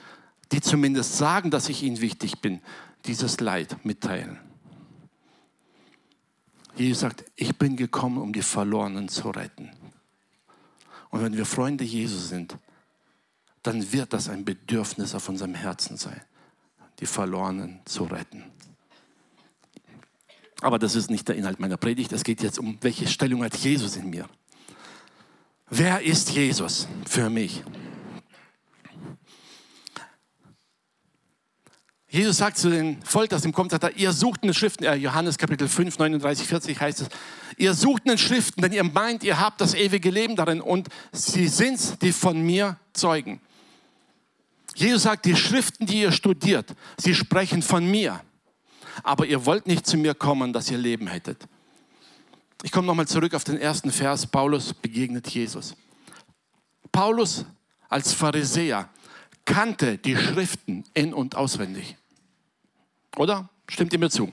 die 0.51 0.61
zumindest 0.61 1.17
sagen, 1.17 1.51
dass 1.51 1.69
ich 1.69 1.83
ihnen 1.83 2.01
wichtig 2.01 2.39
bin, 2.39 2.61
dieses 3.05 3.39
Leid 3.39 3.83
mitteilen. 3.85 4.39
Jesus 6.75 7.01
sagt, 7.01 7.25
ich 7.35 7.57
bin 7.57 7.75
gekommen, 7.75 8.17
um 8.17 8.33
die 8.33 8.41
Verlorenen 8.41 9.09
zu 9.09 9.29
retten. 9.29 9.71
Und 11.09 11.21
wenn 11.21 11.35
wir 11.35 11.45
Freunde 11.45 11.83
Jesus 11.83 12.29
sind, 12.29 12.57
dann 13.63 13.91
wird 13.91 14.13
das 14.13 14.29
ein 14.29 14.45
Bedürfnis 14.45 15.13
auf 15.13 15.27
unserem 15.27 15.55
Herzen 15.55 15.97
sein 15.97 16.21
die 17.01 17.07
Verlorenen 17.07 17.81
zu 17.85 18.03
retten. 18.03 18.43
Aber 20.61 20.77
das 20.77 20.95
ist 20.95 21.09
nicht 21.09 21.27
der 21.27 21.35
Inhalt 21.35 21.59
meiner 21.59 21.77
Predigt. 21.77 22.13
Es 22.13 22.23
geht 22.23 22.43
jetzt 22.43 22.59
um, 22.59 22.77
welche 22.81 23.07
Stellung 23.07 23.43
hat 23.43 23.57
Jesus 23.57 23.95
in 23.95 24.11
mir. 24.11 24.29
Wer 25.73 26.01
ist 26.01 26.31
Jesus 26.31 26.85
für 27.07 27.29
mich? 27.29 27.63
Jesus 32.09 32.35
sagt 32.35 32.57
zu 32.57 32.69
den 32.69 33.01
Volk, 33.03 33.29
das 33.29 33.45
ihm 33.45 33.53
kommt, 33.53 33.71
sagt 33.71 33.85
er, 33.85 33.95
ihr 33.95 34.11
sucht 34.11 34.41
in 34.43 34.49
den 34.49 34.53
Schriften, 34.53 34.83
äh, 34.83 34.95
Johannes 34.95 35.37
Kapitel 35.37 35.69
5, 35.69 35.97
39, 35.97 36.45
40 36.45 36.81
heißt 36.81 37.01
es, 37.03 37.07
ihr 37.55 37.73
sucht 37.73 38.03
in 38.03 38.09
den 38.09 38.17
Schriften, 38.17 38.61
denn 38.61 38.73
ihr 38.73 38.83
meint, 38.83 39.23
ihr 39.23 39.39
habt 39.39 39.61
das 39.61 39.73
ewige 39.73 40.09
Leben 40.09 40.35
darin 40.35 40.59
und 40.59 40.89
sie 41.13 41.47
sind's, 41.47 41.97
die 41.99 42.11
von 42.11 42.41
mir 42.41 42.75
zeugen. 42.91 43.39
Jesus 44.75 45.03
sagt, 45.03 45.23
die 45.23 45.37
Schriften, 45.37 45.85
die 45.85 46.01
ihr 46.01 46.11
studiert, 46.11 46.75
sie 46.97 47.15
sprechen 47.15 47.61
von 47.61 47.89
mir, 47.89 48.19
aber 49.03 49.25
ihr 49.25 49.45
wollt 49.45 49.67
nicht 49.67 49.87
zu 49.87 49.95
mir 49.95 50.15
kommen, 50.15 50.51
dass 50.51 50.69
ihr 50.69 50.77
Leben 50.77 51.07
hättet. 51.07 51.47
Ich 52.63 52.71
komme 52.71 52.87
nochmal 52.87 53.07
zurück 53.07 53.33
auf 53.33 53.43
den 53.43 53.57
ersten 53.57 53.91
Vers. 53.91 54.27
Paulus 54.27 54.73
begegnet 54.73 55.27
Jesus. 55.29 55.75
Paulus 56.91 57.45
als 57.89 58.13
Pharisäer 58.13 58.89
kannte 59.45 59.97
die 59.97 60.15
Schriften 60.15 60.83
in 60.93 61.13
und 61.13 61.35
auswendig. 61.35 61.97
Oder? 63.17 63.49
Stimmt 63.67 63.93
ihr 63.93 63.99
mir 63.99 64.09
zu? 64.09 64.31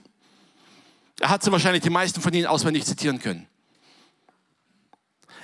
Er 1.20 1.30
hat 1.30 1.42
sie 1.42 1.50
wahrscheinlich 1.50 1.82
die 1.82 1.90
meisten 1.90 2.20
von 2.20 2.32
ihnen 2.32 2.46
auswendig 2.46 2.84
zitieren 2.84 3.18
können. 3.18 3.46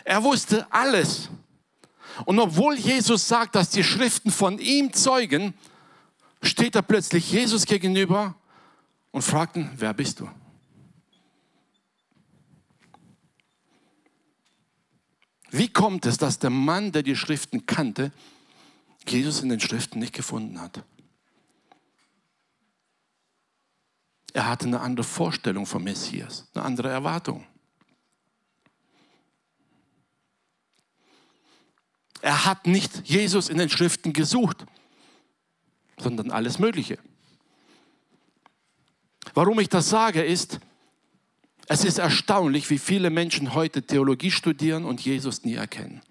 Er 0.05 0.23
wusste 0.23 0.67
alles. 0.71 1.31
Und 2.27 2.39
obwohl 2.39 2.77
Jesus 2.77 3.27
sagt, 3.27 3.55
dass 3.55 3.71
die 3.71 3.83
Schriften 3.83 4.31
von 4.31 4.59
ihm 4.59 4.93
zeugen, 4.93 5.55
steht 6.43 6.77
er 6.77 6.83
plötzlich 6.83 7.33
Jesus 7.33 7.65
gegenüber 7.65 8.35
und 9.11 9.23
fragt 9.23 9.57
ihn, 9.57 9.71
wer 9.77 9.95
bist 9.95 10.21
du? 10.21 10.29
Wie 15.57 15.69
kommt 15.69 16.05
es, 16.05 16.19
dass 16.19 16.41
der 16.41 16.51
Mann, 16.51 16.91
der 16.91 17.05
die 17.05 17.15
Schriften 17.15 17.65
kannte, 17.65 18.11
Jesus 19.07 19.41
in 19.41 19.51
den 19.51 19.61
Schriften 19.61 20.01
nicht 20.01 20.13
gefunden 20.13 20.61
hat? 20.61 20.83
Er 24.33 24.49
hatte 24.49 24.67
eine 24.67 24.81
andere 24.81 25.05
Vorstellung 25.05 25.65
vom 25.65 25.85
Messias, 25.85 26.49
eine 26.55 26.65
andere 26.65 26.89
Erwartung. 26.89 27.47
Er 32.21 32.47
hat 32.47 32.67
nicht 32.67 33.09
Jesus 33.09 33.49
in 33.49 33.59
den 33.59 33.69
Schriften 33.69 34.13
gesucht, 34.13 34.67
sondern 35.99 36.33
alles 36.33 36.59
Mögliche. 36.59 36.99
Warum 39.35 39.61
ich 39.61 39.69
das 39.69 39.89
sage, 39.89 40.25
ist, 40.25 40.59
es 41.69 41.85
ist 41.85 41.99
erstaunlich, 41.99 42.69
wie 42.71 42.79
viele 42.79 43.11
Menschen 43.11 43.55
heute 43.55 43.83
Theologie 43.83 44.31
studieren 44.31 44.85
und 44.85 45.01
Jesus 45.01 45.45
nie 45.45 45.55
erkennen. 45.55 46.03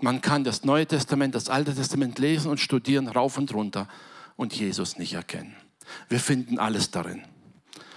Man 0.00 0.20
kann 0.20 0.44
das 0.44 0.64
Neue 0.64 0.86
Testament, 0.86 1.34
das 1.34 1.48
Alte 1.48 1.74
Testament 1.74 2.18
lesen 2.18 2.50
und 2.50 2.60
studieren 2.60 3.08
rauf 3.08 3.38
und 3.38 3.52
runter 3.54 3.88
und 4.36 4.54
Jesus 4.54 4.98
nicht 4.98 5.14
erkennen. 5.14 5.56
Wir 6.08 6.20
finden 6.20 6.58
alles 6.58 6.90
darin. 6.90 7.22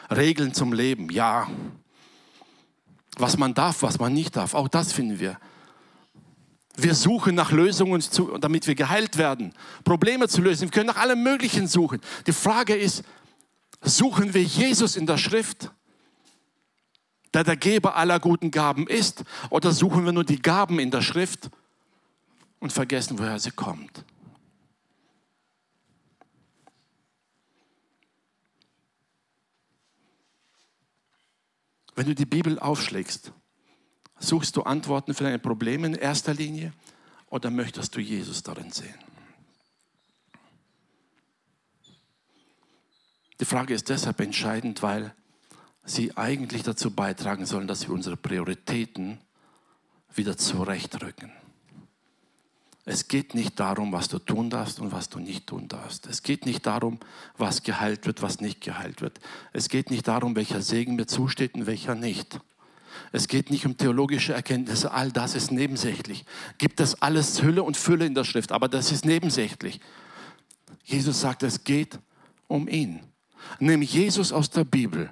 Regeln 0.10 0.53
zum 0.53 0.74
Leben, 0.74 1.10
ja. 1.10 1.47
Was 3.18 3.38
man 3.38 3.53
darf, 3.53 3.84
was 3.84 3.99
man 3.99 4.14
nicht 4.14 4.36
darf, 4.36 4.53
auch 4.53 4.68
das 4.68 4.93
finden 4.93 5.20
wir. 5.20 5.38
Wir 6.78 6.95
suchen 6.95 7.36
nach 7.36 7.51
Lösungen, 7.51 8.01
damit 8.39 8.66
wir 8.68 8.76
geheilt 8.76 9.18
werden, 9.18 9.53
Probleme 9.84 10.30
zu 10.30 10.41
lösen. 10.41 10.62
Wir 10.62 10.72
können 10.72 10.88
nach 10.88 10.95
allem 10.95 11.22
Möglichen 11.22 11.68
suchen. 11.68 11.99
Die 12.26 12.32
Frage 12.32 12.76
ist, 12.76 13.03
suchen 13.82 14.34
wir 14.34 14.43
Jesus 14.43 14.95
in 14.95 15.05
der 15.05 15.18
Schrift, 15.18 15.72
der 17.34 17.43
der 17.43 17.55
Geber 17.55 17.95
aller 17.95 18.19
guten 18.19 18.51
Gaben 18.51 18.88
ist, 18.88 19.23
oder 19.49 19.71
suchen 19.71 20.05
wir 20.05 20.11
nur 20.11 20.23
die 20.23 20.41
Gaben 20.41 20.80
in 20.80 20.91
der 20.91 21.01
Schrift 21.01 21.49
und 22.59 22.73
vergessen, 22.73 23.19
woher 23.19 23.39
sie 23.39 23.51
kommt? 23.51 24.03
Wenn 31.95 32.07
du 32.07 32.15
die 32.15 32.25
Bibel 32.25 32.57
aufschlägst, 32.59 33.34
suchst 34.19 34.55
du 34.55 34.63
Antworten 34.63 35.13
für 35.13 35.25
deine 35.25 35.39
Probleme 35.39 35.88
in 35.88 35.95
erster 35.95 36.34
Linie 36.34 36.73
oder 37.27 37.51
möchtest 37.51 37.95
du 37.95 37.99
Jesus 37.99 38.41
darin 38.41 38.71
sehen? 38.71 38.95
Die 43.39 43.45
Frage 43.45 43.73
ist 43.73 43.89
deshalb 43.89 44.19
entscheidend, 44.19 44.82
weil 44.82 45.13
sie 45.90 46.16
eigentlich 46.18 46.64
dazu 46.64 46.92
beitragen 46.92 47.46
sollen, 47.46 47.68
dass 47.68 47.88
wir 47.88 47.94
unsere 47.94 48.18
Prioritäten 48.18 49.20
wieder 50.14 50.38
zurechtrücken. 50.38 51.32
Es 52.86 53.08
geht 53.08 53.36
nicht 53.36 53.60
darum, 53.60 53.92
was 53.92 54.08
du 54.08 54.18
tun 54.18 54.50
darfst 54.50 54.80
und 54.80 54.92
was 54.92 55.10
du 55.10 55.20
nicht 55.20 55.46
tun 55.46 55.68
darfst. 55.68 56.08
Es 56.08 56.24
geht 56.24 56.46
nicht 56.46 56.66
darum, 56.66 57.00
was 57.38 57.62
geheilt 57.62 58.08
wird, 58.08 58.22
was 58.24 58.42
nicht 58.42 58.62
geheilt 58.62 59.02
wird. 59.02 59.20
Es 59.54 59.70
geht 59.70 59.92
nicht 59.92 60.08
darum, 60.08 60.36
welcher 60.36 60.62
Segen 60.62 60.96
mir 60.96 61.06
zusteht 61.06 61.54
und 61.54 61.68
welcher 61.68 61.94
nicht. 61.94 62.40
Es 63.12 63.28
geht 63.28 63.52
nicht 63.52 63.66
um 63.66 63.78
theologische 63.78 64.34
Erkenntnisse, 64.34 64.92
all 64.92 65.12
das 65.12 65.36
ist 65.36 65.52
nebensächlich. 65.52 66.26
Gibt 66.58 66.80
es 66.80 67.00
alles 67.02 67.44
Hülle 67.44 67.62
und 67.62 67.78
Fülle 67.78 68.06
in 68.06 68.16
der 68.16 68.24
Schrift, 68.24 68.52
aber 68.52 68.68
das 68.68 68.92
ist 68.92 69.06
nebensächlich. 69.06 69.80
Jesus 70.84 71.22
sagt, 71.22 71.44
es 71.44 71.64
geht 71.64 72.00
um 72.48 72.68
ihn. 72.68 73.02
Nimm 73.60 73.84
Jesus 73.84 74.32
aus 74.32 74.50
der 74.50 74.64
Bibel 74.64 75.12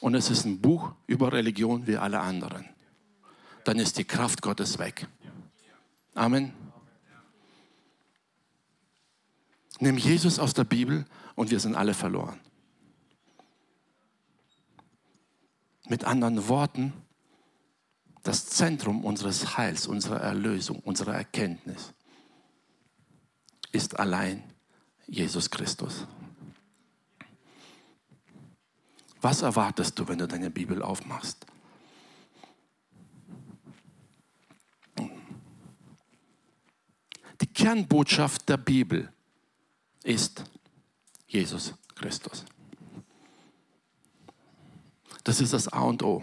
und 0.00 0.14
es 0.14 0.30
ist 0.30 0.44
ein 0.44 0.60
Buch 0.60 0.92
über 1.06 1.32
Religion 1.32 1.86
wie 1.86 1.96
alle 1.96 2.20
anderen. 2.20 2.68
Dann 3.64 3.78
ist 3.78 3.98
die 3.98 4.04
Kraft 4.04 4.42
Gottes 4.42 4.78
weg. 4.78 5.06
Amen. 6.14 6.52
Nimm 9.80 9.96
Jesus 9.96 10.38
aus 10.38 10.54
der 10.54 10.64
Bibel 10.64 11.04
und 11.34 11.50
wir 11.50 11.60
sind 11.60 11.74
alle 11.74 11.94
verloren. 11.94 12.40
Mit 15.88 16.04
anderen 16.04 16.48
Worten, 16.48 16.92
das 18.22 18.46
Zentrum 18.46 19.04
unseres 19.04 19.56
Heils, 19.56 19.86
unserer 19.86 20.20
Erlösung, 20.20 20.80
unserer 20.80 21.14
Erkenntnis 21.14 21.94
ist 23.72 23.98
allein 23.98 24.42
Jesus 25.06 25.50
Christus. 25.50 26.06
Was 29.20 29.42
erwartest 29.42 29.98
du, 29.98 30.06
wenn 30.08 30.18
du 30.18 30.28
deine 30.28 30.50
Bibel 30.50 30.82
aufmachst? 30.82 31.46
Die 37.40 37.46
Kernbotschaft 37.46 38.48
der 38.48 38.56
Bibel 38.56 39.12
ist 40.04 40.44
Jesus 41.26 41.74
Christus. 41.94 42.44
Das 45.24 45.40
ist 45.40 45.52
das 45.52 45.68
A 45.68 45.80
und 45.80 46.02
O. 46.02 46.22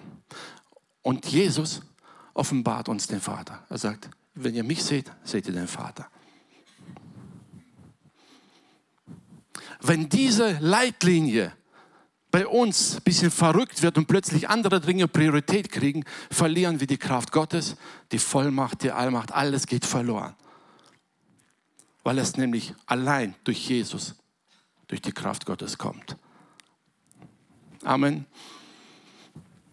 Und 1.02 1.26
Jesus 1.28 1.82
offenbart 2.34 2.89
uns 2.89 3.08
den 3.08 3.22
Vater. 3.22 3.64
Er 3.70 3.78
sagt, 3.78 4.10
wenn 4.34 4.56
ihr 4.56 4.64
mich 4.64 4.84
seht, 4.84 5.12
seht 5.24 5.48
ihr 5.48 5.54
den 5.54 5.68
Vater. 5.68 6.10
Wenn 9.82 10.10
diese 10.10 10.58
Leitlinie 10.60 11.56
bei 12.36 12.48
uns 12.48 12.98
ein 12.98 13.04
bisschen 13.04 13.32
verrückt 13.32 13.82
wird 13.82 13.98
und 13.98 14.08
plötzlich 14.08 14.50
andere 14.50 14.82
Dinge 14.82 15.08
Priorität 15.08 15.72
kriegen, 15.72 16.04
verlieren 16.30 16.80
wir 16.80 16.88
die 16.88 16.98
Kraft 16.98 17.32
Gottes, 17.32 17.78
die 18.12 18.20
Vollmacht, 18.20 18.84
die 18.84 18.92
Allmacht, 18.92 19.32
alles 19.32 19.68
geht 19.68 19.86
verloren 19.86 20.36
weil 22.06 22.20
es 22.20 22.38
nämlich 22.38 22.74
allein 22.86 23.34
durch 23.44 23.68
Jesus, 23.68 24.14
durch 24.88 25.02
die 25.02 25.12
Kraft 25.12 25.48
Gottes 25.48 25.80
kommt. 25.80 26.16
Amen. 27.84 28.28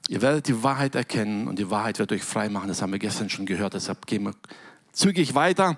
Ihr 0.09 0.23
werdet 0.23 0.49
die 0.49 0.63
Wahrheit 0.63 0.95
erkennen 0.95 1.47
und 1.47 1.59
die 1.59 1.69
Wahrheit 1.71 1.99
wird 1.99 2.11
euch 2.11 2.25
frei 2.25 2.49
machen. 2.49 2.69
Das 2.69 2.81
haben 2.81 2.91
wir 2.91 2.99
gestern 2.99 3.29
schon 3.29 3.45
gehört, 3.45 3.75
deshalb 3.75 4.07
gehen 4.07 4.25
wir 4.25 4.35
zügig 4.93 5.35
weiter. 5.35 5.77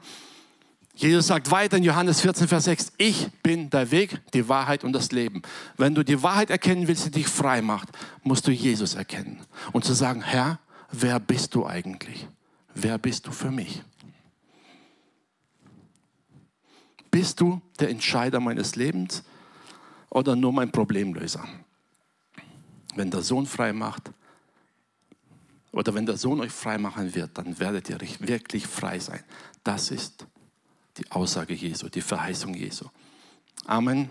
Jesus 0.96 1.26
sagt 1.26 1.50
weiter 1.50 1.76
in 1.76 1.82
Johannes 1.82 2.20
14, 2.20 2.46
Vers 2.46 2.64
6, 2.64 2.92
ich 2.98 3.28
bin 3.42 3.68
der 3.68 3.90
Weg, 3.90 4.20
die 4.32 4.48
Wahrheit 4.48 4.84
und 4.84 4.92
das 4.92 5.10
Leben. 5.10 5.42
Wenn 5.76 5.94
du 5.94 6.04
die 6.04 6.22
Wahrheit 6.22 6.50
erkennen 6.50 6.86
willst, 6.86 7.06
die 7.06 7.10
dich 7.10 7.26
frei 7.26 7.62
macht, 7.62 7.88
musst 8.22 8.46
du 8.46 8.52
Jesus 8.52 8.94
erkennen. 8.94 9.40
Und 9.72 9.84
zu 9.84 9.92
sagen, 9.92 10.22
Herr, 10.22 10.60
wer 10.92 11.18
bist 11.18 11.54
du 11.56 11.66
eigentlich? 11.66 12.28
Wer 12.74 12.98
bist 12.98 13.26
du 13.26 13.32
für 13.32 13.50
mich? 13.50 13.82
Bist 17.10 17.40
du 17.40 17.60
der 17.80 17.90
Entscheider 17.90 18.38
meines 18.38 18.76
Lebens 18.76 19.24
oder 20.10 20.36
nur 20.36 20.52
mein 20.52 20.70
Problemlöser? 20.70 21.44
Wenn 22.94 23.10
der 23.10 23.22
Sohn 23.22 23.46
frei 23.46 23.72
macht 23.72 24.12
oder 25.72 25.92
wenn 25.94 26.06
der 26.06 26.16
Sohn 26.16 26.40
euch 26.40 26.52
frei 26.52 26.78
machen 26.78 27.14
wird, 27.16 27.36
dann 27.36 27.58
werdet 27.58 27.90
ihr 27.90 28.00
wirklich 28.20 28.66
frei 28.66 29.00
sein. 29.00 29.20
Das 29.64 29.90
ist 29.90 30.26
die 30.96 31.10
Aussage 31.10 31.54
Jesu, 31.54 31.88
die 31.88 32.00
Verheißung 32.00 32.54
Jesu. 32.54 32.86
Amen. 33.66 34.08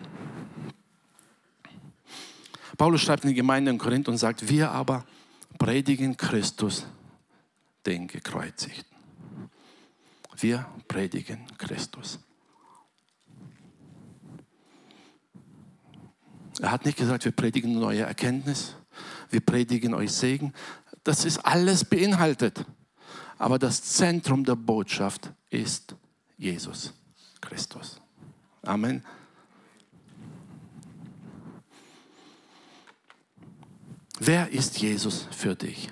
Paulus 2.77 3.01
schreibt 3.01 3.23
in 3.23 3.29
die 3.29 3.35
Gemeinde 3.35 3.71
in 3.71 3.77
Korinth 3.77 4.07
und 4.07 4.17
sagt, 4.17 4.49
wir 4.49 4.71
aber 4.71 5.05
predigen 5.57 6.17
Christus, 6.17 6.85
den 7.85 8.07
Gekreuzigten. 8.07 8.97
Wir 10.37 10.65
predigen 10.87 11.45
Christus. 11.57 12.19
Er 16.59 16.71
hat 16.71 16.85
nicht 16.85 16.97
gesagt, 16.97 17.25
wir 17.25 17.31
predigen 17.31 17.79
neue 17.79 18.01
Erkenntnis, 18.01 18.75
wir 19.29 19.41
predigen 19.41 19.93
euch 19.93 20.11
Segen. 20.11 20.53
Das 21.03 21.25
ist 21.25 21.39
alles 21.39 21.85
beinhaltet. 21.85 22.65
Aber 23.37 23.59
das 23.59 23.83
Zentrum 23.83 24.43
der 24.45 24.55
Botschaft 24.55 25.31
ist 25.49 25.95
Jesus 26.43 26.93
Christus. 27.39 28.01
Amen. 28.63 29.01
Wer 34.19 34.49
ist 34.49 34.77
Jesus 34.77 35.25
für 35.31 35.55
dich? 35.55 35.89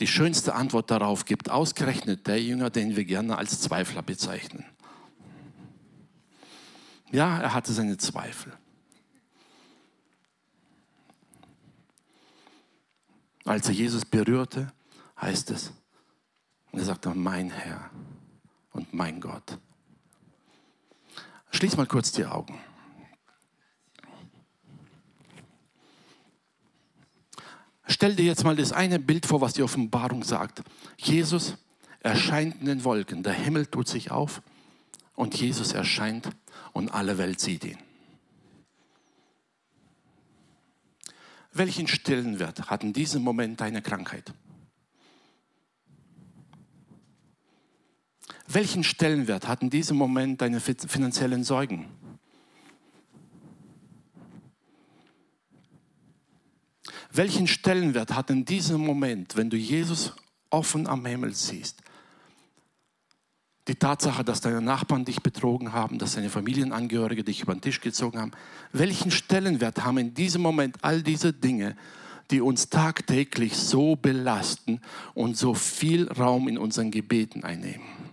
Die 0.00 0.06
schönste 0.06 0.54
Antwort 0.54 0.90
darauf 0.90 1.24
gibt 1.24 1.50
ausgerechnet 1.50 2.26
der 2.26 2.42
Jünger, 2.42 2.68
den 2.68 2.94
wir 2.94 3.06
gerne 3.06 3.38
als 3.38 3.58
Zweifler 3.62 4.02
bezeichnen. 4.02 4.66
Ja, 7.10 7.40
er 7.40 7.54
hatte 7.54 7.72
seine 7.72 7.96
Zweifel. 7.96 8.52
Als 13.46 13.66
er 13.66 13.74
Jesus 13.74 14.04
berührte, 14.04 14.70
heißt 15.18 15.52
es, 15.52 15.72
und 16.70 16.80
er 16.80 16.84
sagte, 16.84 17.14
mein 17.14 17.50
Herr 17.50 17.90
und 18.74 18.92
mein 18.92 19.20
Gott. 19.20 19.58
Schließ 21.52 21.76
mal 21.76 21.86
kurz 21.86 22.12
die 22.12 22.26
Augen. 22.26 22.60
Stell 27.86 28.16
dir 28.16 28.24
jetzt 28.24 28.44
mal 28.44 28.56
das 28.56 28.72
eine 28.72 28.98
Bild 28.98 29.24
vor, 29.24 29.40
was 29.40 29.54
die 29.54 29.62
Offenbarung 29.62 30.24
sagt. 30.24 30.62
Jesus 30.96 31.56
erscheint 32.00 32.60
in 32.60 32.66
den 32.66 32.84
Wolken, 32.84 33.22
der 33.22 33.32
Himmel 33.32 33.66
tut 33.66 33.88
sich 33.88 34.10
auf 34.10 34.42
und 35.14 35.34
Jesus 35.34 35.72
erscheint 35.72 36.28
und 36.72 36.92
alle 36.92 37.18
Welt 37.18 37.40
sieht 37.40 37.64
ihn. 37.64 37.78
Welchen 41.52 41.86
Stellenwert 41.86 42.68
hat 42.68 42.82
in 42.82 42.92
diesem 42.92 43.22
Moment 43.22 43.60
deine 43.60 43.80
Krankheit? 43.80 44.34
Welchen 48.46 48.84
Stellenwert 48.84 49.48
hat 49.48 49.62
in 49.62 49.70
diesem 49.70 49.96
Moment 49.96 50.40
deine 50.40 50.60
finanziellen 50.60 51.44
Sorgen? 51.44 51.86
Welchen 57.10 57.46
Stellenwert 57.46 58.14
hat 58.14 58.30
in 58.30 58.44
diesem 58.44 58.80
Moment, 58.80 59.36
wenn 59.36 59.48
du 59.48 59.56
Jesus 59.56 60.12
offen 60.50 60.86
am 60.86 61.06
Himmel 61.06 61.32
siehst, 61.32 61.80
die 63.68 63.76
Tatsache, 63.76 64.24
dass 64.24 64.40
deine 64.40 64.60
Nachbarn 64.60 65.04
dich 65.04 65.22
betrogen 65.22 65.72
haben, 65.72 65.98
dass 65.98 66.16
deine 66.16 66.28
Familienangehörige 66.28 67.24
dich 67.24 67.40
über 67.40 67.54
den 67.54 67.62
Tisch 67.62 67.80
gezogen 67.80 68.18
haben, 68.18 68.32
welchen 68.72 69.10
Stellenwert 69.10 69.84
haben 69.84 69.98
in 69.98 70.12
diesem 70.12 70.42
Moment 70.42 70.76
all 70.82 71.02
diese 71.02 71.32
Dinge, 71.32 71.76
die 72.30 72.40
uns 72.40 72.68
tagtäglich 72.68 73.56
so 73.56 73.96
belasten 73.96 74.80
und 75.14 75.36
so 75.36 75.54
viel 75.54 76.10
Raum 76.10 76.48
in 76.48 76.58
unseren 76.58 76.90
Gebeten 76.90 77.44
einnehmen? 77.44 78.03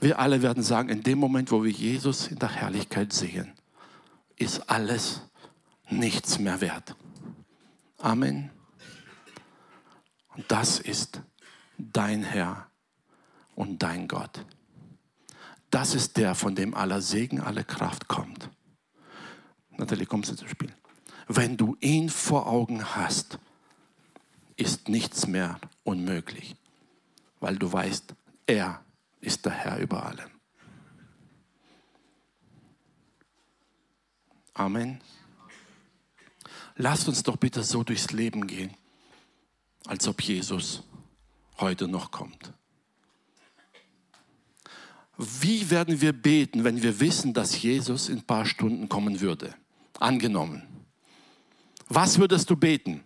Wir 0.00 0.18
alle 0.18 0.42
werden 0.42 0.62
sagen, 0.62 0.88
in 0.90 1.02
dem 1.02 1.18
Moment, 1.18 1.50
wo 1.50 1.64
wir 1.64 1.72
Jesus 1.72 2.28
in 2.28 2.38
der 2.38 2.50
Herrlichkeit 2.50 3.12
sehen, 3.12 3.52
ist 4.36 4.70
alles 4.70 5.22
nichts 5.90 6.38
mehr 6.38 6.60
wert. 6.60 6.94
Amen. 7.98 8.50
Und 10.36 10.44
das 10.48 10.78
ist 10.78 11.20
dein 11.78 12.22
Herr 12.22 12.68
und 13.56 13.82
dein 13.82 14.06
Gott. 14.06 14.44
Das 15.70 15.94
ist 15.94 16.16
der, 16.16 16.36
von 16.36 16.54
dem 16.54 16.74
aller 16.74 17.00
Segen, 17.00 17.40
alle 17.40 17.64
Kraft 17.64 18.06
kommt. 18.06 18.48
Nathalie, 19.76 20.06
kommst 20.06 20.30
du 20.30 20.36
zu 20.36 20.46
spielen? 20.46 20.74
Wenn 21.26 21.56
du 21.56 21.76
ihn 21.80 22.08
vor 22.08 22.46
Augen 22.46 22.84
hast, 22.94 23.38
ist 24.56 24.88
nichts 24.88 25.26
mehr 25.26 25.58
unmöglich, 25.82 26.56
weil 27.40 27.56
du 27.56 27.70
weißt, 27.70 28.14
er 28.46 28.82
ist 29.20 29.44
der 29.44 29.52
Herr 29.52 29.78
über 29.78 30.06
allem. 30.06 30.30
Amen. 34.54 35.00
Lasst 36.76 37.08
uns 37.08 37.22
doch 37.22 37.36
bitte 37.36 37.62
so 37.62 37.82
durchs 37.82 38.12
Leben 38.12 38.46
gehen, 38.46 38.74
als 39.86 40.06
ob 40.08 40.20
Jesus 40.22 40.82
heute 41.58 41.88
noch 41.88 42.10
kommt. 42.10 42.52
Wie 45.16 45.68
werden 45.70 46.00
wir 46.00 46.12
beten, 46.12 46.62
wenn 46.62 46.82
wir 46.82 47.00
wissen, 47.00 47.34
dass 47.34 47.60
Jesus 47.60 48.08
in 48.08 48.18
ein 48.18 48.26
paar 48.26 48.46
Stunden 48.46 48.88
kommen 48.88 49.20
würde? 49.20 49.54
Angenommen. 49.98 50.62
Was 51.88 52.18
würdest 52.18 52.48
du 52.50 52.56
beten? 52.56 53.02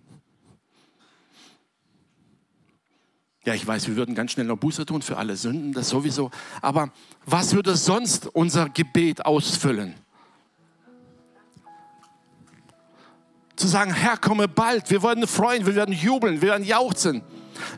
Ja, 3.45 3.55
ich 3.55 3.66
weiß, 3.66 3.88
wir 3.88 3.97
würden 3.97 4.14
ganz 4.14 4.32
schnell 4.32 4.47
noch 4.47 4.57
Buße 4.57 4.86
tun 4.86 5.03
für 5.03 5.16
alle 5.16 5.36
Sünden, 5.36 5.72
das 5.72 5.88
sowieso. 5.88 6.30
Aber 6.61 6.90
was 7.26 7.55
würde 7.55 7.76
sonst 7.76 8.26
unser 8.26 8.68
Gebet 8.68 9.24
ausfüllen? 9.24 9.95
zu 13.62 13.68
sagen, 13.68 13.95
Herr, 13.95 14.16
komme 14.16 14.49
bald. 14.49 14.90
Wir 14.90 15.03
werden 15.05 15.26
freuen, 15.28 15.64
wir 15.64 15.76
werden 15.76 15.95
jubeln, 15.95 16.43
wir 16.43 16.49
werden 16.49 16.64
jauchzen, 16.64 17.22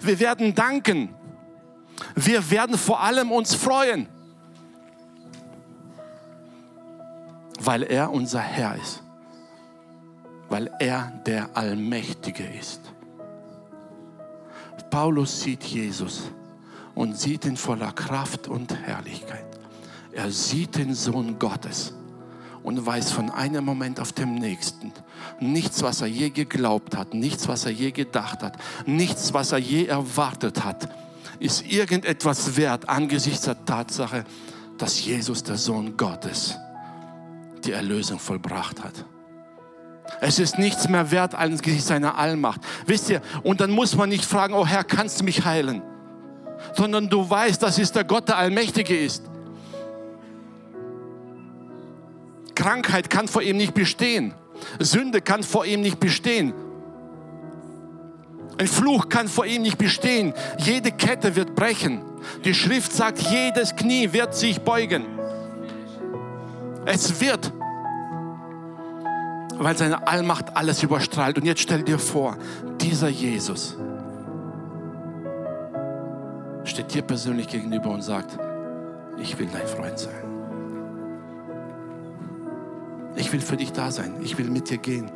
wir 0.00 0.18
werden 0.18 0.54
danken. 0.54 1.14
Wir 2.16 2.50
werden 2.50 2.76
vor 2.76 3.00
allem 3.02 3.30
uns 3.30 3.54
freuen, 3.54 4.08
weil 7.60 7.84
er 7.84 8.10
unser 8.10 8.40
Herr 8.40 8.76
ist, 8.76 9.02
weil 10.48 10.70
er 10.80 11.12
der 11.26 11.56
Allmächtige 11.56 12.44
ist. 12.44 12.93
Paulus 14.94 15.40
sieht 15.40 15.64
Jesus 15.64 16.30
und 16.94 17.18
sieht 17.18 17.46
ihn 17.46 17.56
voller 17.56 17.90
Kraft 17.90 18.46
und 18.46 18.72
Herrlichkeit. 18.72 19.44
Er 20.12 20.30
sieht 20.30 20.76
den 20.76 20.94
Sohn 20.94 21.36
Gottes 21.40 21.92
und 22.62 22.86
weiß 22.86 23.10
von 23.10 23.28
einem 23.28 23.64
Moment 23.64 23.98
auf 23.98 24.12
dem 24.12 24.36
nächsten, 24.36 24.92
nichts, 25.40 25.82
was 25.82 26.00
er 26.00 26.06
je 26.06 26.30
geglaubt 26.30 26.96
hat, 26.96 27.12
nichts, 27.12 27.48
was 27.48 27.64
er 27.64 27.72
je 27.72 27.90
gedacht 27.90 28.40
hat, 28.44 28.56
nichts, 28.86 29.34
was 29.34 29.50
er 29.50 29.58
je 29.58 29.86
erwartet 29.86 30.64
hat, 30.64 30.88
ist 31.40 31.66
irgendetwas 31.66 32.56
wert 32.56 32.88
angesichts 32.88 33.46
der 33.46 33.64
Tatsache, 33.64 34.24
dass 34.78 35.04
Jesus, 35.04 35.42
der 35.42 35.58
Sohn 35.58 35.96
Gottes, 35.96 36.54
die 37.64 37.72
Erlösung 37.72 38.20
vollbracht 38.20 38.84
hat. 38.84 39.04
Es 40.20 40.38
ist 40.38 40.58
nichts 40.58 40.88
mehr 40.88 41.10
wert 41.10 41.34
angesichts 41.34 41.88
seiner 41.88 42.18
Allmacht. 42.18 42.60
Wisst 42.86 43.10
ihr, 43.10 43.20
und 43.42 43.60
dann 43.60 43.70
muss 43.70 43.96
man 43.96 44.08
nicht 44.08 44.24
fragen, 44.24 44.54
oh 44.54 44.66
Herr, 44.66 44.84
kannst 44.84 45.20
du 45.20 45.24
mich 45.24 45.44
heilen? 45.44 45.82
Sondern 46.74 47.08
du 47.08 47.28
weißt, 47.28 47.62
dass 47.62 47.78
es 47.78 47.92
der 47.92 48.04
Gott, 48.04 48.28
der 48.28 48.38
Allmächtige 48.38 48.96
ist. 48.96 49.24
Krankheit 52.54 53.10
kann 53.10 53.28
vor 53.28 53.42
ihm 53.42 53.56
nicht 53.56 53.74
bestehen. 53.74 54.34
Sünde 54.78 55.20
kann 55.20 55.42
vor 55.42 55.66
ihm 55.66 55.80
nicht 55.80 56.00
bestehen. 56.00 56.54
Ein 58.56 58.68
Fluch 58.68 59.08
kann 59.08 59.28
vor 59.28 59.46
ihm 59.46 59.62
nicht 59.62 59.78
bestehen. 59.78 60.32
Jede 60.58 60.92
Kette 60.92 61.34
wird 61.34 61.54
brechen. 61.54 62.02
Die 62.44 62.54
Schrift 62.54 62.92
sagt, 62.92 63.18
jedes 63.18 63.74
Knie 63.74 64.12
wird 64.12 64.34
sich 64.34 64.60
beugen. 64.60 65.04
Es 66.86 67.20
wird, 67.20 67.52
weil 69.58 69.76
seine 69.76 70.06
Allmacht 70.06 70.56
alles 70.56 70.82
überstrahlt. 70.82 71.38
Und 71.38 71.44
jetzt 71.44 71.60
stell 71.60 71.82
dir 71.82 71.98
vor, 71.98 72.36
dieser 72.80 73.08
Jesus 73.08 73.76
steht 76.64 76.94
dir 76.94 77.02
persönlich 77.02 77.48
gegenüber 77.48 77.90
und 77.90 78.02
sagt, 78.02 78.38
ich 79.18 79.38
will 79.38 79.48
dein 79.52 79.66
Freund 79.66 79.98
sein. 79.98 80.14
Ich 83.16 83.32
will 83.32 83.40
für 83.40 83.56
dich 83.56 83.72
da 83.72 83.90
sein. 83.90 84.14
Ich 84.22 84.38
will 84.38 84.50
mit 84.50 84.70
dir 84.70 84.78
gehen. 84.78 85.10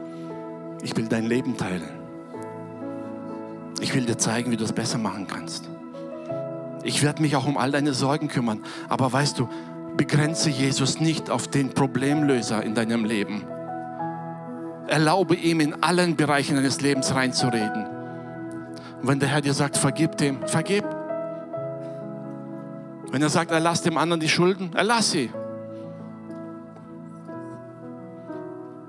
Ich 0.82 0.96
will 0.96 1.08
dein 1.08 1.26
Leben 1.26 1.56
teilen. 1.56 1.88
Ich 3.80 3.94
will 3.94 4.04
dir 4.06 4.18
zeigen, 4.18 4.50
wie 4.50 4.56
du 4.56 4.64
es 4.64 4.72
besser 4.72 4.98
machen 4.98 5.26
kannst. 5.26 5.68
Ich 6.84 7.02
werde 7.02 7.22
mich 7.22 7.34
auch 7.34 7.46
um 7.46 7.56
all 7.56 7.72
deine 7.72 7.92
Sorgen 7.92 8.28
kümmern. 8.28 8.62
Aber 8.88 9.12
weißt 9.12 9.38
du, 9.38 9.48
begrenze 9.96 10.48
Jesus 10.48 11.00
nicht 11.00 11.28
auf 11.28 11.48
den 11.48 11.70
Problemlöser 11.70 12.62
in 12.62 12.74
deinem 12.74 13.04
Leben. 13.04 13.42
Erlaube 14.88 15.34
ihm 15.34 15.60
in 15.60 15.82
allen 15.82 16.16
Bereichen 16.16 16.56
deines 16.56 16.80
Lebens 16.80 17.14
reinzureden. 17.14 17.86
Und 19.00 19.08
wenn 19.08 19.20
der 19.20 19.28
Herr 19.28 19.40
dir 19.40 19.54
sagt, 19.54 19.76
vergib 19.76 20.16
dem, 20.16 20.46
vergib. 20.46 20.84
Wenn 23.10 23.22
er 23.22 23.28
sagt, 23.28 23.50
erlass 23.50 23.82
dem 23.82 23.96
anderen 23.96 24.20
die 24.20 24.28
Schulden, 24.28 24.74
erlass 24.74 25.10
sie. 25.10 25.30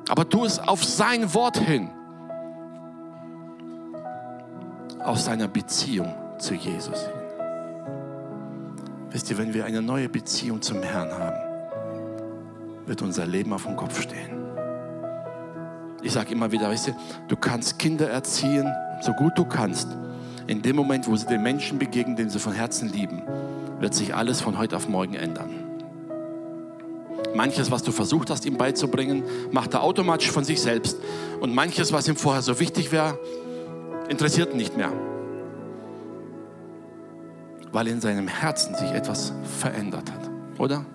Aber 0.10 0.28
tu 0.28 0.46
es 0.46 0.60
auf 0.60 0.84
sein 0.84 1.34
Wort 1.34 1.58
hin. 1.58 1.90
Aus 5.00 5.26
seiner 5.26 5.48
Beziehung 5.48 6.14
zu 6.40 6.56
Jesus 6.56 7.04
hin. 7.04 7.14
Wisst 9.12 9.30
ihr, 9.32 9.38
wenn 9.38 9.54
wir 9.54 9.66
eine 9.66 9.82
neue 9.82 10.10
Beziehung 10.10 10.62
zum 10.62 10.82
Herrn 10.82 11.12
haben, 11.12 11.38
wird 12.86 13.02
unser 13.02 13.26
Leben 13.26 13.54
auf 13.54 13.64
dem 13.64 13.76
Kopf 13.76 14.02
stehen. 14.02 14.39
Ich 16.02 16.14
sage 16.14 16.32
immer 16.32 16.52
wieder, 16.52 16.70
weißt 16.70 16.88
du, 16.88 16.92
du 17.28 17.36
kannst 17.36 17.78
Kinder 17.78 18.10
erziehen, 18.10 18.68
so 19.02 19.14
gut 19.14 19.38
du 19.38 19.46
kannst. 19.46 19.88
In 20.48 20.62
dem 20.62 20.76
Moment, 20.76 21.08
wo 21.08 21.16
sie 21.16 21.26
den 21.26 21.44
Menschen 21.44 21.78
begegnen, 21.78 22.16
den 22.16 22.30
sie 22.30 22.40
von 22.40 22.54
Herzen 22.54 22.90
lieben, 22.90 23.22
wird 23.80 23.94
sich 23.94 24.16
alles 24.16 24.42
von 24.42 24.58
heute 24.58 24.78
auf 24.78 24.88
morgen 24.88 25.14
ändern. 25.14 25.52
Manches, 27.36 27.70
was 27.70 27.84
du 27.84 27.92
versucht 27.92 28.30
hast, 28.30 28.46
ihm 28.46 28.58
beizubringen, 28.58 29.24
macht 29.52 29.74
er 29.74 29.84
automatisch 29.84 30.32
von 30.32 30.44
sich 30.44 30.62
selbst. 30.62 30.98
Und 31.40 31.54
manches, 31.54 31.94
was 31.94 32.08
ihm 32.08 32.16
vorher 32.16 32.42
so 32.42 32.60
wichtig 32.60 32.92
wäre, 32.92 33.18
interessiert 34.10 34.52
ihn 34.54 34.58
nicht 34.58 34.76
mehr. 34.76 34.92
Weil 37.72 37.88
in 37.88 38.02
seinem 38.02 38.28
Herzen 38.28 38.74
sich 38.76 38.90
etwas 38.92 39.32
verändert 39.60 40.12
hat. 40.12 40.30
Oder? 40.58 40.86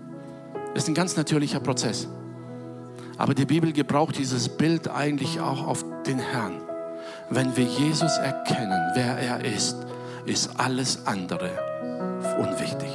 Das 0.74 0.82
ist 0.82 0.88
ein 0.88 0.94
ganz 0.94 1.16
natürlicher 1.16 1.61
Prozess. 1.61 2.09
Aber 3.18 3.34
die 3.34 3.44
Bibel 3.44 3.72
gebraucht 3.72 4.18
dieses 4.18 4.48
Bild 4.48 4.88
eigentlich 4.88 5.40
auch 5.40 5.66
auf 5.66 5.84
den 6.06 6.18
Herrn. 6.18 6.60
Wenn 7.30 7.56
wir 7.56 7.64
Jesus 7.64 8.16
erkennen, 8.18 8.92
wer 8.94 9.18
er 9.18 9.44
ist, 9.44 9.76
ist 10.26 10.50
alles 10.58 11.06
andere 11.06 11.50
unwichtig. 12.38 12.88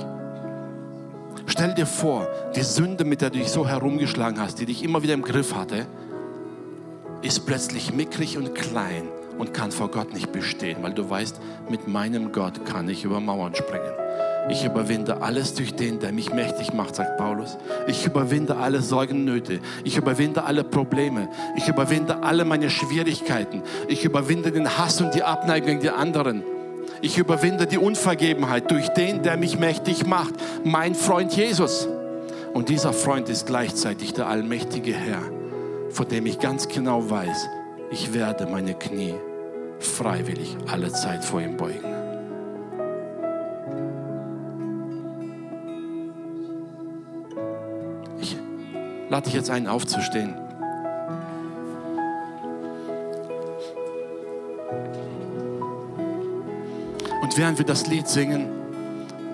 Stell 1.46 1.74
dir 1.74 1.86
vor, 1.86 2.28
die 2.56 2.62
Sünde, 2.62 3.06
mit 3.06 3.22
der 3.22 3.30
du 3.30 3.40
dich 3.40 3.50
so 3.50 3.68
herumgeschlagen 3.68 4.40
hast, 4.40 4.60
die 4.60 4.66
dich 4.66 4.84
immer 4.84 5.04
wieder 5.04 5.14
im 5.14 5.24
Griff 5.24 5.56
hatte, 5.56 5.88
ist 7.22 7.46
plötzlich 7.46 7.94
mickrig 7.94 8.38
und 8.38 8.56
klein 8.56 9.10
und 9.38 9.54
kann 9.54 9.72
vor 9.72 9.90
Gott 9.90 10.14
nicht 10.14 10.32
bestehen, 10.32 10.82
weil 10.82 10.94
du 10.94 11.10
weißt, 11.10 11.40
mit 11.70 11.88
meinem 11.88 12.32
Gott 12.32 12.66
kann 12.66 12.88
ich 12.88 13.04
über 13.04 13.20
Mauern 13.20 13.56
springen. 13.56 13.92
Ich 14.48 14.64
überwinde 14.64 15.22
alles 15.22 15.54
durch 15.54 15.76
den, 15.76 16.00
der 16.00 16.12
mich 16.12 16.34
mächtig 16.34 16.74
macht, 16.74 16.96
sagt 16.96 17.18
Paulus. 17.18 17.58
Ich 17.88 18.06
überwinde 18.06 18.56
alle 18.56 18.82
Sorgen, 18.82 19.26
Nöte. 19.26 19.60
Ich 19.84 19.98
überwinde 19.98 20.44
alle 20.44 20.64
Probleme. 20.64 21.28
Ich 21.56 21.68
überwinde 21.68 22.24
alle 22.24 22.46
meine 22.46 22.70
Schwierigkeiten. 22.70 23.62
Ich 23.88 24.06
überwinde 24.06 24.52
den 24.52 24.78
Hass 24.78 25.02
und 25.02 25.14
die 25.14 25.24
Abneigung 25.24 25.68
gegen 25.68 25.82
die 25.82 25.90
anderen. 25.90 26.44
Ich 27.02 27.18
überwinde 27.18 27.68
die 27.68 27.78
Unvergebenheit 27.78 28.72
durch 28.72 28.90
den, 28.90 29.22
der 29.22 29.38
mich 29.38 29.60
mächtig 29.60 30.06
macht, 30.06 30.34
mein 30.64 30.96
Freund 30.96 31.34
Jesus. 31.34 31.88
Und 32.54 32.70
dieser 32.70 32.94
Freund 32.94 33.30
ist 33.30 33.46
gleichzeitig 33.46 34.14
der 34.14 34.28
allmächtige 34.28 34.94
Herr, 34.94 35.22
vor 35.90 36.06
dem 36.06 36.26
ich 36.26 36.40
ganz 36.40 36.68
genau 36.68 37.10
weiß, 37.10 37.48
ich 37.92 38.14
werde 38.14 38.48
meine 38.48 38.74
Knie 38.74 39.16
freiwillig 39.80 40.58
alle 40.68 40.92
Zeit 40.92 41.24
vor 41.24 41.42
ihm 41.42 41.58
beugen. 41.58 41.89
Lade 49.10 49.26
dich 49.26 49.34
jetzt 49.34 49.50
ein, 49.50 49.68
aufzustehen. 49.68 50.36
Und 57.22 57.38
während 57.38 57.58
wir 57.58 57.66
das 57.66 57.88
Lied 57.88 58.08
singen, 58.08 58.48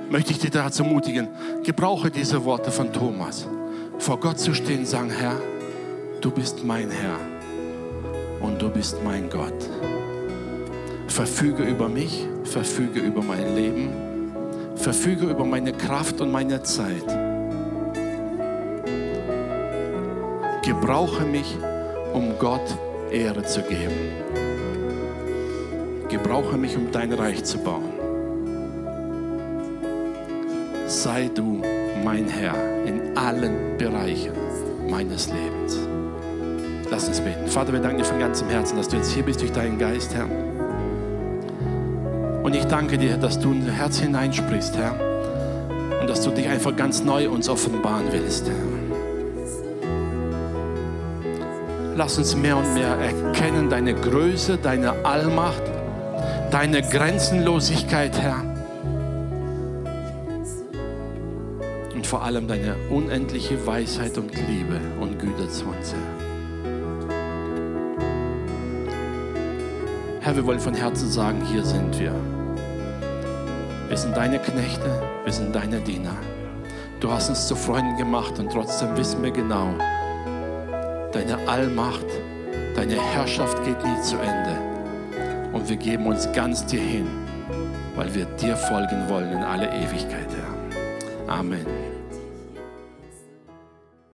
möchte 0.10 0.32
ich 0.32 0.40
dich 0.40 0.52
dazu 0.52 0.84
ermutigen, 0.84 1.28
gebrauche 1.64 2.10
diese 2.10 2.44
Worte 2.46 2.72
von 2.72 2.92
Thomas. 2.92 3.48
Vor 4.00 4.20
Gott 4.20 4.40
zu 4.40 4.54
stehen, 4.54 4.86
sagen, 4.86 5.10
Herr, 5.10 5.40
du 6.22 6.32
bist 6.32 6.64
mein 6.64 6.90
Herr 6.90 7.18
und 8.42 8.62
du 8.62 8.70
bist 8.70 8.98
mein 9.04 9.30
Gott. 9.30 9.70
Verfüge 11.08 11.64
über 11.64 11.88
mich, 11.88 12.28
verfüge 12.44 13.00
über 13.00 13.22
mein 13.22 13.56
Leben, 13.56 13.90
verfüge 14.76 15.28
über 15.28 15.46
meine 15.46 15.72
Kraft 15.72 16.20
und 16.22 16.32
meine 16.32 16.62
Zeit. 16.64 17.25
Gebrauche 20.82 21.26
mich, 21.26 21.58
um 22.14 22.38
Gott 22.38 22.78
Ehre 23.12 23.44
zu 23.44 23.62
geben. 23.62 24.12
Gebrauche 26.10 26.58
mich, 26.58 26.76
um 26.78 26.92
dein 26.92 27.14
Reich 27.14 27.44
zu 27.44 27.58
bauen. 27.58 27.94
Sei 30.86 31.30
du 31.34 31.62
mein 32.04 32.28
Herr 32.28 32.56
in 32.86 33.18
allen 33.18 33.78
Bereichen 33.78 34.34
meines 34.88 35.30
Lebens. 35.30 35.80
Lass 36.92 37.08
uns 37.08 37.20
beten. 37.20 37.48
Vater, 37.48 37.74
wir 37.74 37.80
danken 37.80 38.00
dir 38.00 38.06
von 38.06 38.20
ganzem 38.20 38.50
Herzen, 38.50 38.78
dass 38.78 38.90
du 38.90 38.98
jetzt 38.98 39.12
hier 39.12 39.24
bist 39.24 39.42
durch 39.42 39.54
deinen 39.54 39.80
Geist, 39.80 40.14
Herr. 40.14 40.28
Und 42.44 42.54
ich 42.54 42.66
danke 42.66 42.98
dir, 42.98 43.18
dass 43.18 43.40
du 43.40 43.54
in 43.54 43.62
unser 43.62 43.72
Herz 43.72 43.98
hineinsprichst, 44.00 44.78
Herr. 44.78 44.94
Und 46.00 46.10
dass 46.10 46.22
du 46.22 46.30
dich 46.30 46.48
einfach 46.48 46.76
ganz 46.76 47.04
neu 47.04 47.30
uns 47.30 47.50
offenbaren 47.50 48.06
willst, 48.12 48.48
Herr. 48.48 48.75
Lass 51.98 52.18
uns 52.18 52.36
mehr 52.36 52.58
und 52.58 52.74
mehr 52.74 52.98
erkennen 52.98 53.70
deine 53.70 53.94
Größe, 53.94 54.58
deine 54.58 55.06
Allmacht, 55.06 55.64
deine 56.52 56.82
Grenzenlosigkeit, 56.82 58.20
Herr. 58.20 58.44
Und 61.94 62.06
vor 62.06 62.22
allem 62.24 62.50
deine 62.50 62.76
unendliche 62.90 63.66
Weisheit 63.66 64.18
und 64.18 64.36
Liebe 64.36 64.82
und 65.00 65.18
Güte 65.20 65.48
zu 65.48 65.68
uns, 65.68 65.94
Herr. 65.94 66.26
Herr, 70.20 70.36
wir 70.36 70.46
wollen 70.46 70.60
von 70.60 70.74
Herzen 70.74 71.10
sagen, 71.10 71.42
hier 71.46 71.64
sind 71.64 71.98
wir. 71.98 72.14
Wir 73.88 73.98
sind 73.98 74.18
deine 74.18 74.40
Knechte, 74.40 75.02
wir 75.24 75.32
sind 75.32 75.56
deine 75.56 75.80
Diener. 75.80 76.18
Du 77.00 77.10
hast 77.10 77.30
uns 77.30 77.48
zu 77.48 77.56
Freunden 77.56 77.96
gemacht 77.96 78.38
und 78.38 78.52
trotzdem 78.52 78.98
wissen 78.98 79.24
wir 79.24 79.32
genau, 79.32 79.76
deine 81.16 81.48
Allmacht, 81.48 82.06
deine 82.76 83.02
Herrschaft 83.14 83.64
geht 83.64 83.82
nie 83.84 84.02
zu 84.02 84.18
Ende. 84.18 84.60
Und 85.54 85.70
wir 85.70 85.78
geben 85.78 86.08
uns 86.08 86.30
ganz 86.34 86.66
dir 86.66 86.82
hin, 86.82 87.08
weil 87.96 88.14
wir 88.14 88.26
dir 88.26 88.58
folgen 88.58 89.08
wollen 89.08 89.32
in 89.32 89.44
alle 89.44 89.68
Ewigkeit, 89.68 90.28
Herr. 90.36 91.34
Amen. 91.34 91.95